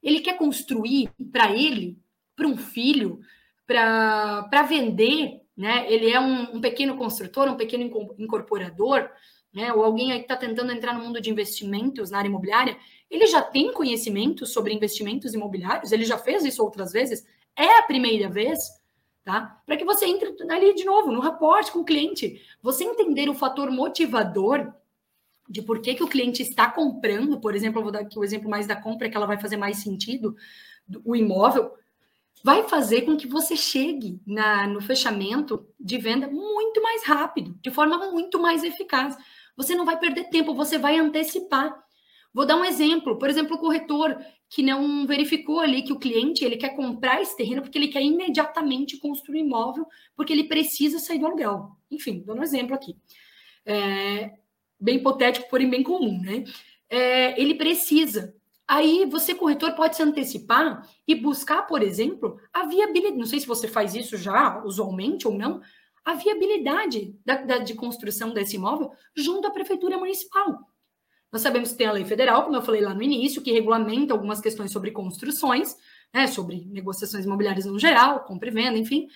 Ele 0.02 0.22
quer 0.22 0.38
construir 0.38 1.10
para 1.32 1.52
ele, 1.52 1.98
para 2.36 2.48
um 2.48 2.58
filho, 2.58 3.20
para 3.66 4.64
vender, 4.68 5.42
né? 5.56 5.92
Ele 5.92 6.10
é 6.10 6.20
um, 6.20 6.56
um, 6.56 6.62
pequeno 6.62 6.96
construtor, 6.98 7.50
um 7.50 7.58
pequeno 7.58 7.84
incorporador, 8.18 9.10
né? 9.54 9.74
Ou 9.74 9.84
alguém 9.84 10.12
aí 10.12 10.20
que 10.20 10.26
está 10.26 10.38
tentando 10.38 10.72
entrar 10.72 10.94
no 10.94 11.04
mundo 11.04 11.20
de 11.20 11.30
investimentos 11.30 12.12
na 12.12 12.20
área 12.20 12.30
imobiliária, 12.30 12.78
ele 13.10 13.26
já 13.26 13.42
tem 13.42 13.74
conhecimento 13.74 14.46
sobre 14.46 14.74
investimentos 14.74 15.34
imobiliários, 15.34 15.92
ele 15.92 16.06
já 16.06 16.18
fez 16.18 16.46
isso 16.46 16.64
outras 16.64 16.92
vezes, 16.92 17.26
é 17.56 17.80
a 17.80 17.84
primeira 17.84 18.30
vez, 18.30 18.60
tá? 19.24 19.60
Para 19.66 19.78
que 19.78 19.86
você 19.86 20.06
entre 20.06 20.36
ali 20.50 20.76
de 20.76 20.86
novo, 20.86 21.12
no 21.12 21.20
raporte 21.20 21.72
com 21.72 21.80
o 21.80 21.86
cliente, 21.86 22.42
você 22.62 22.84
entender 22.84 23.30
o 23.30 23.34
fator 23.34 23.72
motivador 23.72 24.72
de 25.50 25.62
por 25.62 25.82
que, 25.82 25.96
que 25.96 26.04
o 26.04 26.08
cliente 26.08 26.42
está 26.42 26.70
comprando, 26.70 27.40
por 27.40 27.56
exemplo, 27.56 27.80
eu 27.80 27.84
vou 27.84 27.92
dar 27.92 28.00
aqui 28.00 28.18
o 28.18 28.24
exemplo 28.24 28.50
mais 28.50 28.68
da 28.68 28.76
compra, 28.76 29.10
que 29.10 29.16
ela 29.16 29.26
vai 29.26 29.40
fazer 29.40 29.58
mais 29.58 29.78
sentido, 29.78 30.36
o 31.04 31.16
imóvel, 31.16 31.72
vai 32.44 32.64
fazer 32.64 33.02
com 33.02 33.18
que 33.18 33.28
você 33.28 33.56
chegue 33.56 34.22
na, 34.26 34.68
no 34.68 34.82
fechamento 34.82 35.68
de 35.80 35.98
venda 35.98 36.28
muito 36.28 36.82
mais 36.82 37.06
rápido, 37.06 37.58
de 37.62 37.72
forma 37.72 38.12
muito 38.12 38.40
mais 38.40 38.64
eficaz. 38.64 39.18
Você 39.56 39.76
não 39.76 39.86
vai 39.86 39.98
perder 39.98 40.30
tempo, 40.30 40.54
você 40.54 40.78
vai 40.78 40.98
antecipar. 40.98 41.76
Vou 42.34 42.46
dar 42.46 42.56
um 42.56 42.66
exemplo, 42.66 43.18
por 43.18 43.30
exemplo, 43.30 43.56
o 43.56 43.60
corretor 43.60 44.16
que 44.50 44.62
não 44.62 45.08
verificou 45.08 45.60
ali 45.60 45.82
que 45.82 45.92
o 45.92 46.00
cliente 46.00 46.46
ele 46.46 46.56
quer 46.56 46.76
comprar 46.76 47.22
esse 47.22 47.36
terreno 47.36 47.62
porque 47.62 47.78
ele 47.78 47.88
quer 47.88 48.02
imediatamente 48.02 48.98
construir 48.98 49.40
imóvel, 49.40 49.86
porque 50.16 50.32
ele 50.32 50.44
precisa 50.44 51.00
sair 51.00 51.20
do 51.20 51.26
aluguel. 51.26 51.72
Enfim, 51.90 52.24
dando 52.26 52.40
um 52.40 52.44
exemplo 52.44 52.76
aqui. 52.76 52.96
É, 53.66 54.38
bem 54.80 54.98
hipotético, 54.98 55.50
porém 55.50 55.70
bem 55.70 55.84
comum, 55.84 56.22
né? 56.22 56.44
É, 56.90 57.40
ele 57.42 57.56
precisa 57.56 58.34
Aí 58.68 59.06
você, 59.06 59.34
corretor, 59.34 59.74
pode 59.76 59.96
se 59.96 60.04
antecipar 60.04 60.86
e 61.08 61.16
buscar, 61.16 61.62
por 61.62 61.82
exemplo, 61.82 62.38
a 62.52 62.66
viabilidade. 62.66 63.18
Não 63.18 63.26
sei 63.26 63.40
se 63.40 63.48
você 63.48 63.66
faz 63.66 63.96
isso 63.96 64.18
já 64.18 64.62
usualmente 64.66 65.26
ou 65.26 65.34
não, 65.34 65.62
a 66.04 66.16
viabilidade 66.16 67.16
da, 67.26 67.36
da, 67.38 67.58
de 67.60 67.74
construção 67.76 68.34
desse 68.34 68.58
imóvel 68.58 68.92
junto 69.16 69.48
à 69.48 69.52
prefeitura 69.52 69.98
municipal. 69.98 70.60
Nós 71.32 71.42
sabemos 71.42 71.72
que 71.72 71.78
tem 71.78 71.88
a 71.88 71.94
lei 71.94 72.04
federal, 72.04 72.44
como 72.44 72.58
eu 72.58 72.62
falei 72.62 72.82
lá 72.82 72.94
no 72.94 73.02
início, 73.02 73.42
que 73.42 73.54
regulamenta 73.54 74.14
algumas 74.14 74.42
questões 74.42 74.72
sobre 74.72 74.92
construções, 74.92 75.76
né, 76.14 76.28
sobre 76.28 76.66
negociações 76.66 77.24
imobiliárias 77.24 77.66
no 77.66 77.80
geral, 77.80 78.26
compra 78.26 78.50
e 78.50 78.52
venda, 78.52 78.78
enfim. 78.78 79.08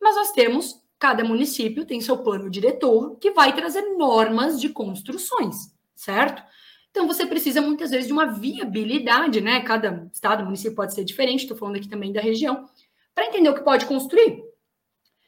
Mas 0.00 0.16
nós 0.16 0.32
temos, 0.32 0.82
cada 1.04 1.22
município 1.22 1.84
tem 1.84 2.00
seu 2.00 2.16
plano 2.16 2.48
diretor 2.48 3.18
que 3.20 3.30
vai 3.30 3.54
trazer 3.54 3.82
normas 3.94 4.58
de 4.58 4.70
construções, 4.70 5.54
certo? 5.94 6.42
Então, 6.90 7.06
você 7.06 7.26
precisa 7.26 7.60
muitas 7.60 7.90
vezes 7.90 8.06
de 8.06 8.12
uma 8.14 8.32
viabilidade, 8.32 9.38
né? 9.42 9.60
Cada 9.60 10.08
estado, 10.10 10.46
município 10.46 10.74
pode 10.74 10.94
ser 10.94 11.04
diferente, 11.04 11.42
estou 11.42 11.58
falando 11.58 11.76
aqui 11.76 11.90
também 11.90 12.10
da 12.10 12.22
região, 12.22 12.66
para 13.14 13.26
entender 13.26 13.50
o 13.50 13.54
que 13.54 13.60
pode 13.60 13.84
construir. 13.84 14.42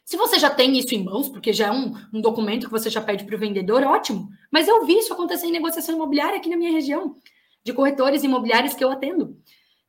Se 0.02 0.16
você 0.16 0.38
já 0.38 0.48
tem 0.48 0.78
isso 0.78 0.94
em 0.94 1.04
mãos, 1.04 1.28
porque 1.28 1.52
já 1.52 1.66
é 1.66 1.70
um, 1.70 1.92
um 2.10 2.22
documento 2.22 2.64
que 2.64 2.72
você 2.72 2.88
já 2.88 3.02
pede 3.02 3.24
para 3.24 3.36
o 3.36 3.38
vendedor, 3.38 3.82
ótimo. 3.82 4.30
Mas 4.50 4.68
eu 4.68 4.82
vi 4.86 4.96
isso 4.96 5.12
acontecer 5.12 5.46
em 5.46 5.52
negociação 5.52 5.94
imobiliária 5.94 6.38
aqui 6.38 6.48
na 6.48 6.56
minha 6.56 6.72
região, 6.72 7.16
de 7.62 7.74
corretores 7.74 8.24
imobiliários 8.24 8.72
que 8.72 8.82
eu 8.82 8.90
atendo. 8.90 9.36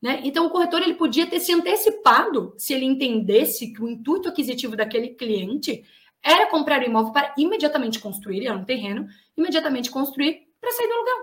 Né? 0.01 0.21
Então, 0.23 0.45
o 0.45 0.49
corretor 0.49 0.81
ele 0.81 0.93
podia 0.93 1.25
ter 1.25 1.39
se 1.39 1.51
antecipado 1.51 2.53
se 2.57 2.73
ele 2.73 2.85
entendesse 2.85 3.73
que 3.73 3.81
o 3.81 3.89
intuito 3.89 4.29
aquisitivo 4.29 4.75
daquele 4.75 5.09
cliente 5.09 5.83
era 6.23 6.47
comprar 6.47 6.81
o 6.81 6.85
imóvel 6.85 7.11
para 7.11 7.33
imediatamente 7.37 7.99
construir, 7.99 8.45
era 8.45 8.57
um 8.57 8.65
terreno, 8.65 9.07
imediatamente 9.35 9.89
construir 9.89 10.47
para 10.59 10.71
sair 10.71 10.87
do 10.87 10.93
aluguel. 10.93 11.17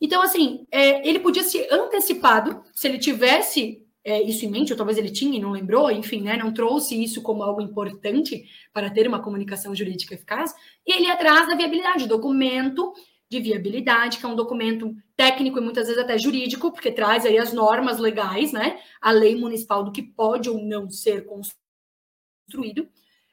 Então, 0.00 0.22
assim, 0.22 0.66
é, 0.70 1.08
ele 1.08 1.20
podia 1.20 1.42
ser 1.42 1.68
antecipado 1.72 2.62
se 2.72 2.88
ele 2.88 2.98
tivesse 2.98 3.82
é, 4.04 4.20
isso 4.20 4.44
em 4.44 4.50
mente, 4.50 4.72
ou 4.72 4.76
talvez 4.76 4.98
ele 4.98 5.10
tinha 5.10 5.38
e 5.38 5.40
não 5.40 5.52
lembrou, 5.52 5.90
enfim, 5.90 6.20
né, 6.20 6.36
não 6.36 6.52
trouxe 6.52 7.00
isso 7.00 7.22
como 7.22 7.42
algo 7.42 7.60
importante 7.60 8.44
para 8.72 8.90
ter 8.90 9.06
uma 9.06 9.22
comunicação 9.22 9.74
jurídica 9.74 10.14
eficaz, 10.14 10.52
e 10.86 10.92
ele 10.92 11.08
atrás 11.08 11.46
da 11.46 11.54
viabilidade, 11.54 12.08
documento 12.08 12.92
de 13.32 13.40
viabilidade, 13.40 14.18
que 14.18 14.26
é 14.26 14.28
um 14.28 14.36
documento 14.36 14.94
técnico 15.16 15.58
e 15.58 15.62
muitas 15.62 15.86
vezes 15.86 16.02
até 16.02 16.18
jurídico, 16.18 16.70
porque 16.70 16.92
traz 16.92 17.26
aí 17.26 17.38
as 17.38 17.52
normas 17.52 17.98
legais, 17.98 18.52
né, 18.52 18.80
a 19.00 19.10
lei 19.10 19.34
municipal 19.34 19.82
do 19.82 19.92
que 19.92 20.02
pode 20.02 20.48
ou 20.48 20.62
não 20.62 20.90
ser 20.90 21.26
construído, 21.26 22.88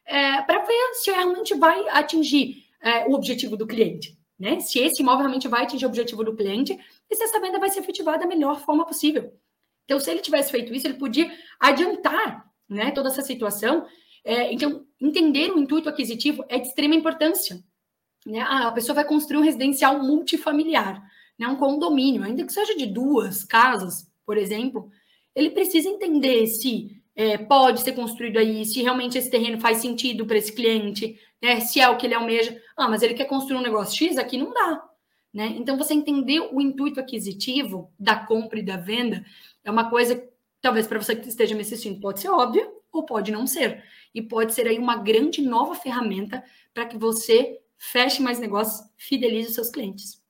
é, 0.05 0.41
para 0.41 0.65
ver 0.65 0.93
se 0.93 1.11
realmente 1.11 1.53
vai 1.53 1.87
atingir 1.89 2.65
é, 2.81 3.05
o 3.07 3.13
objetivo 3.13 3.55
do 3.55 3.67
cliente 3.67 4.17
né? 4.39 4.59
Se 4.61 4.79
esse 4.79 5.01
imóvel 5.01 5.19
realmente 5.19 5.49
vai 5.49 5.63
atingir 5.63 5.85
o 5.85 5.89
objetivo 5.89 6.23
do 6.23 6.35
cliente 6.35 6.79
e 7.09 7.15
se 7.15 7.21
essa 7.21 7.41
venda 7.41 7.59
vai 7.59 7.69
ser 7.69 7.81
efetivada 7.81 8.19
da 8.19 8.25
melhor 8.25 8.61
forma 8.61 8.85
possível. 8.85 9.33
Então, 9.83 9.99
se 9.99 10.09
ele 10.09 10.21
tivesse 10.21 10.51
feito 10.51 10.73
isso, 10.73 10.87
ele 10.87 10.97
podia 10.97 11.29
adiantar 11.59 12.49
né, 12.67 12.91
toda 12.91 13.09
essa 13.09 13.21
situação. 13.21 13.85
É, 14.23 14.53
então, 14.53 14.85
entender 15.01 15.51
o 15.51 15.59
intuito 15.59 15.89
aquisitivo 15.89 16.45
é 16.47 16.57
de 16.57 16.67
extrema 16.67 16.95
importância. 16.95 17.61
Né? 18.25 18.41
Ah, 18.41 18.67
a 18.67 18.71
pessoa 18.71 18.95
vai 18.95 19.05
construir 19.05 19.37
um 19.37 19.43
residencial 19.43 20.03
multifamiliar, 20.03 21.01
né, 21.37 21.47
um 21.47 21.55
condomínio, 21.55 22.23
ainda 22.23 22.45
que 22.45 22.51
seja 22.51 22.75
de 22.75 22.85
duas 22.85 23.43
casas, 23.45 24.09
por 24.25 24.37
exemplo, 24.37 24.91
ele 25.33 25.49
precisa 25.51 25.87
entender 25.87 26.45
se 26.47 27.01
é, 27.15 27.37
pode 27.37 27.81
ser 27.81 27.93
construído 27.93 28.37
aí, 28.37 28.65
se 28.65 28.81
realmente 28.81 29.17
esse 29.17 29.29
terreno 29.29 29.59
faz 29.59 29.77
sentido 29.79 30.25
para 30.25 30.37
esse 30.37 30.53
cliente, 30.53 31.19
né? 31.41 31.59
Se 31.59 31.79
é 31.79 31.89
o 31.89 31.97
que 31.97 32.05
ele 32.05 32.13
almeja. 32.13 32.61
Ah, 32.77 32.87
mas 32.87 33.01
ele 33.01 33.13
quer 33.13 33.25
construir 33.25 33.57
um 33.57 33.61
negócio 33.61 33.97
X, 33.97 34.17
aqui 34.17 34.37
não 34.37 34.53
dá. 34.53 34.83
Né? 35.33 35.55
Então, 35.57 35.77
você 35.77 35.93
entender 35.93 36.39
o 36.39 36.61
intuito 36.61 36.99
aquisitivo 36.99 37.91
da 37.99 38.15
compra 38.15 38.59
e 38.59 38.63
da 38.63 38.77
venda 38.77 39.25
é 39.63 39.69
uma 39.69 39.89
coisa, 39.89 40.23
talvez 40.61 40.87
para 40.87 40.97
você 41.01 41.15
que 41.15 41.27
esteja 41.27 41.53
me 41.55 41.61
assistindo, 41.61 41.99
pode 41.99 42.19
ser 42.19 42.29
óbvia 42.29 42.71
ou 42.91 43.05
pode 43.05 43.31
não 43.31 43.45
ser. 43.45 43.83
E 44.13 44.21
pode 44.21 44.53
ser 44.53 44.67
aí 44.67 44.79
uma 44.79 44.95
grande 44.95 45.41
nova 45.41 45.75
ferramenta 45.75 46.43
para 46.73 46.85
que 46.85 46.97
você 46.97 47.59
feche 47.79 48.21
mais 48.21 48.37
negócios, 48.37 48.87
fidelize 48.97 49.47
os 49.47 49.55
seus 49.55 49.69
clientes. 49.69 50.21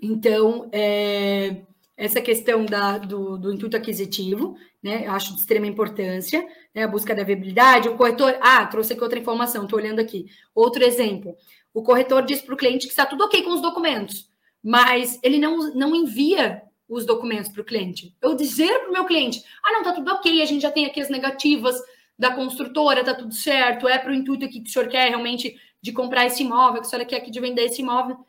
Então, 0.00 0.70
é, 0.72 1.62
essa 1.96 2.22
questão 2.22 2.64
da, 2.64 2.96
do, 2.96 3.36
do, 3.36 3.52
intuito 3.52 3.76
aquisitivo, 3.76 4.56
né? 4.82 5.06
Eu 5.06 5.12
acho 5.12 5.34
de 5.34 5.40
extrema 5.40 5.66
importância, 5.66 6.46
né? 6.74 6.84
A 6.84 6.88
busca 6.88 7.14
da 7.14 7.24
viabilidade, 7.24 7.88
o 7.88 7.96
corretor. 7.96 8.38
Ah, 8.40 8.64
trouxe 8.64 8.94
aqui 8.94 9.02
outra 9.02 9.18
informação, 9.18 9.64
estou 9.64 9.78
olhando 9.78 10.00
aqui. 10.00 10.24
Outro 10.54 10.82
exemplo: 10.82 11.36
o 11.74 11.82
corretor 11.82 12.24
diz 12.24 12.40
para 12.40 12.54
o 12.54 12.56
cliente 12.56 12.86
que 12.86 12.92
está 12.92 13.04
tudo 13.04 13.24
ok 13.24 13.42
com 13.42 13.50
os 13.50 13.60
documentos, 13.60 14.30
mas 14.62 15.18
ele 15.22 15.38
não, 15.38 15.74
não 15.74 15.94
envia 15.94 16.62
os 16.88 17.04
documentos 17.04 17.50
para 17.50 17.60
o 17.60 17.64
cliente. 17.64 18.16
Eu 18.22 18.34
dizer 18.34 18.78
para 18.78 18.88
o 18.88 18.92
meu 18.92 19.04
cliente: 19.04 19.42
ah, 19.62 19.72
não, 19.72 19.80
está 19.80 19.92
tudo 19.92 20.10
ok, 20.12 20.40
a 20.40 20.46
gente 20.46 20.62
já 20.62 20.70
tem 20.70 20.86
aqui 20.86 21.00
as 21.02 21.10
negativas 21.10 21.76
da 22.18 22.34
construtora, 22.34 23.00
está 23.00 23.14
tudo 23.14 23.34
certo, 23.34 23.88
é 23.88 23.98
para 23.98 24.10
o 24.10 24.14
intuito 24.14 24.44
aqui 24.44 24.60
que 24.60 24.68
o 24.68 24.72
senhor 24.72 24.88
quer 24.88 25.08
realmente 25.08 25.54
de 25.82 25.92
comprar 25.92 26.26
esse 26.26 26.42
imóvel, 26.42 26.80
que 26.80 26.86
o 26.86 26.90
senhor 26.90 27.04
quer 27.06 27.16
aqui 27.16 27.30
de 27.30 27.40
vender 27.40 27.62
esse 27.62 27.82
imóvel. 27.82 28.24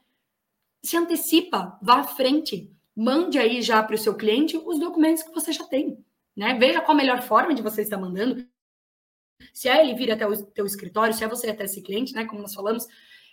Se 0.84 0.98
antecipa, 0.98 1.78
vá 1.82 2.00
à 2.00 2.04
frente 2.04 2.72
mande 2.96 3.40
aí 3.40 3.62
já 3.62 3.82
para 3.82 3.96
o 3.96 3.98
seu 3.98 4.16
cliente 4.16 4.58
os 4.58 4.80
documentos 4.80 5.24
que 5.24 5.34
você 5.34 5.52
já 5.52 5.64
tem. 5.64 5.98
Né? 6.36 6.54
Veja 6.60 6.82
qual 6.82 6.96
a 6.96 7.02
melhor 7.02 7.22
forma 7.22 7.54
de 7.54 7.62
você 7.62 7.82
estar 7.82 7.98
mandando. 7.98 8.46
Se 9.54 9.68
é 9.68 9.82
ele 9.82 9.96
vir 9.96 10.12
até 10.12 10.28
o 10.28 10.46
teu 10.46 10.66
escritório, 10.66 11.14
se 11.14 11.24
é 11.24 11.28
você 11.28 11.50
até 11.50 11.66
esse 11.66 11.82
cliente, 11.82 12.14
né? 12.14 12.26
Como 12.26 12.42
nós 12.42 12.54
falamos. 12.54 12.88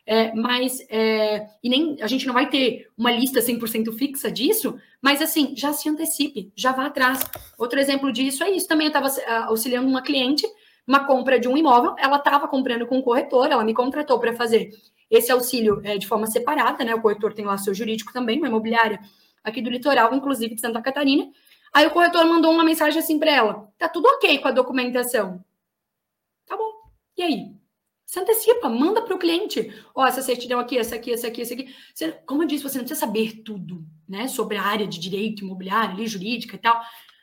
É, 0.06 0.34
mas, 0.34 0.80
é, 0.88 1.46
e 1.62 1.68
nem 1.68 2.00
a 2.00 2.06
gente 2.06 2.26
não 2.26 2.32
vai 2.32 2.48
ter 2.48 2.88
uma 2.96 3.10
lista 3.12 3.40
100% 3.40 3.92
fixa 3.92 4.32
disso, 4.32 4.80
mas 5.02 5.20
assim, 5.20 5.54
já 5.54 5.74
se 5.74 5.86
antecipe, 5.86 6.50
já 6.56 6.72
vá 6.72 6.86
atrás. 6.86 7.20
Outro 7.58 7.78
exemplo 7.78 8.10
disso 8.10 8.42
é 8.42 8.50
isso. 8.50 8.66
Também 8.66 8.86
eu 8.86 8.98
estava 8.98 9.08
auxiliando 9.44 9.86
uma 9.86 10.00
cliente, 10.00 10.46
uma 10.88 11.04
compra 11.06 11.38
de 11.38 11.46
um 11.46 11.56
imóvel, 11.56 11.94
ela 11.98 12.16
estava 12.16 12.48
comprando 12.48 12.86
com 12.86 12.96
um 12.96 13.02
corretor, 13.02 13.50
ela 13.50 13.62
me 13.62 13.74
contratou 13.74 14.18
para 14.18 14.34
fazer 14.34 14.72
esse 15.10 15.30
auxílio 15.30 15.82
é, 15.84 15.98
de 15.98 16.06
forma 16.06 16.26
separada, 16.26 16.82
né? 16.82 16.94
O 16.94 17.02
corretor 17.02 17.34
tem 17.34 17.44
lá 17.44 17.58
seu 17.58 17.74
jurídico 17.74 18.10
também, 18.10 18.38
uma 18.38 18.48
imobiliária 18.48 18.98
aqui 19.44 19.60
do 19.60 19.68
litoral, 19.68 20.14
inclusive 20.14 20.54
de 20.54 20.60
Santa 20.62 20.80
Catarina. 20.80 21.30
Aí 21.74 21.86
o 21.86 21.90
corretor 21.90 22.24
mandou 22.24 22.50
uma 22.52 22.64
mensagem 22.64 22.98
assim 22.98 23.18
para 23.18 23.30
ela: 23.30 23.70
tá 23.76 23.86
tudo 23.86 24.08
ok 24.08 24.38
com 24.38 24.48
a 24.48 24.52
documentação. 24.52 25.44
Tá 26.46 26.56
bom. 26.56 26.72
E 27.16 27.22
aí? 27.22 27.58
Você 28.06 28.20
antecipa, 28.20 28.70
manda 28.70 29.02
para 29.02 29.14
o 29.14 29.18
cliente. 29.18 29.70
Ó, 29.94 30.02
oh, 30.02 30.06
essa 30.06 30.22
certidão 30.22 30.58
aqui, 30.58 30.78
essa 30.78 30.94
aqui, 30.94 31.12
essa 31.12 31.26
aqui, 31.26 31.42
essa 31.42 31.52
aqui. 31.52 31.74
Você, 31.94 32.12
como 32.24 32.42
eu 32.42 32.46
disse, 32.46 32.62
você 32.62 32.78
não 32.78 32.84
precisa 32.86 32.98
saber 32.98 33.42
tudo, 33.42 33.84
né? 34.08 34.26
Sobre 34.28 34.56
a 34.56 34.62
área 34.62 34.86
de 34.86 34.98
direito 34.98 35.44
imobiliário, 35.44 35.90
ali, 35.90 36.06
jurídica 36.06 36.56
e 36.56 36.58
tal. 36.58 36.80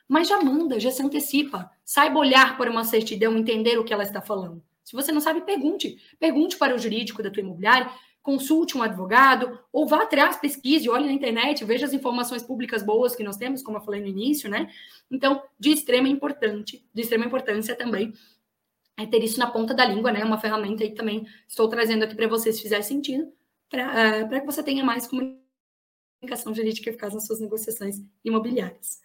Mas 0.07 0.27
já 0.27 0.41
manda, 0.41 0.79
já 0.79 0.91
se 0.91 1.01
antecipa. 1.01 1.69
Saiba 1.83 2.19
olhar 2.19 2.57
para 2.57 2.69
uma 2.69 2.83
certidão, 2.83 3.37
entender 3.37 3.77
o 3.77 3.83
que 3.83 3.93
ela 3.93 4.03
está 4.03 4.21
falando. 4.21 4.63
Se 4.83 4.93
você 4.93 5.11
não 5.11 5.21
sabe, 5.21 5.41
pergunte. 5.41 5.97
Pergunte 6.19 6.57
para 6.57 6.75
o 6.75 6.77
jurídico 6.77 7.23
da 7.23 7.31
tua 7.31 7.41
imobiliária, 7.41 7.89
consulte 8.21 8.77
um 8.77 8.81
advogado, 8.81 9.59
ou 9.71 9.87
vá 9.87 10.03
atrás, 10.03 10.37
pesquise, 10.37 10.89
olhe 10.89 11.05
na 11.05 11.11
internet, 11.11 11.63
veja 11.63 11.85
as 11.85 11.93
informações 11.93 12.41
públicas 12.41 12.83
boas 12.83 13.15
que 13.15 13.23
nós 13.23 13.37
temos, 13.37 13.61
como 13.61 13.77
eu 13.77 13.81
falei 13.81 14.01
no 14.01 14.07
início, 14.07 14.49
né? 14.49 14.67
Então, 15.11 15.43
de 15.59 15.71
extrema 15.71 16.07
importante, 16.07 16.83
de 16.93 17.01
extrema 17.01 17.25
importância 17.25 17.75
também 17.75 18.13
é 18.97 19.05
ter 19.05 19.23
isso 19.23 19.39
na 19.39 19.47
ponta 19.47 19.73
da 19.73 19.85
língua, 19.85 20.11
né? 20.11 20.23
Uma 20.23 20.39
ferramenta 20.39 20.83
aí 20.83 20.93
também 20.93 21.27
estou 21.47 21.67
trazendo 21.67 22.03
aqui 22.03 22.15
para 22.15 22.27
vocês, 22.27 22.55
se 22.55 22.61
fizer 22.61 22.81
sentido, 22.81 23.31
para 23.69 24.25
uh, 24.25 24.29
que 24.29 24.45
você 24.45 24.63
tenha 24.63 24.83
mais 24.83 25.07
comunicação 25.07 26.53
jurídica 26.53 26.89
eficaz 26.89 27.13
nas 27.13 27.27
suas 27.27 27.39
negociações 27.39 28.01
imobiliárias. 28.23 29.04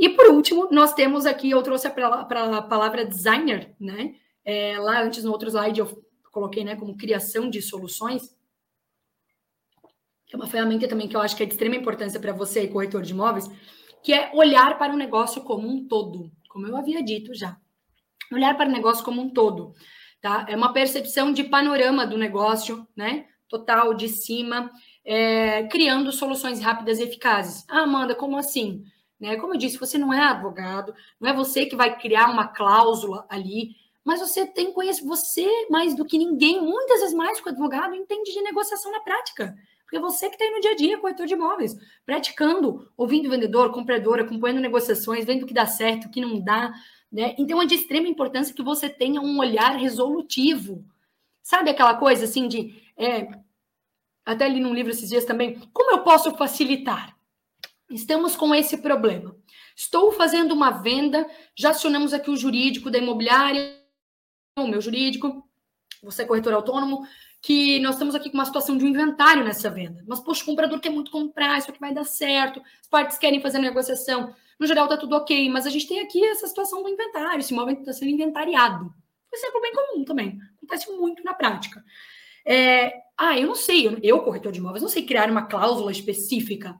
E 0.00 0.08
por 0.08 0.26
último, 0.30 0.68
nós 0.72 0.94
temos 0.94 1.26
aqui, 1.26 1.50
eu 1.50 1.62
trouxe 1.62 1.88
para 1.90 2.56
a 2.58 2.62
palavra 2.62 3.04
designer, 3.04 3.74
né? 3.78 4.14
É, 4.44 4.78
lá 4.78 5.02
antes, 5.02 5.22
no 5.22 5.30
outro 5.30 5.48
slide, 5.48 5.78
eu 5.78 6.04
coloquei 6.32 6.64
né, 6.64 6.74
como 6.74 6.96
criação 6.96 7.50
de 7.50 7.60
soluções. 7.60 8.34
É 10.32 10.36
uma 10.36 10.46
ferramenta 10.46 10.88
também 10.88 11.06
que 11.06 11.14
eu 11.14 11.20
acho 11.20 11.36
que 11.36 11.42
é 11.42 11.46
de 11.46 11.52
extrema 11.52 11.76
importância 11.76 12.18
para 12.18 12.32
você, 12.32 12.66
corretor 12.66 13.02
de 13.02 13.12
imóveis, 13.12 13.48
que 14.02 14.12
é 14.12 14.30
olhar 14.34 14.78
para 14.78 14.92
o 14.92 14.96
negócio 14.96 15.42
como 15.42 15.68
um 15.68 15.86
todo, 15.86 16.32
como 16.48 16.66
eu 16.66 16.76
havia 16.76 17.02
dito 17.02 17.34
já 17.34 17.60
olhar 18.32 18.56
para 18.56 18.68
o 18.68 18.72
negócio 18.72 19.04
como 19.04 19.20
um 19.20 19.30
todo, 19.30 19.74
tá? 20.20 20.46
É 20.48 20.56
uma 20.56 20.72
percepção 20.72 21.32
de 21.32 21.44
panorama 21.44 22.06
do 22.06 22.16
negócio, 22.16 22.86
né? 22.96 23.26
Total, 23.48 23.92
de 23.94 24.08
cima, 24.08 24.70
é, 25.04 25.64
criando 25.64 26.12
soluções 26.12 26.60
rápidas 26.60 27.00
e 27.00 27.02
eficazes. 27.02 27.64
Ah, 27.68 27.80
Amanda, 27.80 28.14
como 28.14 28.36
assim? 28.36 28.84
Né? 29.20 29.36
Como 29.36 29.54
eu 29.54 29.58
disse, 29.58 29.78
você 29.78 29.98
não 29.98 30.12
é 30.12 30.20
advogado, 30.20 30.94
não 31.20 31.28
é 31.28 31.34
você 31.34 31.66
que 31.66 31.76
vai 31.76 31.98
criar 31.98 32.30
uma 32.30 32.48
cláusula 32.48 33.26
ali, 33.28 33.76
mas 34.02 34.20
você 34.20 34.46
tem 34.46 34.72
conhece 34.72 35.04
você 35.04 35.46
mais 35.68 35.94
do 35.94 36.06
que 36.06 36.16
ninguém, 36.16 36.60
muitas 36.60 37.00
vezes 37.00 37.14
mais 37.14 37.40
que 37.40 37.48
o 37.48 37.52
advogado, 37.52 37.94
entende 37.94 38.32
de 38.32 38.40
negociação 38.40 38.90
na 38.90 39.00
prática. 39.00 39.54
Porque 39.82 39.96
é 39.96 40.00
você 40.00 40.28
que 40.28 40.36
está 40.36 40.44
aí 40.44 40.52
no 40.52 40.60
dia 40.60 40.70
a 40.70 40.76
dia, 40.76 40.98
corretor 40.98 41.26
de 41.26 41.34
imóveis, 41.34 41.76
praticando, 42.06 42.88
ouvindo 42.96 43.26
o 43.26 43.30
vendedor, 43.30 43.72
comprador, 43.72 44.20
acompanhando 44.20 44.60
negociações, 44.60 45.24
vendo 45.24 45.42
o 45.42 45.46
que 45.46 45.52
dá 45.52 45.66
certo, 45.66 46.06
o 46.06 46.10
que 46.10 46.20
não 46.20 46.40
dá, 46.40 46.72
né? 47.12 47.34
Então 47.36 47.60
é 47.60 47.66
de 47.66 47.74
extrema 47.74 48.06
importância 48.06 48.54
que 48.54 48.62
você 48.62 48.88
tenha 48.88 49.20
um 49.20 49.38
olhar 49.38 49.76
resolutivo. 49.76 50.84
Sabe 51.42 51.70
aquela 51.70 51.94
coisa 51.94 52.24
assim 52.24 52.46
de. 52.46 52.80
É, 52.96 53.28
até 54.24 54.48
li 54.48 54.60
num 54.60 54.72
livro 54.72 54.92
esses 54.92 55.08
dias 55.08 55.24
também, 55.24 55.60
como 55.72 55.90
eu 55.90 56.04
posso 56.04 56.30
facilitar? 56.36 57.16
Estamos 57.90 58.36
com 58.36 58.54
esse 58.54 58.78
problema. 58.78 59.34
Estou 59.74 60.12
fazendo 60.12 60.52
uma 60.52 60.70
venda, 60.70 61.28
já 61.56 61.70
acionamos 61.70 62.12
aqui 62.12 62.30
o 62.30 62.36
jurídico 62.36 62.90
da 62.90 62.98
imobiliária, 62.98 63.76
o 64.56 64.66
meu 64.66 64.80
jurídico, 64.80 65.44
você 66.02 66.22
é 66.22 66.24
corretor 66.24 66.52
autônomo, 66.52 67.06
que 67.42 67.80
nós 67.80 67.94
estamos 67.94 68.14
aqui 68.14 68.30
com 68.30 68.36
uma 68.36 68.44
situação 68.44 68.76
de 68.76 68.84
um 68.84 68.88
inventário 68.88 69.42
nessa 69.42 69.68
venda. 69.70 70.04
Mas, 70.06 70.20
poxa, 70.20 70.42
o 70.42 70.46
comprador 70.46 70.78
quer 70.78 70.90
muito 70.90 71.10
comprar, 71.10 71.58
isso 71.58 71.70
aqui 71.70 71.80
vai 71.80 71.92
dar 71.92 72.04
certo, 72.04 72.62
as 72.80 72.86
partes 72.88 73.18
querem 73.18 73.40
fazer 73.40 73.58
negociação. 73.58 74.34
No 74.58 74.66
geral, 74.66 74.86
tá 74.86 74.96
tudo 74.96 75.16
ok, 75.16 75.48
mas 75.48 75.66
a 75.66 75.70
gente 75.70 75.88
tem 75.88 76.00
aqui 76.00 76.22
essa 76.26 76.46
situação 76.46 76.82
do 76.82 76.88
inventário, 76.88 77.40
esse 77.40 77.52
imóvel 77.52 77.74
está 77.74 77.92
sendo 77.92 78.10
inventariado. 78.10 78.84
Um 78.84 79.36
exemplo 79.36 79.60
bem 79.60 79.72
comum 79.72 80.04
também, 80.04 80.38
acontece 80.58 80.90
muito 80.92 81.24
na 81.24 81.32
prática. 81.32 81.82
É, 82.44 82.92
ah, 83.16 83.38
eu 83.38 83.46
não 83.46 83.54
sei, 83.54 83.98
eu, 84.02 84.20
corretor 84.20 84.52
de 84.52 84.58
imóveis, 84.58 84.82
não 84.82 84.88
sei 84.88 85.04
criar 85.04 85.30
uma 85.30 85.46
cláusula 85.46 85.90
específica, 85.90 86.78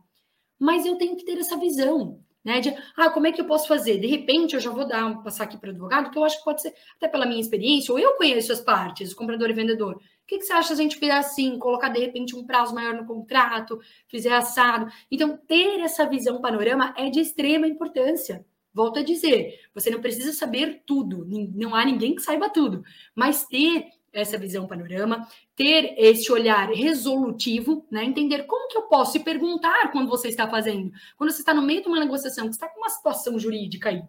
mas 0.61 0.85
eu 0.85 0.97
tenho 0.97 1.17
que 1.17 1.25
ter 1.25 1.39
essa 1.39 1.57
visão. 1.57 2.21
Né, 2.43 2.59
de, 2.59 2.75
ah, 2.97 3.11
como 3.11 3.27
é 3.27 3.33
que 3.33 3.41
eu 3.41 3.45
posso 3.45 3.69
fazer? 3.69 3.99
De 3.99 4.07
repente, 4.07 4.55
eu 4.55 4.61
já 4.61 4.71
vou 4.71 4.89
dar 4.89 5.23
passar 5.23 5.45
aqui 5.45 5.59
para 5.59 5.69
o 5.69 5.71
advogado, 5.73 6.11
que 6.11 6.17
eu 6.17 6.25
acho 6.25 6.39
que 6.39 6.45
pode 6.45 6.63
ser, 6.63 6.73
até 6.97 7.07
pela 7.07 7.27
minha 7.27 7.41
experiência, 7.41 7.93
ou 7.93 7.99
eu 7.99 8.17
conheço 8.17 8.51
as 8.51 8.63
partes, 8.63 9.13
comprador 9.13 9.51
e 9.51 9.53
vendedor. 9.53 9.97
O 9.97 10.01
que, 10.27 10.39
que 10.39 10.45
você 10.45 10.55
acha 10.55 10.69
se 10.69 10.73
a 10.73 10.77
gente 10.77 10.97
fizer 10.97 11.13
assim, 11.13 11.59
colocar 11.59 11.91
de 11.91 12.01
repente 12.01 12.35
um 12.35 12.47
prazo 12.47 12.75
maior 12.75 12.95
no 12.95 13.05
contrato, 13.07 13.79
fizer 14.09 14.33
assado? 14.33 14.91
Então, 15.11 15.37
ter 15.37 15.81
essa 15.81 16.09
visão 16.09 16.41
panorama 16.41 16.95
é 16.97 17.11
de 17.11 17.21
extrema 17.21 17.67
importância. 17.67 18.43
Volto 18.73 19.01
a 19.01 19.03
dizer, 19.03 19.61
você 19.75 19.91
não 19.91 20.01
precisa 20.01 20.33
saber 20.33 20.83
tudo, 20.87 21.27
não 21.55 21.75
há 21.75 21.85
ninguém 21.85 22.15
que 22.15 22.23
saiba 22.23 22.49
tudo, 22.49 22.83
mas 23.15 23.45
ter 23.45 23.85
essa 24.13 24.37
visão 24.37 24.67
panorama, 24.67 25.27
ter 25.55 25.95
esse 25.97 26.33
olhar 26.33 26.69
resolutivo, 26.71 27.87
né? 27.91 28.05
Entender 28.05 28.45
como 28.45 28.69
que 28.69 28.77
eu 28.77 28.83
posso 28.83 29.13
se 29.13 29.21
perguntar 29.21 29.93
quando 29.93 30.09
você 30.09 30.29
está 30.29 30.49
fazendo, 30.49 30.91
quando 31.17 31.31
você 31.31 31.41
está 31.41 31.55
no 31.55 31.63
meio 31.63 31.83
de 31.83 31.89
uma 31.89 32.01
negociação, 32.01 32.47
que 32.47 32.55
está 32.55 32.69
com 32.69 32.81
uma 32.81 32.91
situação 32.91 33.39
jurídica 33.39 33.89
aí. 33.89 34.03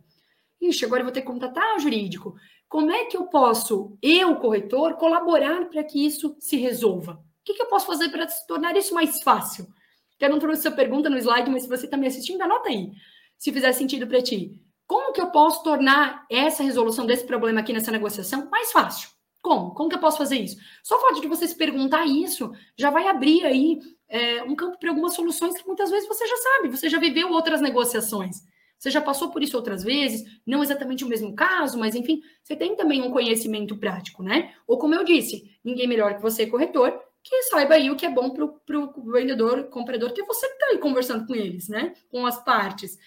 Ixi, 0.59 0.85
agora 0.85 1.01
eu 1.01 1.05
vou 1.05 1.13
ter 1.13 1.21
que 1.21 1.27
contatar 1.27 1.75
o 1.75 1.79
jurídico. 1.79 2.35
Como 2.67 2.91
é 2.91 3.05
que 3.05 3.17
eu 3.17 3.25
posso, 3.25 3.97
eu, 4.01 4.35
corretor, 4.37 4.93
colaborar 4.93 5.65
para 5.65 5.83
que 5.83 6.05
isso 6.05 6.35
se 6.39 6.55
resolva? 6.57 7.13
O 7.13 7.43
que, 7.43 7.53
que 7.53 7.61
eu 7.61 7.67
posso 7.67 7.85
fazer 7.85 8.09
para 8.09 8.27
tornar 8.47 8.75
isso 8.77 8.93
mais 8.93 9.21
fácil? 9.23 9.67
Eu 10.19 10.29
não 10.29 10.39
trouxe 10.39 10.59
essa 10.67 10.75
pergunta 10.75 11.09
no 11.09 11.17
slide, 11.17 11.49
mas 11.49 11.63
se 11.63 11.69
você 11.69 11.85
está 11.85 11.97
me 11.97 12.05
assistindo, 12.07 12.41
anota 12.41 12.69
aí, 12.69 12.91
se 13.37 13.51
fizer 13.51 13.71
sentido 13.73 14.05
para 14.07 14.21
ti. 14.21 14.61
Como 14.85 15.13
que 15.13 15.21
eu 15.21 15.31
posso 15.31 15.63
tornar 15.63 16.25
essa 16.29 16.61
resolução 16.61 17.05
desse 17.05 17.25
problema 17.25 17.61
aqui 17.61 17.73
nessa 17.73 17.91
negociação 17.91 18.47
mais 18.49 18.71
fácil? 18.71 19.09
Como? 19.41 19.73
Como 19.73 19.89
que 19.89 19.95
eu 19.95 19.99
posso 19.99 20.17
fazer 20.17 20.37
isso? 20.37 20.57
Só 20.83 20.97
o 20.97 21.01
fato 21.01 21.21
de 21.21 21.27
você 21.27 21.47
se 21.47 21.55
perguntar 21.55 22.05
isso 22.05 22.51
já 22.77 22.89
vai 22.89 23.07
abrir 23.07 23.45
aí 23.45 23.79
é, 24.07 24.43
um 24.43 24.55
campo 24.55 24.77
para 24.77 24.89
algumas 24.89 25.15
soluções 25.15 25.55
que 25.55 25.65
muitas 25.65 25.89
vezes 25.89 26.07
você 26.07 26.27
já 26.27 26.37
sabe, 26.37 26.69
você 26.69 26.89
já 26.89 26.99
viveu 26.99 27.31
outras 27.31 27.61
negociações. 27.61 28.43
Você 28.77 28.89
já 28.89 28.99
passou 28.99 29.29
por 29.29 29.43
isso 29.43 29.55
outras 29.55 29.83
vezes, 29.83 30.23
não 30.45 30.63
exatamente 30.63 31.03
o 31.03 31.07
mesmo 31.07 31.35
caso, 31.35 31.77
mas 31.77 31.93
enfim, 31.95 32.19
você 32.43 32.55
tem 32.55 32.75
também 32.75 33.01
um 33.01 33.11
conhecimento 33.11 33.77
prático, 33.77 34.23
né? 34.23 34.55
Ou 34.67 34.77
como 34.79 34.95
eu 34.95 35.03
disse, 35.03 35.55
ninguém 35.63 35.87
melhor 35.87 36.15
que 36.15 36.21
você, 36.21 36.47
corretor, 36.47 36.99
que 37.23 37.43
saiba 37.43 37.75
aí 37.75 37.91
o 37.91 37.95
que 37.95 38.07
é 38.07 38.09
bom 38.09 38.31
para 38.31 38.43
o 38.79 39.11
vendedor, 39.11 39.65
comprador, 39.65 40.13
que 40.13 40.23
você 40.23 40.47
está 40.47 40.67
aí 40.67 40.79
conversando 40.79 41.27
com 41.27 41.35
eles, 41.35 41.69
né? 41.69 41.93
Com 42.09 42.25
as 42.25 42.43
partes. 42.43 42.97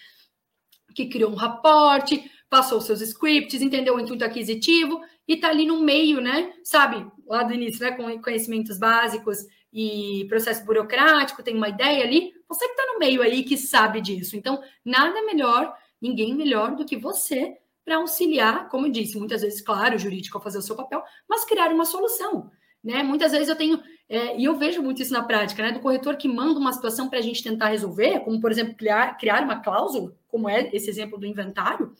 Que 0.95 1.07
criou 1.07 1.29
um 1.29 1.35
raporte, 1.35 2.31
passou 2.49 2.79
seus 2.79 3.01
scripts, 3.01 3.61
entendeu 3.61 3.95
o 3.95 3.99
intuito 3.99 4.23
aquisitivo 4.23 5.01
e 5.27 5.37
tá 5.37 5.49
ali 5.49 5.65
no 5.65 5.81
meio, 5.81 6.21
né? 6.21 6.53
Sabe, 6.63 7.05
lá 7.25 7.43
do 7.43 7.53
início, 7.53 7.83
né? 7.83 7.91
Com 7.91 8.21
conhecimentos 8.21 8.77
básicos 8.77 9.45
e 9.73 10.25
processo 10.29 10.63
burocrático, 10.65 11.43
tem 11.43 11.55
uma 11.55 11.69
ideia 11.69 12.03
ali. 12.03 12.33
Você 12.47 12.67
que 12.67 12.75
tá 12.75 12.83
no 12.93 12.99
meio 12.99 13.21
aí 13.21 13.43
que 13.43 13.57
sabe 13.57 13.99
disso. 13.99 14.37
Então, 14.37 14.61
nada 14.83 15.21
melhor, 15.23 15.75
ninguém 16.01 16.33
melhor 16.33 16.75
do 16.75 16.85
que 16.85 16.95
você 16.95 17.57
para 17.83 17.97
auxiliar, 17.97 18.67
como 18.69 18.87
eu 18.87 18.91
disse, 18.91 19.17
muitas 19.17 19.41
vezes, 19.41 19.61
claro, 19.61 19.95
o 19.95 19.99
jurídico 19.99 20.37
a 20.37 20.41
fazer 20.41 20.57
o 20.57 20.61
seu 20.61 20.75
papel, 20.75 21.03
mas 21.29 21.45
criar 21.45 21.71
uma 21.71 21.85
solução. 21.85 22.49
Né? 22.83 23.03
Muitas 23.03 23.31
vezes 23.31 23.47
eu 23.47 23.55
tenho, 23.55 23.81
é, 24.07 24.37
e 24.37 24.45
eu 24.45 24.55
vejo 24.55 24.81
muito 24.81 25.01
isso 25.01 25.11
na 25.11 25.23
prática, 25.23 25.61
né? 25.63 25.71
Do 25.71 25.79
corretor 25.79 26.17
que 26.17 26.27
manda 26.27 26.59
uma 26.59 26.71
situação 26.71 27.09
para 27.09 27.19
a 27.19 27.21
gente 27.21 27.43
tentar 27.43 27.69
resolver, 27.69 28.19
como, 28.19 28.39
por 28.39 28.51
exemplo, 28.51 28.75
criar, 28.75 29.17
criar 29.17 29.43
uma 29.43 29.59
cláusula, 29.59 30.15
como 30.27 30.47
é 30.47 30.69
esse 30.71 30.89
exemplo 30.89 31.17
do 31.17 31.25
inventário, 31.25 31.93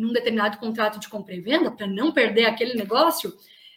num 0.00 0.12
determinado 0.12 0.58
contrato 0.58 0.98
de 0.98 1.08
compra 1.08 1.34
e 1.34 1.40
venda, 1.40 1.70
para 1.70 1.86
não 1.86 2.10
perder 2.10 2.46
aquele 2.46 2.74
negócio, 2.74 3.32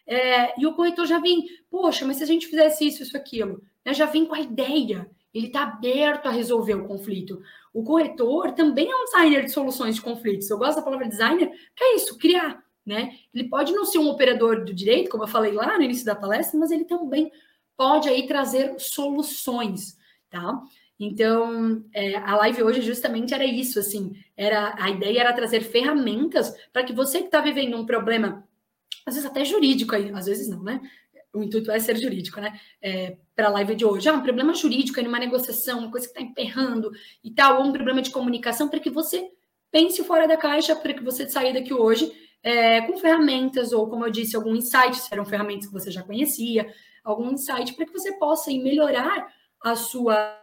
é, 0.08 0.60
e 0.60 0.66
o 0.66 0.74
corretor 0.74 1.06
já 1.06 1.20
vem, 1.20 1.46
poxa, 1.70 2.06
mas 2.06 2.18
se 2.18 2.24
a 2.24 2.28
gente 2.28 2.48
fizesse 2.48 2.88
isso, 2.88 3.04
isso, 3.04 3.16
aquilo, 3.16 3.62
né, 3.86 3.94
já 3.94 4.06
vem 4.06 4.26
com 4.26 4.34
a 4.34 4.40
ideia, 4.40 5.10
ele 5.34 5.48
está 5.48 5.64
aberto 5.64 6.28
a 6.28 6.32
resolver 6.32 6.76
o 6.76 6.88
conflito. 6.88 7.42
O 7.74 7.84
corretor 7.84 8.52
também 8.52 8.90
é 8.90 8.96
um 8.96 9.06
designer 9.06 9.44
de 9.44 9.52
soluções 9.52 9.96
de 9.96 10.02
conflitos. 10.02 10.50
Eu 10.50 10.60
gosto 10.60 10.78
da 10.78 10.84
palavra 10.84 11.08
designer, 11.08 11.52
que 11.76 11.84
é 11.84 11.96
isso, 11.96 12.18
criar. 12.18 12.64
Né? 12.86 13.18
Ele 13.34 13.50
pode 13.50 13.74
não 13.74 13.86
ser 13.86 13.98
um 13.98 14.10
operador 14.10 14.64
do 14.64 14.74
direito, 14.74 15.10
como 15.10 15.24
eu 15.24 15.28
falei 15.28 15.54
lá 15.54 15.78
no 15.78 15.84
início 15.84 16.06
da 16.06 16.16
palestra, 16.16 16.60
mas 16.60 16.70
ele 16.70 16.86
também 16.86 17.32
pode 17.76 18.08
aí 18.08 18.28
trazer 18.28 18.76
soluções, 18.78 19.98
tá? 20.30 20.62
Então, 21.04 21.84
é, 21.93 22.16
a 22.16 22.36
live 22.38 22.64
hoje 22.64 22.82
justamente 22.82 23.34
era 23.34 23.45
isso, 23.45 23.80
assim, 23.80 24.14
era 24.38 24.76
a 24.78 24.89
ideia 24.89 25.20
era 25.20 25.34
trazer 25.34 25.62
ferramentas 25.62 26.56
para 26.72 26.84
que 26.84 26.93
você 26.93 27.20
que 27.20 27.26
está 27.26 27.41
vivendo 27.41 27.78
um 27.78 27.86
problema, 27.86 28.47
às 29.06 29.16
vezes 29.16 29.30
até 29.30 29.43
jurídico, 29.43 29.93
aí, 29.95 30.12
às 30.14 30.26
vezes 30.26 30.47
não, 30.47 30.64
né? 30.64 30.82
O 31.34 31.41
intuito 31.41 31.72
é 31.72 31.80
ser 31.80 31.97
jurídico, 31.97 32.39
né? 32.39 32.60
É, 32.82 33.18
para 33.36 33.47
a 33.47 33.51
live 33.51 33.76
de 33.76 33.86
hoje, 33.86 34.08
ah, 34.08 34.14
um 34.14 34.22
problema 34.22 34.54
jurídico 34.54 34.99
aí 34.99 35.06
numa 35.06 35.20
negociação, 35.20 35.80
uma 35.80 35.91
coisa 35.91 36.08
que 36.08 36.14
está 36.14 36.22
emperrando 36.22 36.91
e 37.24 37.32
tal, 37.32 37.60
ou 37.60 37.68
um 37.68 37.74
problema 37.74 38.01
de 38.01 38.12
comunicação, 38.12 38.70
para 38.70 38.80
que 38.80 38.89
você 38.89 39.30
pense 39.72 40.04
fora 40.04 40.28
da 40.28 40.38
caixa, 40.38 40.76
para 40.76 40.93
que 40.93 41.04
você 41.04 41.28
saia 41.28 41.54
daqui 41.54 41.74
hoje 41.74 42.12
é, 42.43 42.82
com 42.82 42.97
ferramentas, 42.97 43.72
ou 43.72 43.89
como 43.89 44.06
eu 44.06 44.12
disse, 44.12 44.36
algum 44.36 44.56
insight, 44.56 44.95
se 44.97 45.12
eram 45.12 45.26
ferramentas 45.26 45.66
que 45.66 45.74
você 45.74 45.89
já 45.89 46.04
conhecia, 46.04 46.72
algum 47.04 47.32
insight 47.32 47.74
para 47.74 47.86
que 47.86 47.93
você 47.93 48.12
possa 48.14 48.51
melhorar 48.51 49.34
a 49.62 49.76
sua 49.76 50.43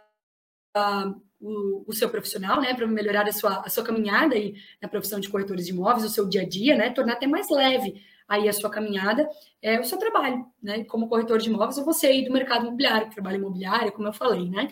o, 1.39 1.83
o, 1.87 1.93
seu 1.93 2.09
profissional, 2.09 2.61
né, 2.61 2.73
para 2.73 2.87
melhorar 2.87 3.27
a 3.27 3.31
sua, 3.31 3.61
a 3.65 3.69
sua 3.69 3.83
caminhada 3.83 4.35
aí 4.35 4.55
na 4.81 4.87
profissão 4.87 5.19
de 5.19 5.29
corretores 5.29 5.65
de 5.65 5.71
imóveis, 5.71 6.05
o 6.05 6.09
seu 6.09 6.27
dia 6.27 6.41
a 6.41 6.47
dia, 6.47 6.75
né, 6.75 6.91
tornar 6.91 7.13
até 7.13 7.27
mais 7.27 7.49
leve 7.49 8.01
aí 8.27 8.47
a 8.47 8.53
sua 8.53 8.69
caminhada, 8.69 9.27
é 9.61 9.79
o 9.79 9.83
seu 9.83 9.97
trabalho, 9.97 10.45
né, 10.61 10.83
como 10.85 11.09
corretor 11.09 11.39
de 11.39 11.49
imóveis 11.49 11.77
ou 11.77 11.83
você 11.83 12.07
aí 12.07 12.23
do 12.23 12.31
mercado 12.31 12.65
imobiliário, 12.65 13.09
que 13.09 13.15
trabalha 13.15 13.35
imobiliário, 13.35 13.91
como 13.91 14.07
eu 14.07 14.13
falei, 14.13 14.49
né. 14.49 14.69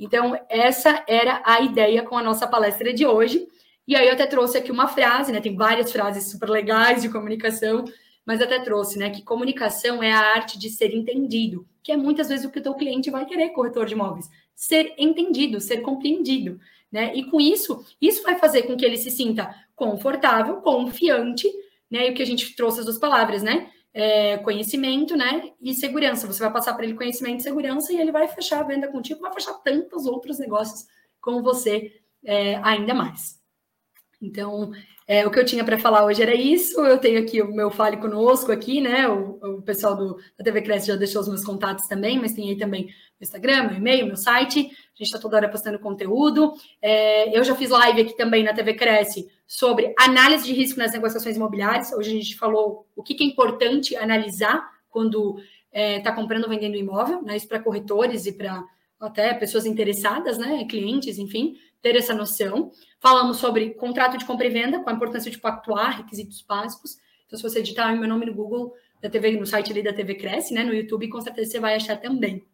Então, 0.00 0.34
essa 0.48 1.04
era 1.06 1.42
a 1.44 1.60
ideia 1.60 2.02
com 2.02 2.16
a 2.16 2.22
nossa 2.22 2.46
palestra 2.46 2.90
de 2.90 3.04
hoje. 3.04 3.46
E 3.86 3.94
aí 3.94 4.06
eu 4.06 4.14
até 4.14 4.26
trouxe 4.26 4.56
aqui 4.56 4.72
uma 4.72 4.88
frase, 4.88 5.30
né? 5.30 5.42
Tem 5.42 5.54
várias 5.54 5.92
frases 5.92 6.30
super 6.30 6.48
legais 6.48 7.02
de 7.02 7.10
comunicação, 7.10 7.84
mas 8.24 8.40
até 8.40 8.58
trouxe, 8.60 8.98
né? 8.98 9.10
Que 9.10 9.22
comunicação 9.22 10.02
é 10.02 10.10
a 10.10 10.34
arte 10.36 10.58
de 10.58 10.70
ser 10.70 10.94
entendido, 10.94 11.66
que 11.82 11.92
é 11.92 11.98
muitas 11.98 12.30
vezes 12.30 12.46
o 12.46 12.50
que 12.50 12.60
o 12.60 12.62
teu 12.62 12.74
cliente 12.74 13.10
vai 13.10 13.26
querer, 13.26 13.50
corretor 13.50 13.84
de 13.84 13.92
imóveis, 13.92 14.30
ser 14.60 14.92
entendido, 14.98 15.58
ser 15.58 15.78
compreendido, 15.78 16.60
né? 16.92 17.14
E 17.14 17.24
com 17.24 17.40
isso, 17.40 17.82
isso 17.98 18.22
vai 18.22 18.38
fazer 18.38 18.64
com 18.64 18.76
que 18.76 18.84
ele 18.84 18.98
se 18.98 19.10
sinta 19.10 19.54
confortável, 19.74 20.56
confiante, 20.56 21.50
né? 21.90 22.06
E 22.06 22.10
o 22.10 22.14
que 22.14 22.22
a 22.22 22.26
gente 22.26 22.54
trouxe 22.54 22.80
as 22.80 22.84
duas 22.84 22.98
palavras, 22.98 23.42
né? 23.42 23.70
É, 23.94 24.36
conhecimento, 24.36 25.16
né? 25.16 25.50
E 25.62 25.72
segurança. 25.72 26.26
Você 26.26 26.40
vai 26.40 26.52
passar 26.52 26.74
para 26.74 26.84
ele 26.84 26.92
conhecimento 26.92 27.40
e 27.40 27.42
segurança 27.42 27.90
e 27.90 27.98
ele 27.98 28.12
vai 28.12 28.28
fechar 28.28 28.60
a 28.60 28.64
venda 28.64 28.86
contigo, 28.88 29.22
vai 29.22 29.32
fechar 29.32 29.54
tantos 29.54 30.04
outros 30.04 30.38
negócios 30.38 30.86
com 31.22 31.42
você 31.42 31.98
é, 32.22 32.56
ainda 32.56 32.92
mais. 32.92 33.40
Então, 34.20 34.72
é, 35.08 35.26
o 35.26 35.30
que 35.30 35.38
eu 35.38 35.44
tinha 35.46 35.64
para 35.64 35.78
falar 35.78 36.04
hoje 36.04 36.20
era 36.20 36.34
isso. 36.34 36.78
Eu 36.84 36.98
tenho 36.98 37.18
aqui 37.18 37.40
o 37.40 37.50
meu 37.50 37.70
Fale 37.70 37.96
Conosco 37.96 38.52
aqui, 38.52 38.78
né? 38.82 39.08
O, 39.08 39.56
o 39.56 39.62
pessoal 39.62 39.96
do, 39.96 40.18
da 40.36 40.44
TV 40.44 40.60
Cresce 40.60 40.88
já 40.88 40.96
deixou 40.96 41.22
os 41.22 41.28
meus 41.28 41.42
contatos 41.42 41.86
também, 41.86 42.18
mas 42.20 42.34
tem 42.34 42.50
aí 42.50 42.58
também 42.58 42.90
Instagram, 43.20 43.68
meu 43.68 43.76
e-mail, 43.76 44.06
meu 44.06 44.16
site. 44.16 44.60
A 44.60 44.62
gente 44.62 45.02
está 45.02 45.18
toda 45.18 45.36
hora 45.36 45.48
postando 45.48 45.78
conteúdo. 45.78 46.52
É, 46.80 47.36
eu 47.36 47.44
já 47.44 47.54
fiz 47.54 47.70
live 47.70 48.00
aqui 48.00 48.16
também 48.16 48.42
na 48.42 48.54
TV 48.54 48.74
Cresce 48.74 49.28
sobre 49.46 49.94
análise 49.98 50.44
de 50.44 50.52
risco 50.52 50.78
nas 50.78 50.92
negociações 50.92 51.36
imobiliárias. 51.36 51.92
Hoje 51.92 52.10
a 52.10 52.14
gente 52.14 52.36
falou 52.36 52.86
o 52.96 53.02
que, 53.02 53.14
que 53.14 53.24
é 53.24 53.26
importante 53.26 53.96
analisar 53.96 54.68
quando 54.88 55.38
está 55.38 55.48
é, 55.72 56.00
tá 56.00 56.12
comprando 56.12 56.44
ou 56.44 56.50
vendendo 56.50 56.76
imóvel, 56.76 57.22
né? 57.22 57.36
Isso 57.36 57.48
para 57.48 57.60
corretores 57.60 58.26
e 58.26 58.32
para 58.32 58.64
até 58.98 59.32
pessoas 59.34 59.66
interessadas, 59.66 60.36
né? 60.36 60.64
Clientes, 60.64 61.18
enfim, 61.18 61.56
ter 61.80 61.96
essa 61.96 62.14
noção. 62.14 62.70
Falamos 63.00 63.38
sobre 63.38 63.70
contrato 63.74 64.18
de 64.18 64.24
compra 64.24 64.46
e 64.46 64.50
venda, 64.50 64.80
com 64.80 64.90
a 64.90 64.92
importância 64.92 65.30
de 65.30 65.38
pactuar, 65.38 65.98
requisitos 65.98 66.42
básicos. 66.42 66.96
Então, 67.26 67.38
se 67.38 67.42
você 67.42 67.62
digitar 67.62 67.96
meu 67.96 68.08
nome 68.08 68.26
no 68.26 68.34
Google, 68.34 68.74
da 69.00 69.08
TV, 69.08 69.32
no 69.32 69.46
site 69.46 69.72
ali 69.72 69.82
da 69.82 69.92
TV 69.92 70.14
Cresce, 70.16 70.52
né? 70.52 70.62
No 70.62 70.74
YouTube, 70.74 71.08
com 71.08 71.20
certeza 71.20 71.52
você 71.52 71.60
vai 71.60 71.74
achar 71.74 71.96
também. 71.96 72.44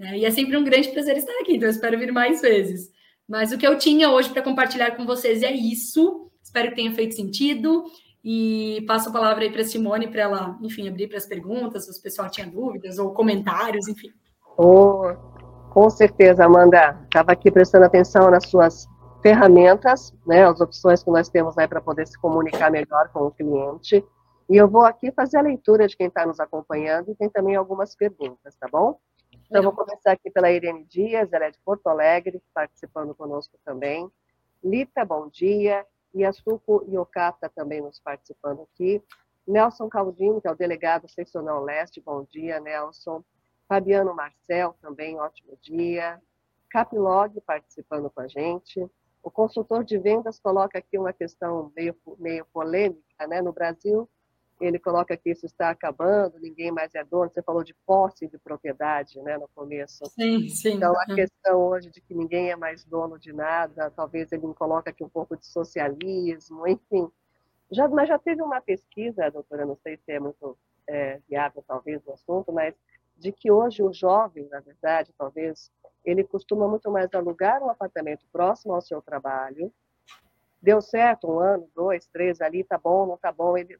É, 0.00 0.18
e 0.18 0.24
é 0.24 0.30
sempre 0.30 0.56
um 0.56 0.64
grande 0.64 0.88
prazer 0.90 1.16
estar 1.16 1.32
aqui, 1.40 1.56
então 1.56 1.68
eu 1.68 1.72
espero 1.72 1.98
vir 1.98 2.12
mais 2.12 2.40
vezes. 2.40 2.90
Mas 3.28 3.52
o 3.52 3.58
que 3.58 3.66
eu 3.66 3.76
tinha 3.76 4.10
hoje 4.10 4.30
para 4.30 4.42
compartilhar 4.42 4.92
com 4.92 5.04
vocês 5.04 5.42
é 5.42 5.52
isso. 5.52 6.30
Espero 6.42 6.70
que 6.70 6.76
tenha 6.76 6.92
feito 6.92 7.14
sentido. 7.14 7.84
E 8.24 8.84
passo 8.86 9.10
a 9.10 9.12
palavra 9.12 9.44
aí 9.44 9.50
para 9.50 9.60
a 9.60 9.64
Simone 9.64 10.08
para 10.08 10.22
ela, 10.22 10.58
enfim, 10.62 10.88
abrir 10.88 11.08
para 11.08 11.18
as 11.18 11.26
perguntas, 11.26 11.84
se 11.84 11.98
o 11.98 12.02
pessoal 12.02 12.30
tinha 12.30 12.46
dúvidas 12.46 12.98
ou 12.98 13.12
comentários, 13.12 13.86
enfim. 13.86 14.08
Oh, 14.56 15.14
com 15.70 15.88
certeza, 15.90 16.44
Amanda. 16.44 16.98
Estava 17.04 17.32
aqui 17.32 17.50
prestando 17.50 17.84
atenção 17.84 18.30
nas 18.30 18.48
suas 18.48 18.86
ferramentas, 19.22 20.12
né, 20.26 20.44
as 20.44 20.60
opções 20.60 21.02
que 21.02 21.10
nós 21.10 21.28
temos 21.28 21.56
aí 21.58 21.66
para 21.66 21.80
poder 21.80 22.06
se 22.06 22.18
comunicar 22.18 22.70
melhor 22.70 23.08
com 23.12 23.20
o 23.26 23.30
cliente. 23.30 24.04
E 24.48 24.56
eu 24.56 24.68
vou 24.68 24.82
aqui 24.82 25.12
fazer 25.12 25.36
a 25.38 25.42
leitura 25.42 25.86
de 25.86 25.96
quem 25.96 26.06
está 26.06 26.24
nos 26.24 26.40
acompanhando 26.40 27.10
e 27.10 27.14
tem 27.14 27.28
também 27.28 27.54
algumas 27.54 27.94
perguntas, 27.94 28.56
tá 28.58 28.66
bom? 28.70 28.98
Então, 29.50 29.62
vou 29.62 29.72
começar 29.72 30.12
aqui 30.12 30.30
pela 30.30 30.50
Irene 30.50 30.84
Dias, 30.84 31.32
ela 31.32 31.46
é 31.46 31.50
de 31.50 31.58
Porto 31.60 31.86
Alegre, 31.86 32.42
participando 32.52 33.14
conosco 33.14 33.58
também. 33.64 34.10
Lita, 34.62 35.06
bom 35.06 35.26
dia. 35.26 35.86
Yasuko 36.14 36.84
Yokata 36.86 37.48
também 37.48 37.80
nos 37.80 37.98
participando 37.98 38.60
aqui. 38.60 39.02
Nelson 39.46 39.88
Caldino, 39.88 40.38
que 40.38 40.46
é 40.46 40.50
o 40.50 40.54
delegado 40.54 41.08
seccional 41.08 41.64
leste, 41.64 41.98
bom 41.98 42.24
dia, 42.24 42.60
Nelson. 42.60 43.24
Fabiano 43.66 44.14
Marcel, 44.14 44.74
também, 44.82 45.18
ótimo 45.18 45.56
dia. 45.62 46.20
Capilog 46.68 47.40
participando 47.46 48.10
com 48.10 48.20
a 48.20 48.28
gente. 48.28 48.86
O 49.22 49.30
consultor 49.30 49.82
de 49.82 49.96
vendas 49.96 50.38
coloca 50.38 50.78
aqui 50.78 50.98
uma 50.98 51.14
questão 51.14 51.72
meio, 51.74 51.96
meio 52.18 52.44
polêmica, 52.52 53.26
né? 53.26 53.40
No 53.40 53.54
Brasil, 53.54 54.06
ele 54.60 54.78
coloca 54.78 55.16
que 55.16 55.30
isso 55.30 55.46
está 55.46 55.70
acabando, 55.70 56.38
ninguém 56.38 56.70
mais 56.72 56.94
é 56.94 57.04
dono. 57.04 57.30
Você 57.30 57.42
falou 57.42 57.62
de 57.62 57.74
posse 57.86 58.26
de 58.26 58.38
propriedade, 58.38 59.20
né, 59.22 59.38
no 59.38 59.48
começo. 59.54 60.04
Sim, 60.06 60.48
sim. 60.48 60.74
Então, 60.74 60.92
a 60.98 61.06
questão 61.06 61.60
hoje 61.60 61.90
de 61.90 62.00
que 62.00 62.14
ninguém 62.14 62.50
é 62.50 62.56
mais 62.56 62.84
dono 62.84 63.18
de 63.18 63.32
nada, 63.32 63.90
talvez 63.90 64.32
ele 64.32 64.46
coloque 64.54 64.88
aqui 64.88 65.04
um 65.04 65.08
pouco 65.08 65.36
de 65.36 65.46
socialismo, 65.46 66.66
enfim. 66.66 67.08
Já, 67.70 67.86
mas 67.88 68.08
já 68.08 68.18
teve 68.18 68.42
uma 68.42 68.60
pesquisa, 68.60 69.30
doutora, 69.30 69.66
não 69.66 69.76
sei 69.76 69.96
se 69.98 70.12
é 70.12 70.18
muito 70.18 70.56
é, 70.86 71.20
viável, 71.28 71.62
talvez, 71.66 72.04
o 72.06 72.12
assunto, 72.12 72.52
mas 72.52 72.74
de 73.16 73.32
que 73.32 73.50
hoje 73.50 73.82
o 73.82 73.92
jovem, 73.92 74.48
na 74.48 74.60
verdade, 74.60 75.12
talvez, 75.18 75.70
ele 76.04 76.24
costuma 76.24 76.66
muito 76.66 76.90
mais 76.90 77.12
alugar 77.12 77.62
um 77.62 77.68
apartamento 77.68 78.24
próximo 78.32 78.74
ao 78.74 78.80
seu 78.80 79.02
trabalho. 79.02 79.72
Deu 80.62 80.80
certo 80.80 81.30
um 81.30 81.38
ano, 81.38 81.68
dois, 81.74 82.06
três 82.06 82.40
ali, 82.40 82.64
tá 82.64 82.78
bom, 82.78 83.06
não 83.06 83.16
tá 83.16 83.30
bom, 83.30 83.56
ele 83.56 83.78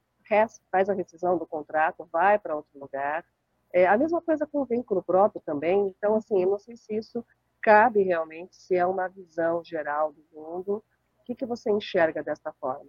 faz 0.71 0.89
a 0.89 0.95
rescisão 0.95 1.39
do 1.39 1.47
contrato, 1.47 2.09
vai 2.13 2.39
para 2.39 2.57
outro 2.57 2.79
lugar. 2.79 3.25
É 3.73 3.87
a 3.87 3.99
mesma 3.99 4.21
coisa 4.21 4.47
com 4.47 4.61
o 4.61 4.65
vínculo 4.65 5.03
próprio 5.03 5.43
também. 5.45 5.95
Então, 5.97 6.17
assim, 6.17 6.43
eu 6.43 6.51
não 6.51 6.59
sei 6.59 6.77
se 6.77 6.97
isso 6.97 7.25
cabe 7.61 8.03
realmente, 8.03 8.57
se 8.57 8.75
é 8.75 8.87
uma 8.87 9.09
visão 9.09 9.63
geral 9.65 10.13
do 10.13 10.25
mundo. 10.33 10.83
O 11.21 11.25
que, 11.25 11.35
que 11.35 11.47
você 11.47 11.71
enxerga 11.71 12.23
dessa 12.23 12.53
forma? 12.61 12.89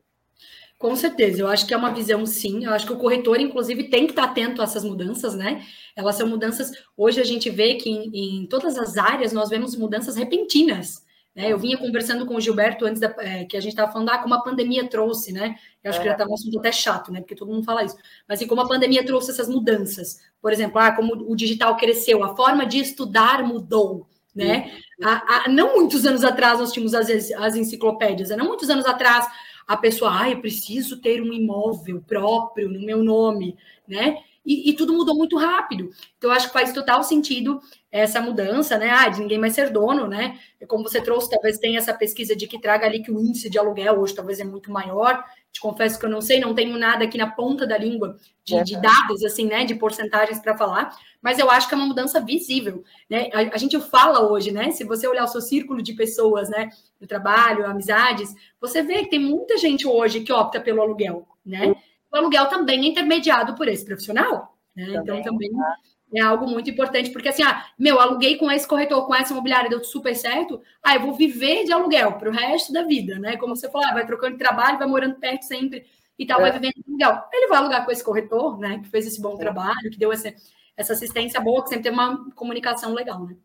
Com 0.77 0.95
certeza, 0.95 1.41
eu 1.41 1.47
acho 1.47 1.67
que 1.67 1.73
é 1.73 1.77
uma 1.77 1.93
visão 1.93 2.25
sim. 2.25 2.63
Eu 2.63 2.71
acho 2.71 2.85
que 2.87 2.93
o 2.93 2.97
corretor, 2.97 3.39
inclusive, 3.39 3.89
tem 3.89 4.05
que 4.05 4.13
estar 4.13 4.23
atento 4.23 4.61
a 4.61 4.63
essas 4.63 4.83
mudanças, 4.83 5.35
né? 5.35 5.65
Elas 5.95 6.15
são 6.15 6.25
mudanças. 6.25 6.71
Hoje 6.95 7.19
a 7.19 7.25
gente 7.25 7.49
vê 7.49 7.75
que 7.75 7.89
em, 7.89 8.43
em 8.43 8.47
todas 8.47 8.77
as 8.77 8.97
áreas 8.97 9.33
nós 9.33 9.49
vemos 9.49 9.75
mudanças 9.75 10.15
repentinas. 10.15 11.05
Né? 11.35 11.51
Eu 11.51 11.57
vinha 11.57 11.77
conversando 11.77 12.25
com 12.25 12.35
o 12.35 12.41
Gilberto 12.41 12.85
antes 12.85 12.99
da, 12.99 13.13
é, 13.19 13.45
que 13.45 13.55
a 13.55 13.61
gente 13.61 13.71
estava 13.71 13.91
falando, 13.91 14.09
ah, 14.09 14.17
como 14.17 14.33
a 14.33 14.43
pandemia 14.43 14.87
trouxe, 14.87 15.31
né? 15.31 15.55
Eu 15.83 15.89
acho 15.89 15.99
é. 15.99 16.01
que 16.01 16.07
já 16.07 16.13
estava 16.13 16.29
um 16.29 16.33
assunto 16.33 16.59
até 16.59 16.71
chato, 16.71 17.11
né? 17.11 17.21
Porque 17.21 17.35
todo 17.35 17.51
mundo 17.51 17.63
fala 17.63 17.83
isso. 17.83 17.95
Mas 18.27 18.39
assim, 18.39 18.47
como 18.47 18.61
a 18.61 18.67
pandemia 18.67 19.05
trouxe 19.05 19.31
essas 19.31 19.47
mudanças. 19.47 20.19
Por 20.41 20.51
exemplo, 20.51 20.79
ah, 20.79 20.91
como 20.91 21.13
o 21.13 21.35
digital 21.35 21.77
cresceu, 21.77 22.23
a 22.23 22.35
forma 22.35 22.65
de 22.65 22.79
estudar 22.79 23.43
mudou. 23.43 24.07
Né? 24.35 24.71
Há, 25.03 25.45
há, 25.45 25.49
não 25.49 25.75
muitos 25.75 26.05
anos 26.05 26.23
atrás 26.23 26.59
nós 26.59 26.71
tínhamos 26.71 26.93
as, 26.93 27.09
as 27.09 27.55
enciclopédias, 27.55 28.29
não 28.29 28.45
muitos 28.45 28.69
anos 28.69 28.85
atrás 28.85 29.27
a 29.67 29.77
pessoa, 29.77 30.21
ah, 30.21 30.29
eu 30.29 30.39
preciso 30.39 30.99
ter 30.99 31.21
um 31.21 31.31
imóvel 31.31 32.01
próprio 32.01 32.69
no 32.69 32.79
meu 32.79 33.03
nome, 33.03 33.55
né? 33.87 34.17
E, 34.45 34.69
e, 34.69 34.73
tudo 34.73 34.93
mudou 34.93 35.15
muito 35.15 35.37
rápido. 35.37 35.89
Então, 36.17 36.31
acho 36.31 36.47
que 36.47 36.53
faz 36.53 36.73
total 36.73 37.03
sentido 37.03 37.59
essa 37.91 38.21
mudança, 38.21 38.77
né? 38.77 38.89
Ah, 38.89 39.09
de 39.09 39.19
ninguém 39.19 39.37
mais 39.37 39.53
ser 39.53 39.69
dono, 39.69 40.07
né? 40.07 40.39
Como 40.67 40.83
você 40.83 41.01
trouxe, 41.01 41.29
talvez 41.29 41.57
tenha 41.57 41.77
essa 41.77 41.93
pesquisa 41.93 42.35
de 42.35 42.47
que 42.47 42.59
traga 42.59 42.85
ali 42.85 43.01
que 43.01 43.11
o 43.11 43.19
índice 43.19 43.49
de 43.49 43.59
aluguel 43.59 43.99
hoje 43.99 44.15
talvez 44.15 44.39
é 44.39 44.43
muito 44.43 44.71
maior. 44.71 45.23
Te 45.51 45.59
confesso 45.59 45.99
que 45.99 46.05
eu 46.05 46.09
não 46.09 46.21
sei, 46.21 46.39
não 46.39 46.53
tenho 46.53 46.77
nada 46.77 47.03
aqui 47.03 47.17
na 47.17 47.29
ponta 47.29 47.65
da 47.65 47.77
língua 47.77 48.17
de, 48.45 48.63
de 48.63 48.81
dados, 48.81 49.23
assim, 49.23 49.45
né? 49.45 49.65
De 49.65 49.75
porcentagens 49.75 50.39
para 50.39 50.57
falar, 50.57 50.95
mas 51.21 51.37
eu 51.37 51.49
acho 51.49 51.67
que 51.67 51.73
é 51.73 51.77
uma 51.77 51.87
mudança 51.87 52.19
visível, 52.19 52.83
né? 53.09 53.29
A, 53.33 53.55
a, 53.55 53.57
gente 53.57 53.79
fala 53.79 54.31
hoje, 54.31 54.51
né? 54.51 54.71
Se 54.71 54.83
você 54.83 55.07
olhar 55.07 55.23
o 55.23 55.27
seu 55.27 55.41
círculo 55.41 55.81
de 55.81 55.93
pessoas, 55.93 56.49
né? 56.49 56.69
Do 56.99 57.07
trabalho, 57.07 57.65
amizades, 57.65 58.33
você 58.59 58.81
vê 58.81 59.03
que 59.03 59.09
tem 59.09 59.19
muita 59.19 59.57
gente 59.57 59.87
hoje 59.87 60.21
que 60.21 60.31
opta 60.31 60.59
pelo 60.59 60.81
aluguel, 60.81 61.27
né? 61.45 61.75
O 62.11 62.17
aluguel 62.17 62.47
também 62.47 62.85
é 62.85 62.87
intermediado 62.87 63.55
por 63.55 63.67
esse 63.67 63.85
profissional. 63.85 64.55
Né? 64.75 64.85
Também, 64.85 65.19
então, 65.19 65.21
também 65.23 65.51
tá. 65.51 65.75
é 66.15 66.21
algo 66.21 66.47
muito 66.47 66.69
importante, 66.69 67.11
porque 67.11 67.29
assim, 67.29 67.43
ah, 67.43 67.65
meu, 67.77 67.99
aluguei 67.99 68.37
com 68.37 68.51
esse 68.51 68.67
corretor, 68.67 69.05
com 69.05 69.15
essa 69.15 69.31
imobiliária, 69.31 69.69
deu 69.69 69.83
super 69.83 70.15
certo, 70.15 70.61
ah, 70.81 70.95
eu 70.95 71.01
vou 71.01 71.13
viver 71.13 71.65
de 71.65 71.71
aluguel 71.71 72.13
para 72.13 72.29
o 72.29 72.33
resto 72.33 72.71
da 72.71 72.83
vida, 72.83 73.19
né? 73.19 73.37
Como 73.37 73.55
você 73.55 73.69
falou, 73.69 73.87
ah, 73.87 73.93
vai 73.93 74.05
trocando 74.05 74.33
de 74.33 74.39
trabalho, 74.39 74.79
vai 74.79 74.87
morando 74.87 75.15
perto 75.15 75.43
sempre 75.43 75.85
e 76.17 76.25
tal, 76.25 76.39
é. 76.39 76.43
vai 76.43 76.51
vivendo 76.51 76.73
de 76.73 76.83
aluguel. 76.87 77.23
Ele 77.31 77.47
vai 77.47 77.57
alugar 77.57 77.85
com 77.85 77.91
esse 77.91 78.03
corretor, 78.03 78.59
né? 78.59 78.79
Que 78.79 78.89
fez 78.89 79.05
esse 79.07 79.21
bom 79.21 79.35
é. 79.35 79.37
trabalho, 79.37 79.89
que 79.91 79.97
deu 79.97 80.11
essa, 80.11 80.33
essa 80.75 80.93
assistência 80.93 81.39
boa, 81.39 81.63
que 81.63 81.69
sempre 81.69 81.83
teve 81.83 81.95
uma 81.95 82.31
comunicação 82.35 82.93
legal, 82.93 83.25
né? 83.25 83.35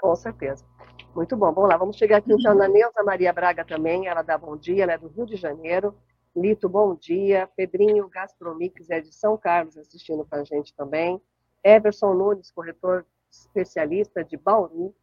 Com 0.00 0.14
certeza. 0.16 0.64
Muito 1.14 1.36
bom. 1.36 1.52
Vamos 1.52 1.70
lá, 1.70 1.76
vamos 1.76 1.96
chegar 1.96 2.18
aqui 2.18 2.32
então 2.32 2.54
na 2.54 2.66
Neuza 2.66 3.02
Maria 3.04 3.32
Braga 3.32 3.64
também, 3.64 4.06
ela 4.06 4.22
dá 4.22 4.36
bom 4.38 4.56
dia, 4.56 4.82
ela 4.82 4.92
é 4.92 4.98
do 4.98 5.08
Rio 5.08 5.26
de 5.26 5.36
Janeiro. 5.36 5.94
Lito, 6.34 6.66
bom 6.66 6.94
dia. 6.94 7.46
Pedrinho 7.54 8.08
Gastromix 8.08 8.88
é 8.88 9.00
de 9.00 9.12
São 9.14 9.36
Carlos 9.36 9.76
assistindo 9.76 10.24
com 10.24 10.36
a 10.36 10.44
gente 10.44 10.74
também. 10.74 11.20
Everson 11.62 12.14
Nunes, 12.14 12.50
corretor 12.50 13.06
especialista 13.30 14.24
de 14.24 14.36
Bauru. 14.36 14.94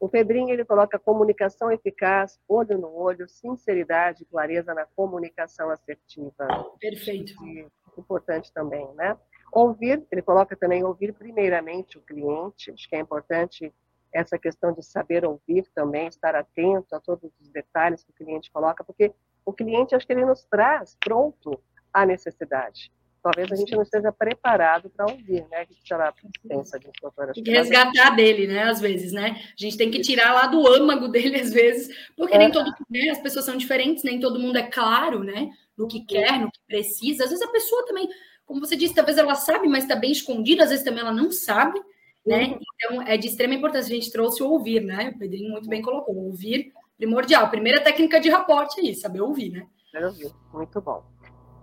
O 0.00 0.08
Pedrinho 0.08 0.50
ele 0.50 0.64
coloca 0.64 0.98
comunicação 0.98 1.70
eficaz, 1.70 2.40
olho 2.48 2.76
no 2.76 2.92
olho, 2.92 3.28
sinceridade 3.28 4.24
e 4.24 4.26
clareza 4.26 4.74
na 4.74 4.84
comunicação 4.84 5.70
assertiva. 5.70 6.48
Perfeito. 6.80 7.32
E 7.46 7.68
importante 7.96 8.52
também, 8.52 8.86
né? 8.94 9.16
Ouvir, 9.52 10.04
ele 10.10 10.22
coloca 10.22 10.56
também 10.56 10.82
ouvir 10.82 11.12
primeiramente 11.12 11.98
o 11.98 12.00
cliente, 12.00 12.72
acho 12.72 12.88
que 12.88 12.96
é 12.96 12.98
importante 12.98 13.72
essa 14.12 14.36
questão 14.38 14.72
de 14.72 14.82
saber 14.82 15.24
ouvir 15.24 15.66
também, 15.74 16.08
estar 16.08 16.34
atento 16.34 16.94
a 16.94 17.00
todos 17.00 17.30
os 17.40 17.48
detalhes 17.50 18.02
que 18.02 18.10
o 18.10 18.14
cliente 18.14 18.50
coloca, 18.50 18.82
porque 18.82 19.12
o 19.44 19.52
cliente, 19.52 19.94
acho 19.94 20.06
que 20.06 20.12
ele 20.12 20.24
nos 20.24 20.44
traz 20.44 20.96
pronto 21.00 21.60
a 21.92 22.06
necessidade. 22.06 22.90
talvez 23.22 23.52
a 23.52 23.56
gente 23.56 23.72
não 23.72 23.82
esteja 23.82 24.10
preparado 24.10 24.90
para 24.90 25.06
ouvir, 25.06 25.46
né? 25.48 25.62
O 25.62 25.66
que 25.66 25.76
será 25.86 26.12
pensa 26.48 26.78
disso, 26.78 26.92
doutora? 27.00 27.32
Tem 27.32 27.44
que 27.44 27.52
resgatar 27.52 28.10
dele, 28.16 28.48
né? 28.48 28.64
Às 28.64 28.80
vezes, 28.80 29.12
né? 29.12 29.40
A 29.56 29.62
gente 29.62 29.76
tem 29.76 29.90
que 29.90 30.00
tirar 30.00 30.32
lá 30.32 30.46
do 30.46 30.66
âmago 30.66 31.06
dele, 31.06 31.40
às 31.40 31.52
vezes, 31.52 31.94
porque 32.16 32.34
é. 32.34 32.38
nem 32.38 32.50
todo 32.50 32.72
né, 32.90 33.10
as 33.10 33.20
pessoas 33.20 33.44
são 33.44 33.56
diferentes, 33.56 34.02
nem 34.02 34.18
todo 34.18 34.40
mundo 34.40 34.56
é 34.56 34.64
claro, 34.64 35.22
né? 35.22 35.50
No 35.76 35.86
que 35.86 36.04
quer, 36.04 36.40
no 36.40 36.50
que 36.50 36.58
precisa. 36.66 37.24
Às 37.24 37.30
vezes 37.30 37.46
a 37.46 37.52
pessoa 37.52 37.86
também, 37.86 38.08
como 38.44 38.58
você 38.58 38.74
disse, 38.74 38.94
talvez 38.94 39.16
ela 39.16 39.36
sabe, 39.36 39.68
mas 39.68 39.84
está 39.84 39.94
bem 39.94 40.10
escondida, 40.10 40.64
às 40.64 40.70
vezes 40.70 40.84
também 40.84 41.00
ela 41.00 41.12
não 41.12 41.30
sabe, 41.30 41.80
né? 42.26 42.46
Uhum. 42.46 42.58
Então 42.74 43.02
é 43.02 43.16
de 43.16 43.28
extrema 43.28 43.54
importância. 43.54 43.92
A 43.92 44.00
gente 44.00 44.10
trouxe 44.10 44.42
o 44.42 44.50
ouvir, 44.50 44.80
né? 44.80 45.12
O 45.14 45.18
Pedrinho 45.18 45.52
muito 45.52 45.68
bem 45.68 45.80
colocou. 45.80 46.16
Ouvir 46.16 46.72
primordial. 47.02 47.50
Primeira 47.50 47.80
técnica 47.80 48.20
de 48.20 48.30
raporte 48.30 48.80
aí, 48.80 48.94
saber 48.94 49.20
ouvir, 49.20 49.50
né? 49.50 49.66
Saber 49.90 50.06
ouvir, 50.06 50.30
muito 50.52 50.80
bom. 50.80 51.04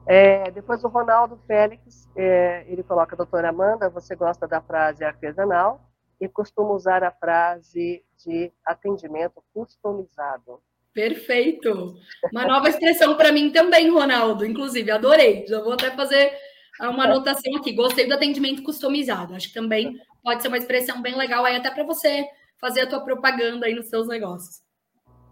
É, 0.06 0.52
depois 0.52 0.84
o 0.84 0.90
Ronaldo 0.90 1.40
Félix, 1.48 2.10
é, 2.16 2.66
ele 2.68 2.84
coloca, 2.84 3.16
doutora 3.16 3.50
Amanda, 3.50 3.90
você 3.90 4.16
gosta 4.16 4.46
da 4.48 4.62
frase 4.62 5.04
artesanal 5.04 5.82
e 6.20 6.28
costuma 6.28 6.74
usar 6.74 7.04
a 7.06 7.12
frase 7.12 8.04
de 8.26 8.52
atendimento 8.66 9.42
customizado. 9.54 10.60
Perfeito! 10.94 11.96
Uma 12.34 12.46
nova 12.46 12.68
expressão 12.68 13.16
para 13.16 13.32
mim 13.32 13.50
também, 13.52 13.90
Ronaldo, 13.90 14.46
inclusive, 14.46 14.92
adorei. 14.92 15.46
Já 15.48 15.62
vou 15.62 15.74
até 15.74 15.92
fazer 15.92 16.34
uma 16.82 17.06
anotação 17.06 17.56
aqui. 17.56 17.72
Gostei 17.72 18.08
do 18.08 18.16
atendimento 18.16 18.64
customizado. 18.64 19.36
Acho 19.36 19.48
que 19.48 19.54
também 19.54 19.96
pode 20.22 20.42
ser 20.42 20.50
uma 20.50 20.58
expressão 20.58 21.02
bem 21.02 21.16
legal 21.16 21.46
aí, 21.46 21.56
até 21.56 21.72
para 21.72 21.86
você 21.86 22.26
fazer 22.60 22.82
a 22.82 22.88
tua 22.88 23.00
propaganda 23.00 23.68
aí 23.68 23.74
nos 23.74 23.88
seus 23.88 24.08
negócios. 24.08 24.69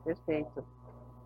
Perfeito. 0.08 0.66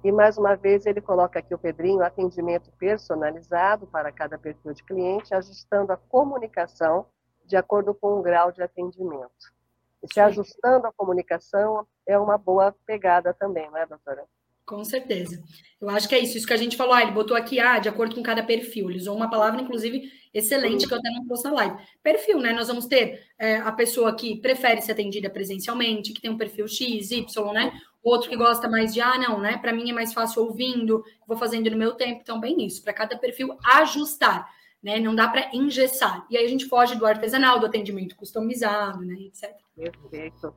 E 0.04 0.12
mais 0.12 0.40
uma 0.40 0.56
vez 0.56 0.88
ele 0.88 1.00
coloca 1.00 1.38
aqui 1.38 1.54
o 1.54 1.60
Pedrinho, 1.60 2.02
atendimento 2.02 2.72
personalizado 2.80 3.86
para 3.86 4.12
cada 4.12 4.40
perfil 4.40 4.74
de 4.74 4.84
cliente, 4.84 5.36
ajustando 5.36 5.92
a 5.92 5.98
comunicação 5.98 7.06
de 7.46 7.56
acordo 7.56 7.94
com 7.94 8.20
o 8.20 8.24
grau 8.24 8.52
de 8.52 8.64
atendimento. 8.64 9.54
E 10.02 10.08
se 10.08 10.16
Sim. 10.16 10.22
ajustando 10.22 10.88
a 10.88 10.92
comunicação 10.92 11.86
é 12.08 12.18
uma 12.18 12.40
boa 12.40 12.76
pegada 12.88 13.36
também, 13.36 13.70
não 13.70 13.78
é, 13.78 13.86
doutora? 13.86 14.26
Com 14.66 14.84
certeza. 14.84 15.44
Eu 15.80 15.90
acho 15.90 16.08
que 16.08 16.16
é 16.16 16.20
isso. 16.20 16.38
Isso 16.38 16.48
que 16.48 16.54
a 16.54 16.58
gente 16.58 16.78
falou, 16.78 16.94
ah, 16.94 17.02
ele 17.02 17.12
botou 17.12 17.36
aqui, 17.36 17.60
ah, 17.60 17.78
de 17.78 17.90
acordo 17.90 18.16
com 18.16 18.24
cada 18.24 18.42
perfil. 18.42 18.90
Ele 18.90 19.00
usou 19.00 19.16
uma 19.16 19.30
palavra, 19.30 19.62
inclusive, 19.62 20.10
excelente, 20.34 20.88
que 20.88 20.94
eu 20.94 20.98
até 20.98 21.10
não 21.10 21.26
trouxe 21.26 21.44
na 21.44 21.52
live. 21.52 21.78
Perfil, 22.02 22.40
né? 22.40 22.54
Nós 22.54 22.68
vamos 22.68 22.86
ter 22.86 23.22
é, 23.38 23.58
a 23.58 23.72
pessoa 23.72 24.16
que 24.16 24.40
prefere 24.40 24.82
ser 24.82 24.94
atendida 24.94 25.30
presencialmente, 25.30 26.14
que 26.14 26.22
tem 26.22 26.32
um 26.32 26.38
perfil 26.38 26.68
X, 26.68 27.12
Y, 27.12 27.54
né? 27.54 27.74
Outro 28.04 28.30
que 28.30 28.36
gosta 28.36 28.68
mais 28.68 28.94
de, 28.94 29.02
ah, 29.02 29.18
não, 29.18 29.40
né? 29.40 29.58
Para 29.58 29.74
mim 29.74 29.90
é 29.90 29.94
mais 29.94 30.14
fácil 30.14 30.44
ouvindo, 30.44 31.04
vou 31.28 31.38
fazendo 31.38 31.70
no 31.70 31.78
meu 31.78 31.94
tempo. 31.94 32.22
Então, 32.22 32.40
bem 32.40 32.66
isso, 32.66 32.84
para 32.84 32.94
cada 32.94 33.18
perfil 33.18 33.58
ajustar, 33.64 34.50
né? 34.82 35.00
Não 35.00 35.14
dá 35.14 35.28
para 35.28 35.50
engessar. 35.54 36.26
E 36.30 36.38
aí 36.38 36.46
a 36.46 36.50
gente 36.50 36.66
foge 36.66 36.96
do 36.96 37.06
artesanal, 37.06 37.60
do 37.60 37.66
atendimento 37.66 38.16
customizado, 38.16 39.06
né? 39.06 39.16
Etc. 39.22 39.56
Perfeito. 39.76 40.56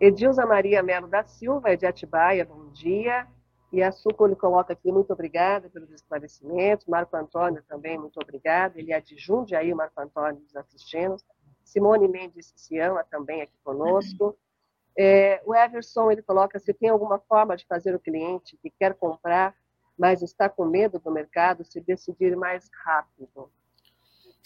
Edilza 0.00 0.46
Maria 0.46 0.82
Melo 0.82 1.06
da 1.06 1.22
Silva, 1.24 1.70
é 1.70 1.76
de 1.76 1.84
Atibaia, 1.84 2.44
bom 2.44 2.70
dia. 2.72 3.26
E 3.72 3.82
a 3.82 3.90
ele 4.22 4.34
coloca 4.34 4.72
aqui, 4.72 4.90
muito 4.90 5.12
obrigada 5.12 5.70
pelos 5.70 5.90
esclarecimentos. 5.90 6.86
Marco 6.86 7.16
Antônio 7.16 7.62
também, 7.68 7.98
muito 7.98 8.18
obrigado. 8.20 8.76
Ele 8.76 8.92
é 8.92 9.00
de 9.00 9.16
Jundiaí, 9.16 9.72
Marco 9.72 10.00
Antônio 10.00 10.40
nos 10.40 10.56
assistindo. 10.56 11.16
Simone 11.62 12.08
Mendes 12.08 12.52
Ciama 12.56 13.04
também 13.04 13.42
aqui 13.42 13.56
conosco. 13.62 14.24
Uhum. 14.24 14.34
É, 14.96 15.40
o 15.46 15.54
Everson 15.54 16.10
ele 16.10 16.22
coloca 16.22 16.58
se 16.58 16.74
tem 16.74 16.88
alguma 16.88 17.18
forma 17.18 17.56
de 17.56 17.66
fazer 17.66 17.94
o 17.94 18.00
cliente 18.00 18.58
que 18.62 18.70
quer 18.70 18.94
comprar, 18.94 19.54
mas 19.98 20.22
está 20.22 20.48
com 20.48 20.64
medo 20.64 20.98
do 20.98 21.10
mercado, 21.10 21.64
se 21.64 21.80
decidir 21.80 22.36
mais 22.36 22.70
rápido. 22.84 23.50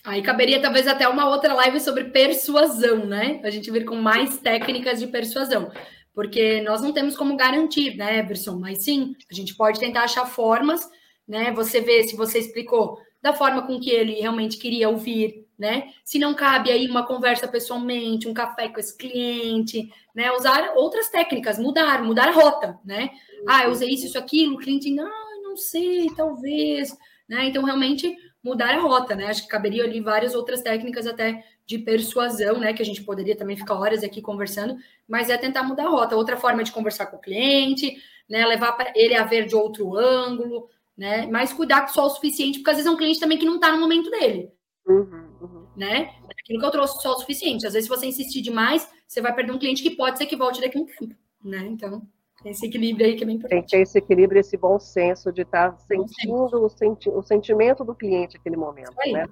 Aí 0.05 0.22
caberia 0.22 0.61
talvez 0.61 0.86
até 0.86 1.09
uma 1.09 1.28
outra 1.28 1.55
live 1.55 1.80
sobre 1.80 2.05
persuasão, 2.05 3.07
né? 3.07 3.40
A 3.42 3.51
gente 3.51 3.70
vir 3.70 3.86
com 3.86 3.97
mais 3.97 4.36
técnicas 4.38 5.01
de 5.01 5.07
persuasão. 5.07 5.72
Porque 6.12 6.61
nós 6.61 6.82
não 6.82 6.92
temos 6.92 7.16
como 7.16 7.36
garantir, 7.36 7.97
né, 7.97 8.18
Everson? 8.18 8.59
Mas 8.59 8.84
sim, 8.84 9.16
a 9.30 9.34
gente 9.34 9.57
pode 9.57 9.80
tentar 9.80 10.05
achar 10.05 10.26
formas, 10.26 10.88
né? 11.26 11.53
Você 11.53 11.80
vê 11.80 12.03
se 12.03 12.16
você 12.16 12.38
explicou 12.38 12.99
da 13.22 13.32
forma 13.32 13.66
com 13.66 13.80
que 13.80 13.90
ele 13.90 14.20
realmente 14.20 14.59
queria 14.59 14.90
ouvir, 14.90 15.43
né? 15.59 15.92
Se 16.05 16.18
não 16.18 16.34
cabe 16.34 16.70
aí 16.70 16.88
uma 16.88 17.07
conversa 17.07 17.46
pessoalmente, 17.48 18.28
um 18.28 18.34
café 18.34 18.68
com 18.68 18.80
esse 18.80 18.96
cliente, 18.96 19.90
né? 20.14 20.32
Usar 20.32 20.72
outras 20.76 21.09
técnicas, 21.09 21.59
mudar, 21.59 22.02
mudar 22.02 22.28
a 22.28 22.32
rota, 22.32 22.78
né? 22.84 23.11
Ah, 23.46 23.64
eu 23.64 23.70
usei 23.70 23.90
isso, 23.90 24.07
isso, 24.07 24.18
aquilo, 24.18 24.55
o 24.55 24.59
cliente, 24.59 24.90
não, 24.90 25.42
não 25.42 25.57
sei, 25.57 26.09
talvez, 26.16 26.96
né? 27.28 27.46
Então, 27.46 27.64
realmente 27.64 28.16
mudar 28.42 28.74
a 28.74 28.80
rota, 28.80 29.14
né? 29.14 29.26
Acho 29.26 29.42
que 29.42 29.48
caberia 29.48 29.84
ali 29.84 30.00
várias 30.00 30.34
outras 30.34 30.61
técnicas 30.61 31.07
até 31.07 31.44
de 31.66 31.78
persuasão, 31.78 32.59
né? 32.59 32.72
Que 32.74 32.82
a 32.82 32.84
gente 32.84 33.02
poderia 33.02 33.36
também 33.36 33.57
ficar 33.57 33.74
horas 33.74 34.05
aqui 34.05 34.20
conversando, 34.20 34.76
mas 35.09 35.30
é 35.30 35.36
tentar 35.38 35.62
mudar 35.62 35.86
a 35.86 35.88
rota. 35.88 36.16
Outra 36.16 36.36
forma 36.36 36.62
de 36.62 36.72
conversar 36.72 37.07
com 37.07 37.16
o 37.16 37.20
cliente, 37.20 37.96
né? 38.28 38.44
Levar 38.46 38.76
ele 38.94 39.14
a 39.14 39.24
ver 39.24 39.46
de 39.46 39.57
outro 39.57 39.96
ângulo, 39.96 40.68
né? 40.96 41.26
Mas 41.26 41.52
cuidar 41.52 41.88
só 41.88 42.07
o 42.07 42.11
suficiente, 42.11 42.59
porque 42.59 42.70
às 42.70 42.76
vezes 42.76 42.90
é 42.90 42.94
um 42.94 42.98
cliente 42.98 43.20
também 43.20 43.38
que 43.38 43.46
não 43.46 43.57
está 43.57 43.72
no 43.72 43.80
momento 43.80 44.11
dele. 44.11 44.52
Uhum, 44.87 45.37
uhum. 45.41 45.66
Né? 45.76 46.14
Aquilo 46.28 46.61
que 46.61 46.66
eu 46.66 46.70
trouxe 46.70 47.01
só 47.03 47.12
o 47.12 47.18
suficiente. 47.18 47.66
Às 47.66 47.72
vezes, 47.72 47.89
se 47.89 47.97
você 47.97 48.07
insistir 48.07 48.43
demais, 48.43 48.89
você 49.07 49.20
vai 49.20 49.35
perder 49.35 49.53
um 49.53 49.59
cliente 49.59 49.82
que 49.82 49.97
pode 49.97 50.18
ser 50.18 50.26
que 50.26 50.37
volte 50.37 50.61
daqui 50.61 50.78
a 50.78 50.80
um 50.80 50.87
tempo. 50.87 51.14
Né? 51.43 51.66
Então, 51.66 52.07
esse 52.45 52.66
equilíbrio 52.66 53.07
aí 53.07 53.16
que 53.16 53.22
é 53.22 53.26
bem 53.26 53.37
importante. 53.37 53.61
Tem 53.61 53.62
que 53.62 53.76
ter 53.76 53.82
esse 53.82 53.99
equilíbrio, 53.99 54.41
esse 54.41 54.57
bom 54.57 54.78
senso 54.78 55.32
de 55.32 55.43
estar 55.43 55.72
tá 55.72 55.78
sentindo 55.78 56.64
o, 56.64 56.68
senti 56.68 57.09
o, 57.09 57.22
sentimento 57.22 57.85
do 57.85 57.95
cliente 57.95 58.37
naquele 58.37 58.57
momento. 58.57 58.95
Né? 59.07 59.26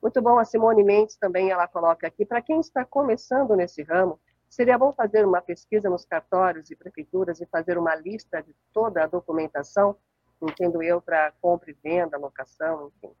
Muito 0.00 0.22
bom, 0.22 0.38
a 0.38 0.44
Simone 0.44 0.84
Mendes 0.84 1.16
também 1.16 1.50
ela 1.50 1.66
coloca 1.66 2.06
aqui, 2.06 2.24
para 2.24 2.40
quem 2.40 2.60
está 2.60 2.84
começando 2.84 3.56
nesse 3.56 3.82
ramo, 3.82 4.20
seria 4.48 4.78
bom 4.78 4.92
fazer 4.92 5.26
uma 5.26 5.42
pesquisa 5.42 5.90
nos 5.90 6.04
cartórios 6.04 6.70
e 6.70 6.76
prefeituras 6.76 7.40
e 7.40 7.46
fazer 7.46 7.76
uma 7.76 7.96
lista 7.96 8.40
de 8.40 8.54
toda 8.72 9.02
a 9.02 9.06
documentação, 9.06 9.96
entendo 10.40 10.82
eu, 10.82 11.00
para 11.00 11.32
compra 11.40 11.70
e 11.70 11.76
venda, 11.82 12.16
locação, 12.16 12.92
enfim. 12.96 13.12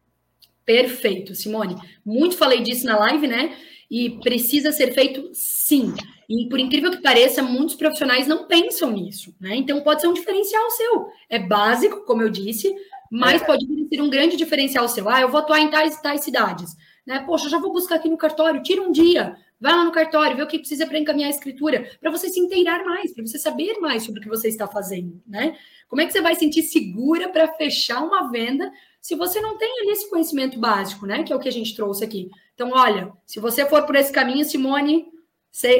Perfeito, 0.66 1.32
Simone. 1.32 1.76
Muito 2.04 2.36
falei 2.36 2.60
disso 2.60 2.84
na 2.84 2.98
live, 2.98 3.28
né? 3.28 3.56
E 3.88 4.10
precisa 4.18 4.72
ser 4.72 4.92
feito 4.92 5.30
sim. 5.32 5.94
E 6.28 6.48
por 6.48 6.58
incrível 6.58 6.90
que 6.90 7.00
pareça, 7.00 7.40
muitos 7.40 7.76
profissionais 7.76 8.26
não 8.26 8.48
pensam 8.48 8.90
nisso, 8.90 9.32
né? 9.40 9.54
Então 9.54 9.80
pode 9.80 10.00
ser 10.00 10.08
um 10.08 10.12
diferencial 10.12 10.68
seu. 10.72 11.06
É 11.30 11.38
básico, 11.38 12.04
como 12.04 12.20
eu 12.20 12.28
disse, 12.28 12.74
mas 13.08 13.40
é. 13.40 13.44
pode 13.44 13.64
ser 13.64 14.02
um 14.02 14.10
grande 14.10 14.36
diferencial 14.36 14.88
seu. 14.88 15.08
Ah, 15.08 15.20
eu 15.20 15.28
vou 15.28 15.38
atuar 15.38 15.60
em 15.60 15.70
tais 15.70 16.00
tais 16.00 16.22
cidades. 16.22 16.76
Né? 17.06 17.20
Poxa, 17.20 17.48
já 17.48 17.58
vou 17.58 17.72
buscar 17.72 17.94
aqui 17.94 18.08
no 18.08 18.18
cartório, 18.18 18.60
tira 18.64 18.82
um 18.82 18.90
dia, 18.90 19.36
vai 19.60 19.72
lá 19.72 19.84
no 19.84 19.92
cartório, 19.92 20.36
vê 20.36 20.42
o 20.42 20.46
que 20.48 20.58
precisa 20.58 20.84
para 20.86 20.98
encaminhar 20.98 21.28
a 21.28 21.30
escritura, 21.30 21.88
para 22.00 22.10
você 22.10 22.28
se 22.28 22.40
inteirar 22.40 22.84
mais, 22.84 23.14
para 23.14 23.24
você 23.24 23.38
saber 23.38 23.78
mais 23.78 24.02
sobre 24.02 24.18
o 24.18 24.22
que 24.24 24.28
você 24.28 24.48
está 24.48 24.66
fazendo, 24.66 25.22
né? 25.24 25.56
Como 25.88 26.02
é 26.02 26.06
que 26.06 26.12
você 26.12 26.20
vai 26.20 26.34
sentir 26.34 26.64
segura 26.64 27.28
para 27.28 27.46
fechar 27.54 28.02
uma 28.02 28.28
venda 28.28 28.72
se 29.06 29.14
você 29.14 29.40
não 29.40 29.56
tem 29.56 29.70
ali 29.78 29.92
esse 29.92 30.10
conhecimento 30.10 30.58
básico, 30.58 31.06
né? 31.06 31.22
Que 31.22 31.32
é 31.32 31.36
o 31.36 31.38
que 31.38 31.48
a 31.48 31.52
gente 31.52 31.76
trouxe 31.76 32.04
aqui. 32.04 32.28
Então, 32.54 32.72
olha, 32.72 33.12
se 33.24 33.38
você 33.38 33.64
for 33.64 33.86
por 33.86 33.94
esse 33.94 34.10
caminho, 34.10 34.44
Simone, 34.44 35.06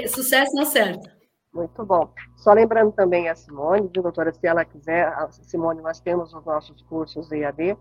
sucesso 0.09 0.55
na 0.55 0.65
certa. 0.65 1.13
Muito 1.53 1.85
bom. 1.85 2.09
Só 2.37 2.53
lembrando 2.53 2.93
também 2.93 3.29
a 3.29 3.35
Simone, 3.35 3.91
viu, 3.93 4.05
doutora, 4.05 4.33
se 4.33 4.47
ela 4.47 4.65
quiser, 4.65 5.13
Simone, 5.43 5.83
nós 5.83 5.99
temos 5.99 6.33
os 6.33 6.45
nossos 6.45 6.81
cursos 6.83 7.33
EAD, 7.33 7.77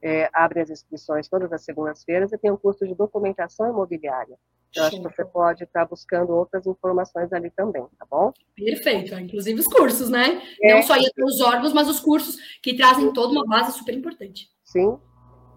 é, 0.00 0.30
abre 0.32 0.60
as 0.62 0.70
inscrições 0.70 1.28
todas 1.28 1.52
as 1.52 1.62
segundas-feiras 1.62 2.32
e 2.32 2.38
tem 2.38 2.50
um 2.50 2.56
curso 2.56 2.86
de 2.86 2.94
documentação 2.94 3.68
imobiliária. 3.68 4.38
Eu 4.74 4.84
acho 4.84 4.96
que 4.96 5.02
você 5.02 5.26
pode 5.26 5.64
estar 5.64 5.84
buscando 5.84 6.32
outras 6.32 6.66
informações 6.66 7.30
ali 7.34 7.50
também, 7.50 7.84
tá 7.98 8.06
bom? 8.10 8.32
Perfeito, 8.54 9.14
inclusive 9.14 9.60
os 9.60 9.66
cursos, 9.66 10.08
né? 10.08 10.40
É. 10.62 10.72
Não 10.72 10.82
só 10.82 10.94
os 10.96 11.40
órgãos, 11.42 11.74
mas 11.74 11.86
os 11.86 12.00
cursos 12.00 12.36
que 12.62 12.74
trazem 12.74 13.12
toda 13.12 13.32
uma 13.32 13.44
base 13.44 13.76
super 13.76 13.94
importante. 13.94 14.55
Sim. 14.66 14.98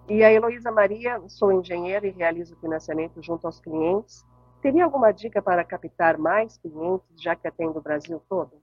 E 0.07 0.23
a 0.23 0.31
Heloísa 0.31 0.71
Maria, 0.71 1.21
sou 1.27 1.51
engenheira 1.51 2.07
e 2.07 2.11
realizo 2.11 2.55
financiamento 2.61 3.21
junto 3.21 3.45
aos 3.45 3.59
clientes. 3.59 4.23
Teria 4.61 4.83
alguma 4.83 5.11
dica 5.11 5.41
para 5.41 5.63
captar 5.63 6.17
mais 6.17 6.57
clientes, 6.57 7.07
já 7.21 7.35
que 7.35 7.47
atendo 7.47 7.79
o 7.79 7.81
Brasil 7.81 8.21
todo? 8.29 8.61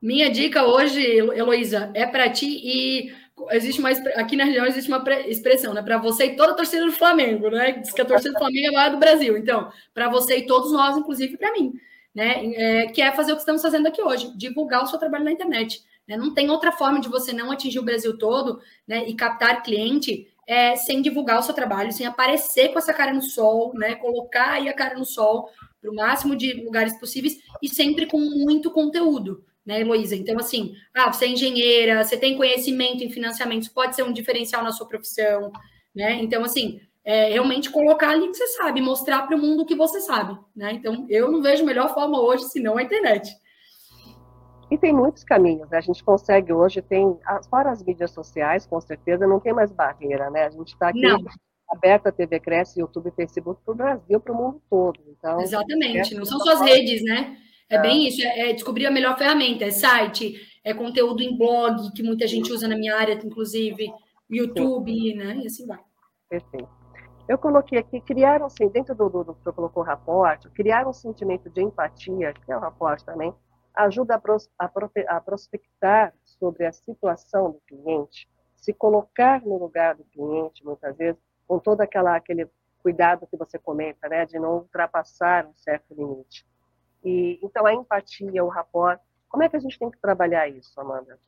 Minha 0.00 0.30
dica 0.30 0.64
hoje, 0.64 1.02
Heloísa, 1.02 1.90
é 1.94 2.06
para 2.06 2.30
ti 2.30 2.46
e 2.46 3.12
existe 3.50 3.80
uma 3.80 3.90
aqui 3.90 4.34
na 4.34 4.44
região 4.44 4.64
existe 4.66 4.90
uma 4.90 5.04
expressão, 5.26 5.74
né? 5.74 5.82
Para 5.82 5.98
você 5.98 6.26
e 6.26 6.36
toda 6.36 6.52
a 6.52 6.56
torcida 6.56 6.86
do 6.86 6.92
Flamengo, 6.92 7.50
né? 7.50 7.72
Diz 7.72 7.92
que 7.92 8.00
a 8.00 8.04
torcida 8.04 8.32
do 8.32 8.38
Flamengo 8.38 8.68
é 8.68 8.70
maior 8.70 8.90
do 8.92 8.98
Brasil. 8.98 9.36
Então, 9.36 9.70
para 9.92 10.08
você 10.08 10.38
e 10.38 10.46
todos 10.46 10.72
nós, 10.72 10.96
inclusive 10.96 11.36
para 11.36 11.52
mim, 11.52 11.72
né? 12.14 12.46
É, 12.54 12.86
que 12.86 13.02
é 13.02 13.12
fazer 13.12 13.32
o 13.32 13.34
que 13.34 13.40
estamos 13.42 13.62
fazendo 13.62 13.86
aqui 13.86 14.02
hoje, 14.02 14.34
divulgar 14.36 14.82
o 14.82 14.86
seu 14.86 14.98
trabalho 14.98 15.24
na 15.24 15.32
internet. 15.32 15.82
Né? 16.10 16.16
Não 16.16 16.34
tem 16.34 16.50
outra 16.50 16.72
forma 16.72 17.00
de 17.00 17.08
você 17.08 17.32
não 17.32 17.52
atingir 17.52 17.78
o 17.78 17.84
Brasil 17.84 18.18
todo, 18.18 18.60
né? 18.84 19.08
E 19.08 19.14
captar 19.14 19.62
cliente 19.62 20.26
é, 20.44 20.74
sem 20.74 21.00
divulgar 21.00 21.38
o 21.38 21.42
seu 21.42 21.54
trabalho, 21.54 21.92
sem 21.92 22.04
aparecer 22.04 22.72
com 22.72 22.80
essa 22.80 22.92
cara 22.92 23.14
no 23.14 23.22
sol, 23.22 23.72
né? 23.74 23.94
Colocar 23.94 24.54
aí 24.54 24.68
a 24.68 24.74
cara 24.74 24.98
no 24.98 25.04
sol 25.04 25.48
para 25.80 25.88
o 25.88 25.94
máximo 25.94 26.34
de 26.34 26.64
lugares 26.64 26.98
possíveis 26.98 27.38
e 27.62 27.68
sempre 27.68 28.06
com 28.06 28.18
muito 28.18 28.72
conteúdo 28.72 29.44
né, 29.64 29.82
Heloísa? 29.82 30.16
Então, 30.16 30.36
assim, 30.36 30.74
ah, 30.92 31.12
você 31.12 31.26
é 31.26 31.28
engenheira, 31.28 32.02
você 32.02 32.16
tem 32.16 32.36
conhecimento 32.36 33.04
em 33.04 33.10
financiamentos, 33.10 33.68
pode 33.68 33.94
ser 33.94 34.02
um 34.02 34.12
diferencial 34.12 34.64
na 34.64 34.72
sua 34.72 34.88
profissão, 34.88 35.52
né? 35.94 36.14
Então, 36.14 36.42
assim, 36.42 36.80
é 37.04 37.30
realmente 37.30 37.70
colocar 37.70 38.10
ali 38.10 38.26
que 38.26 38.34
você 38.34 38.48
sabe, 38.48 38.80
mostrar 38.80 39.28
para 39.28 39.36
o 39.36 39.40
mundo 39.40 39.62
o 39.62 39.66
que 39.66 39.76
você 39.76 40.00
sabe, 40.00 40.36
né? 40.56 40.72
Então, 40.72 41.06
eu 41.08 41.30
não 41.30 41.40
vejo 41.40 41.64
melhor 41.64 41.94
forma 41.94 42.20
hoje 42.20 42.48
senão 42.48 42.76
a 42.76 42.82
internet. 42.82 43.30
E 44.70 44.78
tem 44.78 44.92
muitos 44.92 45.24
caminhos, 45.24 45.68
né? 45.68 45.78
A 45.78 45.80
gente 45.80 46.02
consegue 46.04 46.52
hoje, 46.52 46.80
tem, 46.80 47.18
fora 47.48 47.72
as 47.72 47.82
mídias 47.82 48.12
sociais, 48.12 48.66
com 48.66 48.80
certeza, 48.80 49.26
não 49.26 49.40
tem 49.40 49.52
mais 49.52 49.72
barreira, 49.72 50.30
né? 50.30 50.44
A 50.44 50.50
gente 50.50 50.68
está 50.68 50.88
aqui 50.88 51.00
não. 51.00 51.18
aberta 51.68 52.10
a 52.10 52.12
TV 52.12 52.38
Cresce, 52.38 52.80
YouTube, 52.80 53.10
Facebook 53.10 53.60
para 53.64 53.72
o 53.72 53.76
Brasil, 53.76 54.20
para 54.20 54.32
o 54.32 54.36
mundo 54.36 54.62
todo. 54.70 55.00
Então, 55.08 55.40
Exatamente, 55.40 56.14
não 56.14 56.24
são 56.24 56.38
só 56.38 56.52
as 56.52 56.60
redes, 56.60 57.02
né? 57.02 57.36
É, 57.68 57.76
é 57.76 57.82
bem 57.82 58.06
isso, 58.06 58.22
é, 58.22 58.50
é, 58.50 58.52
descobrir 58.52 58.86
a 58.86 58.90
melhor 58.92 59.18
ferramenta, 59.18 59.64
é 59.64 59.72
site, 59.72 60.40
é 60.62 60.72
conteúdo 60.72 61.20
em 61.20 61.36
blog, 61.36 61.92
que 61.92 62.02
muita 62.02 62.28
gente 62.28 62.52
usa 62.52 62.68
na 62.68 62.76
minha 62.76 62.96
área, 62.96 63.14
inclusive, 63.24 63.92
YouTube, 64.30 64.92
Sim. 64.92 65.14
né? 65.16 65.36
E 65.42 65.46
assim 65.46 65.66
vai. 65.66 65.80
Perfeito. 66.28 66.68
Eu 67.28 67.38
coloquei 67.38 67.78
aqui, 67.78 68.00
criaram, 68.00 68.46
assim, 68.46 68.68
dentro 68.68 68.94
do, 68.94 69.08
do, 69.08 69.34
que 69.34 69.48
eu 69.48 69.52
colocou 69.52 69.82
o 69.82 69.86
raporte, 69.86 70.48
criar 70.50 70.86
um 70.86 70.92
sentimento 70.92 71.48
de 71.50 71.62
empatia, 71.62 72.32
que 72.32 72.52
é 72.52 72.56
o 72.56 72.60
raporte 72.60 73.04
também, 73.04 73.32
ajuda 73.74 74.14
a, 74.14 74.18
pros, 74.18 74.48
a, 74.58 74.70
a 75.08 75.20
prospectar 75.20 76.14
sobre 76.24 76.66
a 76.66 76.72
situação 76.72 77.52
do 77.52 77.60
cliente, 77.66 78.28
se 78.56 78.72
colocar 78.72 79.42
no 79.42 79.58
lugar 79.58 79.94
do 79.94 80.04
cliente, 80.04 80.64
muitas 80.64 80.96
vezes, 80.96 81.20
com 81.46 81.58
todo 81.58 81.80
aquela, 81.80 82.14
aquele 82.16 82.48
cuidado 82.82 83.26
que 83.26 83.36
você 83.36 83.58
comenta, 83.58 84.08
né, 84.08 84.26
de 84.26 84.38
não 84.38 84.58
ultrapassar 84.58 85.46
um 85.46 85.54
certo 85.54 85.94
limite. 85.94 86.46
E, 87.04 87.38
então, 87.42 87.66
a 87.66 87.74
empatia, 87.74 88.44
o 88.44 88.48
rapport, 88.48 89.00
como 89.28 89.42
é 89.42 89.48
que 89.48 89.56
a 89.56 89.60
gente 89.60 89.78
tem 89.78 89.90
que 89.90 89.98
trabalhar 89.98 90.48
isso, 90.48 90.78
Amanda? 90.80 91.18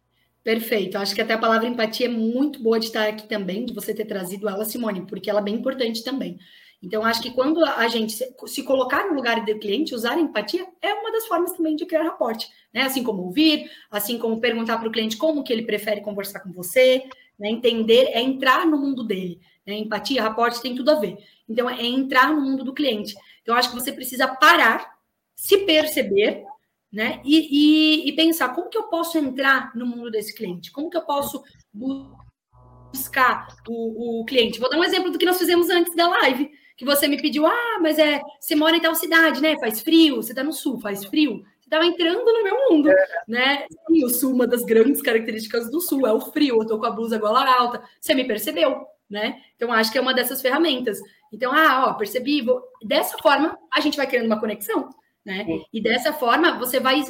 Perfeito. 0.43 0.99
Acho 0.99 1.15
que 1.15 1.21
até 1.21 1.35
a 1.35 1.39
palavra 1.39 1.69
empatia 1.69 2.07
é 2.07 2.11
muito 2.11 2.61
boa 2.63 2.79
de 2.79 2.87
estar 2.87 3.09
aqui 3.09 3.29
também, 3.29 3.65
de 3.65 3.73
você 3.73 3.95
ter 3.95 4.05
trazido 4.05 4.49
ela, 4.49 4.65
Simone, 4.65 5.07
porque 5.07 5.31
ela 5.31 5.41
é 5.41 5.45
bem 5.45 5.55
importante 5.55 6.03
também. 6.03 6.39
Então, 6.83 7.05
acho 7.05 7.23
que 7.23 7.31
quando 7.31 7.65
a 7.65 7.87
gente 7.87 8.13
se 8.13 8.63
colocar 8.65 9.07
no 9.07 9.15
lugar 9.15 9.45
do 9.45 9.59
cliente, 9.59 9.95
usar 9.95 10.19
empatia 10.19 10.67
é 10.83 10.93
uma 10.93 11.13
das 11.13 11.27
formas 11.27 11.53
também 11.53 11.77
de 11.77 11.87
criar 11.87 12.03
raporte, 12.03 12.49
né? 12.75 12.83
Assim 12.83 13.05
como 13.05 13.23
ouvir, 13.23 13.71
assim 13.89 14.19
como 14.19 14.41
perguntar 14.41 14.79
para 14.79 14.89
o 14.89 14.93
cliente 14.93 15.17
como 15.17 15.45
que 15.45 15.53
ele 15.53 15.63
prefere 15.63 16.01
conversar 16.01 16.41
com 16.41 16.53
você, 16.53 17.05
né? 17.39 17.49
Entender, 17.49 18.09
é 18.13 18.21
entrar 18.21 18.67
no 18.67 18.77
mundo 18.77 19.05
dele. 19.05 19.41
Né? 19.65 19.75
Empatia, 19.75 20.23
raporte 20.23 20.61
tem 20.61 20.75
tudo 20.75 20.91
a 20.91 20.97
ver. 20.99 21.17
Então, 21.49 21.71
é 21.71 21.87
entrar 21.87 22.33
no 22.33 22.41
mundo 22.41 22.65
do 22.65 22.75
cliente. 22.75 23.15
Então, 23.43 23.55
acho 23.55 23.71
que 23.71 23.77
você 23.77 23.93
precisa 23.93 24.27
parar, 24.27 24.93
se 25.37 25.59
perceber, 25.59 26.45
né? 26.93 27.21
E, 27.25 28.07
e, 28.07 28.09
e 28.09 28.13
pensar 28.17 28.49
como 28.57 28.69
que 28.69 28.77
eu 28.77 28.85
posso 28.85 29.17
entrar 29.17 29.71
no 29.77 29.87
mundo 29.87 30.11
desse 30.11 30.35
cliente, 30.35 30.73
como 30.73 30.91
que 30.91 30.97
eu 30.97 31.03
posso 31.03 31.45
buscar 31.73 33.47
o, 33.69 34.21
o 34.21 34.25
cliente. 34.25 34.59
Vou 34.59 34.69
dar 34.69 34.79
um 34.79 34.85
exemplo 34.85 35.13
do 35.13 35.19
que 35.19 35.25
nós 35.25 35.39
fizemos 35.39 35.71
antes 35.71 35.95
da 35.95 36.09
live 36.09 36.51
que 36.77 36.85
você 36.85 37.07
me 37.09 37.21
pediu, 37.21 37.47
ah, 37.47 37.79
mas 37.81 37.99
é, 37.99 38.21
você 38.41 38.55
mora 38.55 38.77
em 38.77 38.81
tal 38.81 38.95
cidade, 38.95 39.41
né? 39.41 39.59
Faz 39.59 39.81
frio, 39.81 40.17
você 40.17 40.33
está 40.33 40.43
no 40.43 40.53
sul, 40.53 40.81
faz 40.81 41.05
frio. 41.05 41.45
Você 41.61 41.67
estava 41.67 41.87
entrando 41.87 42.25
no 42.25 42.43
meu 42.43 42.57
mundo, 42.69 42.91
é. 42.91 43.07
né? 43.29 43.67
E 43.91 44.05
o 44.05 44.09
sul, 44.09 44.33
uma 44.33 44.47
das 44.47 44.65
grandes 44.65 45.01
características 45.01 45.71
do 45.71 45.81
sul 45.81 46.07
é 46.07 46.13
o 46.13 46.21
frio. 46.21 46.61
Eu 46.61 46.67
tô 46.67 46.79
com 46.79 46.87
a 46.87 46.91
blusa 46.91 47.19
gola 47.19 47.45
alta. 47.45 47.83
Você 48.01 48.15
me 48.15 48.25
percebeu, 48.25 48.87
né? 49.09 49.41
Então, 49.57 49.73
acho 49.73 49.93
que 49.93 49.99
é 49.99 50.01
uma 50.01 50.15
dessas 50.15 50.43
ferramentas. 50.43 50.99
Então, 51.33 51.53
ah, 51.53 51.87
ó, 51.89 51.95
percebi. 51.95 52.43
Vou... 52.43 52.63
Dessa 52.85 53.17
forma, 53.19 53.59
a 53.73 53.81
gente 53.81 53.97
vai 53.97 54.07
criando 54.07 54.27
uma 54.27 54.41
conexão, 54.41 54.89
né? 55.25 55.47
E 55.73 55.81
dessa 55.81 56.13
forma, 56.13 56.59
você 56.59 56.81
vai. 56.81 57.03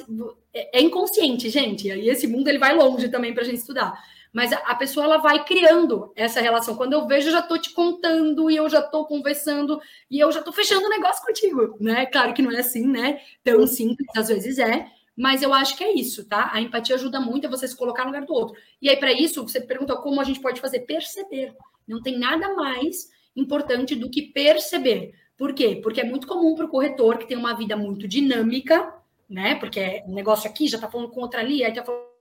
É, 0.54 0.78
é 0.78 0.82
inconsciente, 0.82 1.48
gente. 1.48 1.88
E 1.88 2.08
esse 2.08 2.26
mundo 2.26 2.48
ele 2.48 2.58
vai 2.58 2.74
longe 2.74 3.08
também 3.08 3.32
para 3.32 3.42
a 3.42 3.46
gente 3.46 3.58
estudar 3.58 3.98
mas 4.32 4.52
a 4.52 4.74
pessoa 4.74 5.04
ela 5.04 5.18
vai 5.18 5.44
criando 5.44 6.10
essa 6.16 6.40
relação. 6.40 6.74
Quando 6.74 6.94
eu 6.94 7.06
vejo, 7.06 7.28
eu 7.28 7.32
já 7.32 7.40
estou 7.40 7.58
te 7.58 7.72
contando 7.72 8.50
e 8.50 8.56
eu 8.56 8.68
já 8.68 8.80
estou 8.80 9.04
conversando 9.04 9.80
e 10.10 10.18
eu 10.18 10.32
já 10.32 10.38
estou 10.38 10.52
fechando 10.52 10.86
o 10.86 10.88
negócio 10.88 11.24
contigo, 11.24 11.76
né? 11.78 12.06
Claro 12.06 12.32
que 12.32 12.40
não 12.40 12.50
é 12.50 12.60
assim, 12.60 12.86
né? 12.86 13.20
Tão 13.44 13.66
simples, 13.66 14.08
às 14.16 14.28
vezes 14.28 14.58
é, 14.58 14.86
mas 15.14 15.42
eu 15.42 15.52
acho 15.52 15.76
que 15.76 15.84
é 15.84 15.92
isso, 15.92 16.26
tá? 16.26 16.50
A 16.52 16.60
empatia 16.60 16.94
ajuda 16.94 17.20
muito 17.20 17.46
a 17.46 17.50
você 17.50 17.68
se 17.68 17.76
colocar 17.76 18.04
no 18.04 18.08
lugar 18.08 18.24
do 18.24 18.32
outro. 18.32 18.56
E 18.80 18.88
aí, 18.88 18.96
para 18.96 19.12
isso, 19.12 19.42
você 19.42 19.60
pergunta 19.60 19.94
como 19.96 20.20
a 20.20 20.24
gente 20.24 20.40
pode 20.40 20.60
fazer? 20.60 20.80
Perceber. 20.80 21.54
Não 21.86 22.00
tem 22.00 22.18
nada 22.18 22.54
mais 22.54 23.10
importante 23.36 23.94
do 23.94 24.10
que 24.10 24.22
perceber. 24.22 25.14
Por 25.36 25.54
quê? 25.54 25.80
Porque 25.82 26.00
é 26.00 26.04
muito 26.04 26.26
comum 26.26 26.54
para 26.54 26.64
o 26.64 26.68
corretor 26.68 27.18
que 27.18 27.26
tem 27.26 27.36
uma 27.36 27.54
vida 27.54 27.76
muito 27.76 28.08
dinâmica, 28.08 28.94
né? 29.28 29.54
Porque 29.56 29.80
é 29.80 30.04
um 30.06 30.14
negócio 30.14 30.48
aqui 30.48 30.66
já 30.66 30.76
está 30.76 30.90
falando 30.90 31.10
com 31.10 31.20
outra 31.20 31.40
ali, 31.40 31.62
aí 31.62 31.70
está 31.70 31.84
falando 31.84 32.11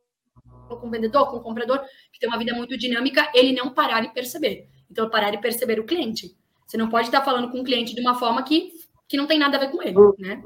com 0.80 0.88
o 0.88 0.92
vendedor, 0.92 1.30
com 1.30 1.38
o 1.38 1.42
comprador, 1.42 1.82
que 2.12 2.20
tem 2.20 2.30
uma 2.30 2.38
vida 2.38 2.54
muito 2.54 2.78
dinâmica, 2.78 3.30
ele 3.34 3.54
não 3.54 3.74
parar 3.74 4.04
e 4.04 4.14
perceber. 4.14 4.68
Então, 4.90 5.10
parar 5.10 5.34
e 5.34 5.40
perceber 5.40 5.80
o 5.80 5.86
cliente. 5.86 6.36
Você 6.66 6.78
não 6.78 6.90
pode 6.90 7.08
estar 7.08 7.22
falando 7.22 7.52
com 7.52 7.60
o 7.60 7.64
cliente 7.64 7.96
de 7.96 8.02
uma 8.02 8.16
forma 8.16 8.44
que, 8.44 8.72
que 9.08 9.18
não 9.18 9.28
tem 9.28 9.38
nada 9.38 9.58
a 9.58 9.60
ver 9.60 9.72
com 9.72 9.82
ele, 9.82 9.98
uhum. 9.98 10.14
né? 10.20 10.42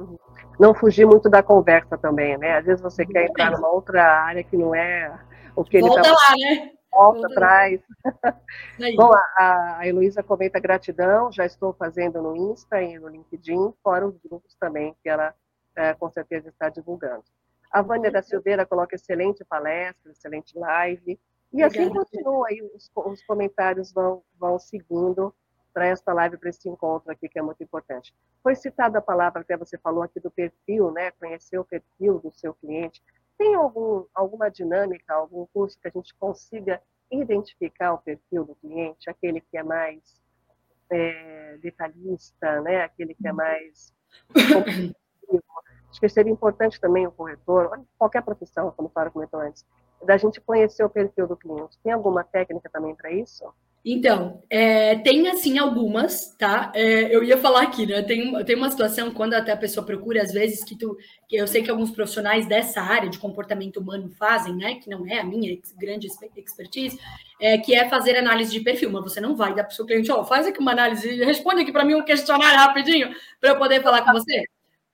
Não 0.60 0.74
fugir 0.74 1.06
muito 1.06 1.30
da 1.30 1.44
conversa 1.44 1.98
também, 1.98 2.38
né? 2.38 2.58
Às 2.58 2.66
vezes 2.66 2.82
você 2.82 3.04
muito 3.04 3.14
quer 3.14 3.26
entrar 3.26 3.52
numa 3.52 3.70
outra 3.70 4.04
área 4.04 4.44
que 4.44 4.58
não 4.58 4.74
é 4.74 5.20
o 5.56 5.64
que 5.64 5.80
Volta 5.80 6.00
ele 6.00 6.08
está... 6.08 6.14
lá, 6.14 6.36
né? 6.38 6.72
Volta 6.92 7.28
atrás. 7.28 7.82
Bom, 8.96 9.12
a, 9.38 9.78
a 9.80 9.88
Heloísa 9.88 10.24
comenta 10.24 10.60
gratidão, 10.60 11.32
já 11.32 11.46
estou 11.46 11.74
fazendo 11.74 12.22
no 12.22 12.36
Insta 12.36 12.82
e 12.82 12.98
no 12.98 13.10
LinkedIn, 13.10 13.74
fora 13.84 14.08
os 14.08 14.18
grupos 14.18 14.56
também 14.56 14.96
que 15.04 15.10
ela 15.10 15.34
é, 15.76 15.94
com 15.94 16.10
certeza 16.10 16.50
está 16.50 16.70
divulgando. 16.70 17.24
A 17.72 17.82
Vânia 17.82 18.12
da 18.12 18.22
Silveira 18.22 18.66
coloca 18.66 18.96
excelente 18.96 19.44
palestra, 19.46 20.12
excelente 20.12 20.58
live. 20.58 21.20
E 21.54 21.64
assim 21.64 21.90
continua 21.90 22.48
aí, 22.50 22.62
os, 22.62 22.92
os 22.96 23.24
comentários 23.26 23.94
vão, 23.94 24.24
vão 24.38 24.60
seguindo 24.60 25.34
para 25.74 25.88
esta 25.88 26.14
live, 26.14 26.38
para 26.38 26.50
esse 26.50 26.70
encontro 26.70 27.12
aqui, 27.12 27.28
que 27.28 27.38
é 27.38 27.42
muito 27.42 27.62
importante. 27.62 28.16
Foi 28.42 28.56
citada 28.56 29.00
a 29.00 29.02
palavra, 29.02 29.42
até 29.42 29.58
você 29.58 29.78
falou 29.78 30.04
aqui 30.04 30.20
do 30.20 30.32
perfil, 30.32 30.92
né? 30.92 31.12
Conhecer 31.12 31.58
o 31.60 31.66
perfil 31.66 32.20
do 32.20 32.32
seu 32.32 32.54
cliente. 32.54 33.04
Tem 33.38 33.56
algum, 33.56 34.06
alguma 34.14 34.50
dinâmica, 34.50 35.14
algum 35.14 35.46
curso 35.48 35.78
que 35.80 35.88
a 35.90 35.92
gente 35.92 36.16
consiga 36.16 36.82
identificar 37.12 37.94
o 37.94 37.98
perfil 37.98 38.46
do 38.46 38.56
cliente, 38.56 39.10
aquele 39.10 39.42
que 39.42 39.58
é 39.58 39.64
mais 39.64 40.22
é, 40.90 41.58
detalhista, 41.58 42.62
né? 42.62 42.84
Aquele 42.84 43.14
que 43.14 43.28
é 43.28 43.32
uhum. 43.32 43.38
mais 43.38 43.94
Acho 45.96 46.02
que 46.02 46.10
seria 46.10 46.30
importante 46.30 46.78
também 46.78 47.08
o 47.08 47.12
corretor, 47.12 47.80
qualquer 47.98 48.22
profissão, 48.22 48.70
como 48.76 48.90
o 48.90 48.92
Fábio 48.92 49.14
comentou 49.14 49.40
antes, 49.40 49.66
da 50.04 50.18
gente 50.18 50.42
conhecer 50.42 50.84
o 50.84 50.90
perfil 50.90 51.26
do 51.26 51.38
cliente. 51.38 51.80
Tem 51.82 51.94
alguma 51.94 52.22
técnica 52.22 52.70
também 52.70 52.94
para 52.94 53.10
isso? 53.14 53.46
Então, 53.86 54.44
é, 54.50 54.98
tem 54.98 55.30
assim 55.30 55.58
algumas, 55.58 56.36
tá? 56.38 56.70
É, 56.76 57.16
eu 57.16 57.24
ia 57.24 57.38
falar 57.38 57.62
aqui, 57.62 57.86
né? 57.86 58.02
Tem, 58.02 58.44
tem 58.44 58.58
uma 58.58 58.70
situação 58.70 59.10
quando 59.10 59.36
até 59.36 59.54
a 59.54 59.58
pessoa 59.58 59.86
procura, 59.86 60.22
às 60.22 60.34
vezes, 60.34 60.66
que 60.66 60.78
tu. 60.78 60.98
Que 61.30 61.38
eu 61.38 61.48
sei 61.48 61.64
que 61.64 61.72
alguns 61.72 61.92
profissionais 61.92 62.46
dessa 62.46 62.82
área 62.82 63.10
de 63.10 63.18
comportamento 63.18 63.78
humano 63.78 64.10
fazem, 64.10 64.54
né? 64.54 64.76
Que 64.76 64.90
não 64.90 65.08
é 65.08 65.20
a 65.20 65.24
minha 65.24 65.58
grande 65.80 66.08
expertise, 66.36 67.00
é, 67.40 67.58
que 67.58 67.74
é 67.74 67.88
fazer 67.88 68.18
análise 68.18 68.52
de 68.52 68.60
perfil. 68.60 68.92
Mas 68.92 69.04
você 69.04 69.22
não 69.22 69.34
vai 69.34 69.56
dar 69.56 69.64
para 69.64 69.72
o 69.72 69.76
seu 69.76 69.86
cliente, 69.86 70.12
ó, 70.12 70.20
oh, 70.20 70.26
faz 70.26 70.46
aqui 70.46 70.60
uma 70.60 70.74
análise, 70.74 71.24
responde 71.24 71.62
aqui 71.62 71.72
para 71.72 71.86
mim 71.86 71.94
um 71.94 72.04
questionário 72.04 72.60
rapidinho 72.60 73.16
para 73.40 73.52
eu 73.52 73.58
poder 73.58 73.82
falar 73.82 74.02
com 74.04 74.12
você. 74.12 74.44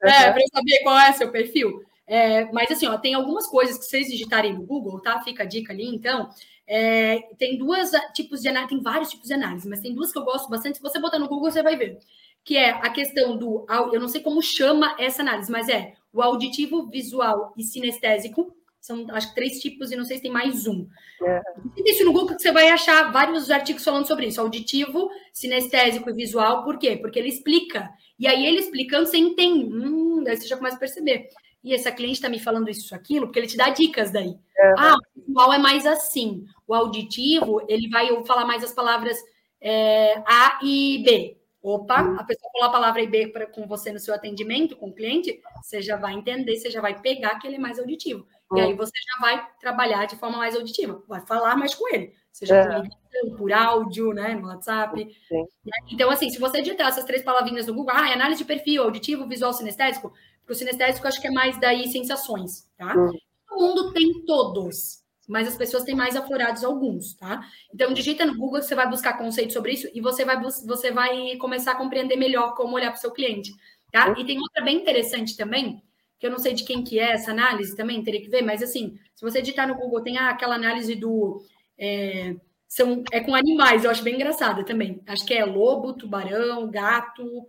É, 0.01 0.31
para 0.31 0.41
eu 0.41 0.47
saber 0.53 0.79
qual 0.83 0.97
é 0.97 1.11
seu 1.13 1.31
perfil. 1.31 1.83
É, 2.07 2.51
mas 2.51 2.69
assim, 2.69 2.87
ó, 2.87 2.97
tem 2.97 3.13
algumas 3.13 3.47
coisas 3.47 3.77
que 3.77 3.85
vocês 3.85 4.07
digitarem 4.07 4.53
no 4.53 4.63
Google, 4.63 5.01
tá? 5.01 5.21
Fica 5.21 5.43
a 5.43 5.45
dica 5.45 5.71
ali, 5.71 5.87
então. 5.87 6.29
É, 6.67 7.19
tem 7.37 7.57
duas 7.57 7.91
tipos 8.13 8.41
de 8.41 8.47
análise, 8.47 8.69
tem 8.73 8.81
vários 8.81 9.09
tipos 9.09 9.27
de 9.27 9.33
análise, 9.33 9.67
mas 9.67 9.81
tem 9.81 9.93
duas 9.93 10.11
que 10.11 10.17
eu 10.17 10.23
gosto 10.23 10.49
bastante. 10.49 10.77
Se 10.77 10.83
você 10.83 10.99
botar 10.99 11.19
no 11.19 11.27
Google, 11.27 11.51
você 11.51 11.63
vai 11.63 11.75
ver. 11.75 11.99
Que 12.43 12.57
é 12.57 12.71
a 12.71 12.89
questão 12.89 13.37
do. 13.37 13.65
Eu 13.93 13.99
não 13.99 14.07
sei 14.07 14.21
como 14.21 14.41
chama 14.41 14.95
essa 14.99 15.21
análise, 15.21 15.51
mas 15.51 15.69
é 15.69 15.93
o 16.13 16.21
auditivo, 16.21 16.89
visual 16.89 17.53
e 17.57 17.63
sinestésico. 17.63 18.55
São, 18.79 19.05
acho 19.11 19.29
que, 19.29 19.35
três 19.35 19.59
tipos 19.59 19.91
e 19.91 19.95
não 19.95 20.03
sei 20.03 20.17
se 20.17 20.23
tem 20.23 20.31
mais 20.31 20.65
um. 20.65 20.87
É. 21.23 21.41
Isso 21.85 22.03
no 22.03 22.11
Google 22.11 22.35
que 22.35 22.41
você 22.41 22.51
vai 22.51 22.67
achar 22.69 23.11
vários 23.11 23.51
artigos 23.51 23.83
falando 23.83 24.07
sobre 24.07 24.25
isso. 24.25 24.41
Auditivo, 24.41 25.09
sinestésico 25.31 26.09
e 26.09 26.13
visual. 26.13 26.63
Por 26.63 26.79
quê? 26.79 26.97
Porque 26.97 27.19
ele 27.19 27.29
explica. 27.29 27.89
E 28.21 28.27
aí, 28.27 28.45
ele 28.45 28.59
explicando, 28.59 29.07
você 29.07 29.17
entende. 29.17 29.65
Hum, 29.65 30.23
daí 30.23 30.37
você 30.37 30.47
já 30.47 30.55
começa 30.55 30.75
a 30.75 30.79
perceber. 30.79 31.29
E 31.63 31.73
essa 31.73 31.91
cliente 31.91 32.17
está 32.17 32.29
me 32.29 32.39
falando 32.39 32.69
isso, 32.69 32.93
aquilo, 32.93 33.25
porque 33.25 33.39
ele 33.39 33.47
te 33.47 33.57
dá 33.57 33.69
dicas 33.69 34.11
daí. 34.11 34.37
É. 34.55 34.73
Ah, 34.77 34.95
o 34.95 35.21
visual 35.25 35.53
é 35.53 35.57
mais 35.57 35.87
assim. 35.87 36.45
O 36.67 36.75
auditivo, 36.75 37.65
ele 37.67 37.89
vai 37.89 38.07
falar 38.23 38.45
mais 38.45 38.63
as 38.63 38.73
palavras 38.73 39.17
é, 39.59 40.21
A 40.27 40.59
e 40.63 41.03
B. 41.03 41.41
Opa, 41.63 42.03
uhum. 42.03 42.19
a 42.19 42.23
pessoa 42.23 42.51
falou 42.53 42.69
a 42.69 42.71
palavra 42.71 43.01
IB 43.01 43.27
pra, 43.27 43.47
com 43.47 43.67
você 43.67 43.91
no 43.91 43.99
seu 43.99 44.13
atendimento 44.13 44.75
com 44.75 44.89
o 44.89 44.95
cliente, 44.95 45.39
você 45.61 45.79
já 45.79 45.95
vai 45.95 46.13
entender, 46.13 46.57
você 46.57 46.71
já 46.71 46.81
vai 46.81 46.99
pegar 46.99 47.37
que 47.39 47.47
ele 47.47 47.57
é 47.57 47.59
mais 47.59 47.79
auditivo. 47.79 48.25
E 48.55 48.59
aí 48.59 48.73
você 48.73 48.91
já 48.91 49.21
vai 49.21 49.47
trabalhar 49.59 50.05
de 50.05 50.15
forma 50.15 50.37
mais 50.37 50.55
auditiva, 50.55 51.03
vai 51.07 51.21
falar 51.21 51.55
mais 51.55 51.75
com 51.75 51.87
ele, 51.93 52.13
seja 52.31 52.55
é. 52.55 52.65
por 52.65 52.83
ligação, 52.83 53.37
por 53.37 53.53
áudio, 53.53 54.13
né, 54.13 54.35
no 54.35 54.47
WhatsApp. 54.47 55.07
Sim. 55.27 55.45
Então, 55.91 56.09
assim, 56.09 56.29
se 56.29 56.39
você 56.39 56.61
digitar 56.61 56.87
essas 56.87 57.05
três 57.05 57.23
palavrinhas 57.23 57.67
no 57.67 57.73
Google, 57.73 57.93
ah, 57.95 58.09
é 58.09 58.13
análise 58.13 58.39
de 58.39 58.45
perfil, 58.45 58.83
auditivo, 58.83 59.27
visual, 59.27 59.53
sinestésico, 59.53 60.13
porque 60.39 60.53
o 60.53 60.55
sinestésico 60.55 61.05
eu 61.05 61.09
acho 61.09 61.21
que 61.21 61.27
é 61.27 61.31
mais 61.31 61.59
daí 61.59 61.87
sensações, 61.87 62.69
tá? 62.77 62.95
Hum. 62.97 63.11
Todo 63.47 63.61
mundo 63.61 63.93
tem 63.93 64.25
todos, 64.25 65.01
mas 65.27 65.47
as 65.47 65.55
pessoas 65.55 65.83
têm 65.83 65.95
mais 65.95 66.15
aflorados 66.15 66.63
alguns, 66.63 67.13
tá? 67.15 67.41
Então, 67.73 67.93
digita 67.93 68.25
no 68.25 68.37
Google, 68.37 68.61
você 68.61 68.75
vai 68.75 68.89
buscar 68.89 69.17
conceito 69.17 69.53
sobre 69.53 69.73
isso 69.73 69.87
e 69.93 70.01
você 70.01 70.25
vai, 70.25 70.41
você 70.41 70.91
vai 70.91 71.35
começar 71.37 71.73
a 71.73 71.77
compreender 71.77 72.15
melhor 72.15 72.55
como 72.55 72.75
olhar 72.75 72.91
para 72.91 72.97
o 72.97 73.01
seu 73.01 73.11
cliente, 73.11 73.51
tá? 73.91 74.13
E 74.17 74.25
tem 74.25 74.39
outra 74.39 74.63
bem 74.63 74.77
interessante 74.77 75.35
também, 75.37 75.81
que 76.19 76.27
eu 76.27 76.31
não 76.31 76.39
sei 76.39 76.53
de 76.53 76.63
quem 76.63 76.83
que 76.83 76.99
é 76.99 77.11
essa 77.11 77.31
análise 77.31 77.75
também, 77.75 78.03
teria 78.03 78.21
que 78.21 78.29
ver, 78.29 78.41
mas 78.41 78.61
assim, 78.63 78.97
se 79.15 79.21
você 79.21 79.41
digitar 79.41 79.67
no 79.67 79.75
Google, 79.75 80.01
tem 80.01 80.17
aquela 80.17 80.55
análise 80.55 80.95
do... 80.95 81.43
É, 81.81 82.35
são, 82.67 83.03
é 83.11 83.19
com 83.19 83.33
animais, 83.33 83.83
eu 83.83 83.89
acho 83.89 84.03
bem 84.03 84.15
engraçada 84.15 84.63
também. 84.63 85.01
Acho 85.07 85.25
que 85.25 85.33
é 85.33 85.43
lobo, 85.43 85.93
tubarão, 85.93 86.69
gato, 86.69 87.47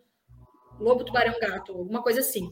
lobo, 0.80 1.04
tubarão, 1.04 1.34
gato, 1.38 1.72
alguma 1.72 2.02
coisa 2.02 2.20
assim. 2.20 2.44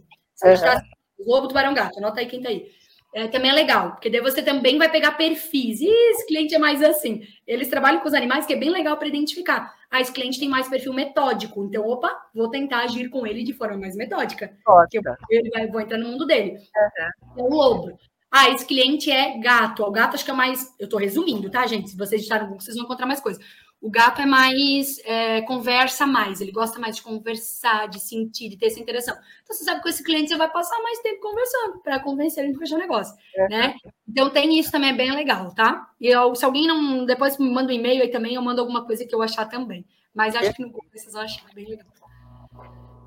Uhum. 0.45 1.27
lobo, 1.27 1.49
tubarão, 1.49 1.73
gato, 1.73 1.99
anota 1.99 2.21
aí 2.21 2.27
quem 2.27 2.43
tá 2.43 2.51
aí 2.51 2.71
é, 3.13 3.27
também 3.27 3.51
é 3.51 3.55
legal, 3.55 3.93
porque 3.93 4.09
daí 4.09 4.21
você 4.21 4.43
também 4.43 4.79
vai 4.79 4.89
pegar 4.89 5.13
perfis. 5.13 5.81
E 5.81 5.89
esse 5.89 6.27
cliente 6.27 6.55
é 6.55 6.59
mais 6.59 6.83
assim. 6.83 7.23
Eles 7.47 7.69
trabalham 7.69 8.01
com 8.01 8.09
os 8.09 8.15
animais, 8.15 8.47
que 8.47 8.53
é 8.53 8.57
bem 8.57 8.71
legal 8.71 8.97
para 8.97 9.09
identificar. 9.09 9.75
Ah, 9.91 10.01
esse 10.01 10.13
cliente 10.13 10.39
tem 10.39 10.49
mais 10.49 10.69
perfil 10.69 10.93
metódico. 10.93 11.65
Então, 11.65 11.85
opa, 11.89 12.17
vou 12.33 12.49
tentar 12.49 12.85
agir 12.85 13.09
com 13.09 13.27
ele 13.27 13.43
de 13.43 13.53
forma 13.53 13.77
mais 13.77 13.97
metódica. 13.97 14.57
Porque 14.65 14.99
eu, 14.99 15.03
ele 15.29 15.51
vai, 15.51 15.67
vou 15.67 15.81
entrar 15.81 15.99
no 15.99 16.09
mundo 16.09 16.27
dele. 16.27 16.53
Uhum. 16.53 17.41
É 17.41 17.43
o 17.43 17.49
lobo. 17.49 17.99
Ah, 18.31 18.49
esse 18.51 18.65
cliente 18.65 19.11
é 19.11 19.39
gato. 19.39 19.83
O 19.83 19.91
gato 19.91 20.15
acho 20.15 20.25
que 20.25 20.31
é 20.31 20.35
mais. 20.35 20.75
Eu 20.79 20.85
estou 20.85 21.01
resumindo, 21.01 21.51
tá, 21.51 21.67
gente? 21.67 21.91
Se 21.91 21.97
vocês 21.97 22.21
digitarem 22.21 22.45
no 22.45 22.51
Google, 22.51 22.65
vocês 22.65 22.77
vão 22.77 22.85
encontrar 22.85 23.07
mais 23.07 23.21
coisas. 23.21 23.45
O 23.81 23.91
gato 23.91 24.21
é 24.21 24.27
mais, 24.27 24.99
é, 25.07 25.41
conversa 25.41 26.07
mais, 26.07 26.43
ele 26.43 26.53
gosta 26.53 26.79
mais 26.79 26.97
de 26.97 27.03
conversar, 27.03 27.89
de 27.89 27.99
sentir, 27.99 28.51
de 28.51 28.59
ter 28.59 28.67
essa 28.67 28.79
interação. 28.79 29.17
Então, 29.43 29.57
você 29.57 29.65
sabe 29.65 29.79
que 29.79 29.85
com 29.85 29.89
esse 29.89 30.05
cliente 30.05 30.29
você 30.29 30.37
vai 30.37 30.51
passar 30.51 30.79
mais 30.83 30.99
tempo 30.99 31.23
conversando 31.23 31.79
para 31.79 31.99
convencer 31.99 32.45
ele 32.45 32.53
de 32.53 32.59
fechar 32.59 32.77
o 32.77 32.79
negócio, 32.79 33.17
é. 33.35 33.49
né? 33.49 33.75
Então, 34.07 34.29
tem 34.29 34.59
isso 34.59 34.71
também, 34.71 34.91
é 34.91 34.95
bem 34.95 35.11
legal, 35.13 35.55
tá? 35.55 35.89
E 35.99 36.09
eu, 36.09 36.35
se 36.35 36.45
alguém 36.45 36.67
não, 36.67 37.07
depois 37.07 37.39
me 37.39 37.51
manda 37.51 37.73
um 37.73 37.75
e-mail 37.75 38.03
aí 38.03 38.11
também, 38.11 38.35
eu 38.35 38.43
mando 38.43 38.61
alguma 38.61 38.85
coisa 38.85 39.07
que 39.07 39.15
eu 39.15 39.23
achar 39.23 39.49
também. 39.49 39.87
Mas 40.15 40.37
acho 40.37 40.53
que 40.53 40.61
no 40.61 40.69
Google 40.69 40.91
vocês 40.93 41.15
vão 41.15 41.23
achar 41.23 41.47
bem 41.55 41.67
legal. 41.67 41.87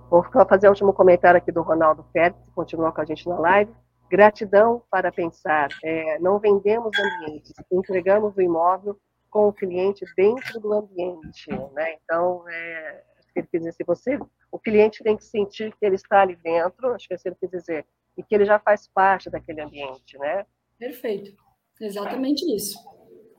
Vou 0.09 0.24
fazer 0.49 0.67
o 0.67 0.71
último 0.71 0.91
comentário 0.91 1.38
aqui 1.38 1.51
do 1.51 1.61
Ronaldo 1.61 2.03
Pérez, 2.11 2.36
que 2.43 2.51
continua 2.51 2.91
com 2.91 3.01
a 3.01 3.05
gente 3.05 3.30
na 3.30 3.38
live. 3.38 3.71
Gratidão 4.10 4.84
para 4.89 5.12
pensar. 5.12 5.70
É, 5.84 6.20
não 6.20 6.39
vendemos 6.39 6.91
ambientes, 6.97 7.54
entregamos 7.72 8.36
o 8.36 8.41
imóvel 8.41 8.99
com 9.30 9.47
o 9.47 9.54
cliente 9.54 10.06
dentro 10.16 10.60
do 10.60 10.72
ambiente, 10.74 11.49
né? 11.74 11.95
Então, 12.04 12.47
é, 12.47 13.04
ele 13.36 13.47
quis 13.47 13.60
dizer, 13.60 13.74
se 13.74 13.84
você, 13.84 14.20
o 14.51 14.60
cliente 14.60 15.04
tem 15.04 15.18
que 15.18 15.24
sentir 15.24 15.74
que 15.76 15.86
ele 15.86 15.95
está 15.95 16.22
ali 16.22 16.36
dentro, 16.36 16.93
acho 16.93 17.08
que 17.08 17.14
é 17.14 17.18
isso 17.18 17.28
ele 17.28 17.36
quis 17.39 17.49
dizer, 17.49 17.86
e 18.16 18.24
que 18.24 18.36
ele 18.36 18.45
já 18.45 18.60
faz 18.60 18.88
parte 18.88 19.30
daquele 19.30 19.62
ambiente, 19.62 20.18
né? 20.20 20.45
Perfeito, 20.78 21.34
exatamente 21.82 22.45
isso. 22.56 22.78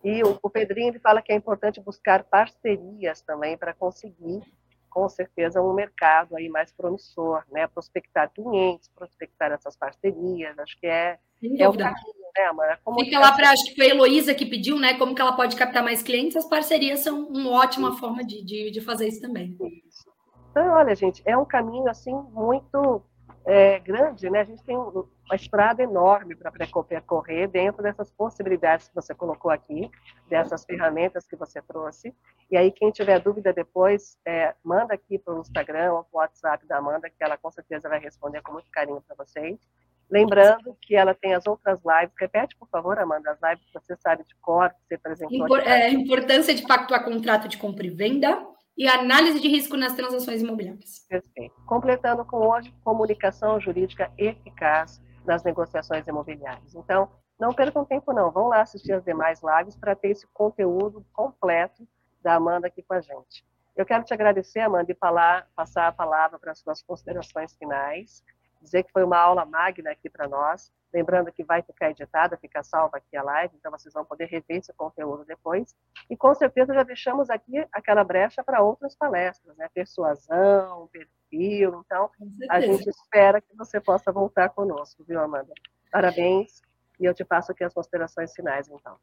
E 0.03 0.23
o, 0.23 0.39
o 0.43 0.51
Pedrinho 0.51 0.89
ele 0.89 0.99
fala 0.99 1.23
que 1.23 1.33
é 1.33 1.37
importante 1.37 1.81
buscar 1.81 2.25
parcerias 2.25 3.23
também 3.23 3.57
para 3.57 3.73
conseguir, 3.73 4.43
com 4.95 5.09
certeza, 5.09 5.61
um 5.61 5.75
mercado 5.75 6.37
aí 6.37 6.49
mais 6.49 6.73
promissor, 6.73 7.43
né? 7.51 7.67
Prospectar 7.67 8.31
clientes, 8.33 8.89
prospectar 8.95 9.51
essas 9.51 9.77
parcerias, 9.77 10.57
acho 10.57 10.79
que 10.79 10.87
é, 10.87 11.19
é 11.59 11.69
o 11.69 11.77
caminho 11.77 12.25
né, 12.37 12.45
Amanda? 12.49 12.79
Como 12.85 13.01
Fica 13.01 13.19
lá 13.19 13.33
para, 13.33 13.51
acho 13.51 13.65
que 13.65 13.75
foi 13.75 13.87
a 13.87 13.89
Heloísa 13.91 14.35
que 14.35 14.47
pediu, 14.47 14.79
né? 14.79 14.95
Como 14.95 15.15
que 15.15 15.21
ela 15.21 15.33
pode 15.33 15.57
captar 15.57 15.83
mais 15.83 16.01
clientes? 16.01 16.37
As 16.37 16.49
parcerias 16.49 17.01
são 17.01 17.27
uma 17.27 17.51
ótima 17.51 17.99
forma 17.99 18.25
de, 18.25 18.45
de, 18.45 18.71
de 18.71 18.81
fazer 18.81 19.09
isso 19.09 19.21
também. 19.21 19.59
Então, 20.51 20.69
olha, 20.73 20.95
gente, 20.95 21.21
é 21.25 21.37
um 21.37 21.45
caminho 21.45 21.89
assim 21.89 22.15
muito 22.33 23.03
é, 23.47 23.79
grande, 23.79 24.31
né? 24.31 24.41
A 24.41 24.45
gente 24.45 24.65
tem 24.65 24.77
uma 24.77 25.07
estrada 25.35 25.83
enorme 25.83 26.35
para 26.35 26.51
percorrer 26.51 27.49
dentro 27.49 27.83
dessas 27.83 28.11
possibilidades 28.11 28.89
que 28.89 28.95
você 28.95 29.15
colocou 29.15 29.51
aqui, 29.51 29.91
dessas 30.29 30.65
ferramentas 30.65 31.27
que 31.27 31.37
você 31.37 31.61
trouxe. 31.61 32.15
E 32.51 32.57
aí, 32.57 32.73
quem 32.73 32.91
tiver 32.91 33.21
dúvida 33.21 33.53
depois, 33.53 34.17
é, 34.27 34.55
manda 34.65 34.95
aqui 34.95 35.19
para 35.19 35.35
o 35.35 35.41
Instagram 35.41 35.93
ou 35.93 36.05
para 36.05 36.17
o 36.17 36.21
WhatsApp 36.21 36.67
da 36.67 36.79
Amanda, 36.79 37.11
que 37.11 37.23
ela 37.23 37.37
com 37.37 37.51
certeza 37.51 37.89
vai 37.89 37.99
responder 37.99 38.41
com 38.43 38.53
muito 38.53 38.71
carinho 38.71 39.03
para 39.07 39.25
vocês. 39.25 39.59
Lembrando 40.11 40.77
que 40.81 40.95
ela 40.95 41.15
tem 41.15 41.35
as 41.35 41.47
outras 41.47 41.81
lives. 41.85 42.15
Repete, 42.19 42.57
por 42.57 42.69
favor, 42.69 42.99
Amanda, 42.99 43.31
as 43.31 43.39
lives 43.43 43.65
que 43.67 43.73
você 43.73 43.97
sabe 43.97 44.25
de 44.25 44.35
cor, 44.37 44.71
que 44.71 44.77
você 44.89 44.95
apresentou. 44.95 45.37
Impor, 45.37 45.61
é, 45.61 45.91
importância 45.91 46.55
de 46.55 46.67
pactuar 46.67 47.05
contrato 47.05 47.49
de 47.49 47.59
compra 47.59 47.87
e 47.87 47.91
venda 47.91 48.54
e 48.77 48.89
análise 48.89 49.41
de 49.41 49.49
risco 49.49 49.77
nas 49.77 49.95
transações 49.95 50.43
imobiliárias. 50.43 51.07
Perfeito. 51.09 51.55
Completando 51.67 52.25
com 52.25 52.39
hoje, 52.39 52.75
comunicação 52.83 53.61
jurídica 53.61 54.11
eficaz 54.19 55.01
nas 55.25 55.43
negociações 55.45 56.07
imobiliárias. 56.07 56.75
Então, 56.75 57.09
não 57.39 57.53
percam 57.53 57.85
tempo 57.85 58.13
não, 58.13 58.31
vão 58.31 58.49
lá 58.49 58.63
assistir 58.63 58.93
as 58.93 59.05
demais 59.05 59.41
lives 59.43 59.77
para 59.77 59.95
ter 59.95 60.11
esse 60.11 60.27
conteúdo 60.33 61.05
completo 61.13 61.87
da 62.23 62.35
Amanda 62.35 62.67
aqui 62.67 62.83
com 62.83 62.95
a 62.95 63.01
gente. 63.01 63.45
Eu 63.77 63.85
quero 63.85 64.05
te 64.05 64.15
agradecer, 64.15 64.61
Amanda, 64.61 64.91
e 64.93 64.95
falar, 64.95 65.49
passar 65.55 65.89
a 65.89 65.93
palavra 65.93 66.39
para 66.39 66.53
as 66.53 66.61
suas 66.61 66.81
considerações 66.83 67.55
finais 67.57 68.23
dizer 68.65 68.83
que 68.83 68.93
foi 68.93 69.05
uma 69.05 69.19
aula 69.19 69.45
magna 69.45 69.91
aqui 69.91 70.11
para 70.11 70.27
nós. 70.27 70.73
Lembrando 70.93 71.33
que 71.33 71.43
vai 71.43 71.61
ficar 71.61 71.91
editada, 71.91 72.37
fica 72.37 72.63
salva 72.63 72.99
aqui 72.99 73.17
a 73.17 73.23
live, 73.23 73.57
então 73.57 73.71
vocês 73.71 73.93
vão 73.93 74.05
poder 74.05 74.27
rever 74.27 74.59
esse 74.59 74.73
conteúdo 74.73 75.25
depois. 75.25 75.75
E 76.09 76.17
com 76.17 76.33
certeza 76.35 76.73
já 76.73 76.85
deixamos 76.85 77.31
aqui 77.31 77.67
aquela 77.73 78.05
brecha 78.05 78.45
para 78.45 78.63
outras 78.63 78.95
palestras, 78.95 79.57
né? 79.57 79.69
Persuasão, 79.75 80.89
perfil. 80.89 81.83
Então, 81.85 82.11
a 82.49 82.61
gente 82.61 82.89
espera 82.89 83.41
que 83.41 83.57
você 83.57 83.81
possa 83.81 84.13
voltar 84.13 84.51
conosco, 84.51 85.05
viu, 85.05 85.21
Amanda? 85.21 85.53
Parabéns. 85.91 86.63
E 87.01 87.05
eu 87.05 87.13
te 87.13 87.25
passo 87.25 87.51
aqui 87.51 87.65
as 87.65 87.75
considerações 87.75 88.33
finais, 88.33 88.69
então. 88.69 88.97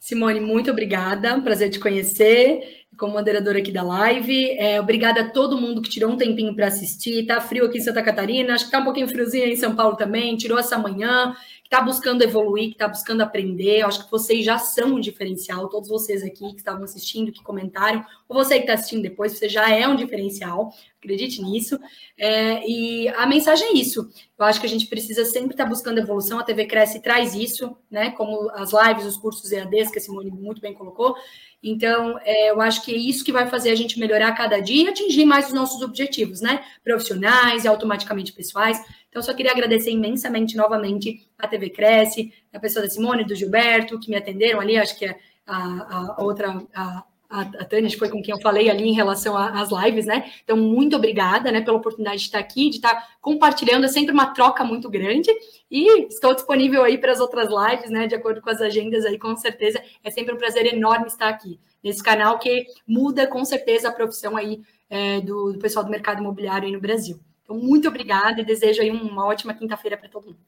Simone, 0.00 0.40
muito 0.40 0.70
obrigada. 0.70 1.38
Prazer 1.42 1.68
te 1.68 1.78
conhecer 1.78 2.86
como 2.96 3.12
moderadora 3.12 3.58
aqui 3.58 3.70
da 3.70 3.82
live. 3.82 4.50
É, 4.58 4.80
obrigada 4.80 5.20
a 5.20 5.28
todo 5.30 5.60
mundo 5.60 5.82
que 5.82 5.90
tirou 5.90 6.10
um 6.10 6.16
tempinho 6.16 6.54
para 6.54 6.68
assistir. 6.68 7.26
Tá 7.26 7.38
frio 7.38 7.66
aqui 7.66 7.78
em 7.78 7.82
Santa 7.82 8.02
Catarina, 8.02 8.54
acho 8.54 8.64
que 8.64 8.70
tá 8.70 8.78
um 8.78 8.84
pouquinho 8.84 9.08
friozinho 9.08 9.46
em 9.46 9.56
São 9.56 9.76
Paulo 9.76 9.96
também. 9.96 10.36
Tirou 10.36 10.58
essa 10.58 10.78
manhã, 10.78 11.36
está 11.70 11.80
buscando 11.80 12.22
evoluir, 12.22 12.66
que 12.66 12.72
está 12.72 12.88
buscando 12.88 13.20
aprender. 13.20 13.82
acho 13.82 14.04
que 14.04 14.10
vocês 14.10 14.44
já 14.44 14.58
são 14.58 14.94
um 14.96 15.00
diferencial. 15.00 15.68
Todos 15.68 15.88
vocês 15.88 16.24
aqui 16.24 16.50
que 16.50 16.56
estavam 16.56 16.82
assistindo, 16.82 17.30
que 17.30 17.44
comentaram, 17.44 18.04
ou 18.28 18.34
você 18.34 18.56
que 18.56 18.62
está 18.62 18.74
assistindo 18.74 19.02
depois, 19.02 19.38
você 19.38 19.48
já 19.48 19.70
é 19.70 19.86
um 19.86 19.94
diferencial. 19.94 20.74
Acredite 20.98 21.40
nisso. 21.40 21.78
É, 22.18 22.68
e 22.68 23.08
a 23.10 23.24
mensagem 23.24 23.68
é 23.68 23.72
isso. 23.74 24.10
Eu 24.36 24.44
acho 24.44 24.58
que 24.58 24.66
a 24.66 24.68
gente 24.68 24.88
precisa 24.88 25.24
sempre 25.24 25.52
estar 25.52 25.62
tá 25.62 25.70
buscando 25.70 25.98
evolução. 25.98 26.40
A 26.40 26.42
TV 26.42 26.66
Cresce 26.66 27.00
traz 27.00 27.36
isso, 27.36 27.76
né? 27.88 28.10
Como 28.10 28.50
as 28.50 28.72
lives, 28.72 29.06
os 29.06 29.16
cursos 29.16 29.52
EADs, 29.52 29.92
que 29.92 29.98
a 29.98 30.02
Simone 30.02 30.30
muito 30.30 30.60
bem 30.60 30.74
colocou. 30.74 31.14
Então, 31.62 32.18
é, 32.24 32.50
eu 32.50 32.60
acho 32.60 32.84
que 32.84 32.92
é 32.92 32.96
isso 32.96 33.24
que 33.24 33.32
vai 33.32 33.46
fazer 33.46 33.70
a 33.70 33.74
gente 33.74 33.98
melhorar 33.98 34.32
cada 34.32 34.58
dia 34.60 34.84
e 34.84 34.88
atingir 34.88 35.24
mais 35.24 35.46
os 35.46 35.52
nossos 35.52 35.82
objetivos, 35.82 36.40
né? 36.40 36.64
Profissionais 36.82 37.64
e 37.64 37.68
automaticamente 37.68 38.32
pessoais. 38.32 38.82
Então, 39.10 39.20
só 39.20 39.34
queria 39.34 39.52
agradecer 39.52 39.90
imensamente 39.90 40.56
novamente 40.56 41.28
a 41.36 41.46
TV 41.46 41.68
Cresce, 41.70 42.32
a 42.52 42.60
pessoa 42.60 42.84
da 42.84 42.90
Simone, 42.90 43.24
do 43.24 43.34
Gilberto, 43.34 43.98
que 43.98 44.08
me 44.08 44.16
atenderam 44.16 44.60
ali, 44.60 44.78
acho 44.78 44.96
que 44.96 45.04
é 45.04 45.18
a, 45.46 46.14
a 46.16 46.22
outra, 46.22 46.62
a, 46.72 47.04
a, 47.28 47.40
a 47.40 47.64
Tânia 47.64 47.90
foi 47.98 48.08
com 48.08 48.22
quem 48.22 48.32
eu 48.32 48.40
falei 48.40 48.70
ali 48.70 48.84
em 48.84 48.94
relação 48.94 49.36
às 49.36 49.70
lives, 49.70 50.06
né? 50.06 50.30
Então, 50.44 50.56
muito 50.56 50.94
obrigada, 50.94 51.50
né, 51.50 51.60
pela 51.60 51.76
oportunidade 51.76 52.18
de 52.18 52.26
estar 52.26 52.38
aqui, 52.38 52.70
de 52.70 52.76
estar 52.76 53.16
compartilhando, 53.20 53.84
é 53.84 53.88
sempre 53.88 54.12
uma 54.12 54.32
troca 54.32 54.64
muito 54.64 54.88
grande. 54.88 55.30
E 55.68 56.06
estou 56.06 56.34
disponível 56.34 56.84
aí 56.84 56.96
para 56.96 57.10
as 57.10 57.20
outras 57.20 57.48
lives, 57.48 57.90
né, 57.90 58.06
de 58.06 58.14
acordo 58.14 58.40
com 58.40 58.50
as 58.50 58.60
agendas 58.60 59.04
aí, 59.04 59.18
com 59.18 59.36
certeza. 59.36 59.82
É 60.04 60.10
sempre 60.10 60.34
um 60.34 60.38
prazer 60.38 60.66
enorme 60.72 61.06
estar 61.06 61.28
aqui 61.28 61.58
nesse 61.82 62.02
canal 62.02 62.38
que 62.38 62.66
muda 62.86 63.26
com 63.26 63.44
certeza 63.44 63.88
a 63.88 63.92
profissão 63.92 64.36
aí 64.36 64.60
é, 64.88 65.20
do, 65.20 65.52
do 65.52 65.58
pessoal 65.58 65.84
do 65.84 65.90
mercado 65.90 66.20
imobiliário 66.20 66.66
aí 66.66 66.72
no 66.72 66.80
Brasil. 66.80 67.18
Então, 67.50 67.60
muito 67.60 67.88
obrigada 67.88 68.40
e 68.40 68.44
desejo 68.44 68.80
aí 68.80 68.92
uma 68.92 69.26
ótima 69.26 69.52
quinta-feira 69.52 69.96
para 69.96 70.08
todo 70.08 70.26
mundo. 70.26 70.38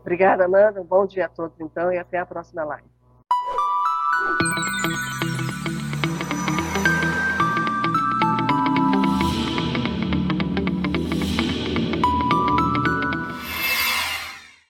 Obrigada, 0.00 0.44
Amanda. 0.44 0.80
Um 0.80 0.84
bom 0.84 1.04
dia 1.04 1.26
a 1.26 1.28
todos, 1.28 1.58
então, 1.60 1.92
e 1.92 1.98
até 1.98 2.18
a 2.18 2.24
próxima 2.24 2.62
live. 2.62 2.86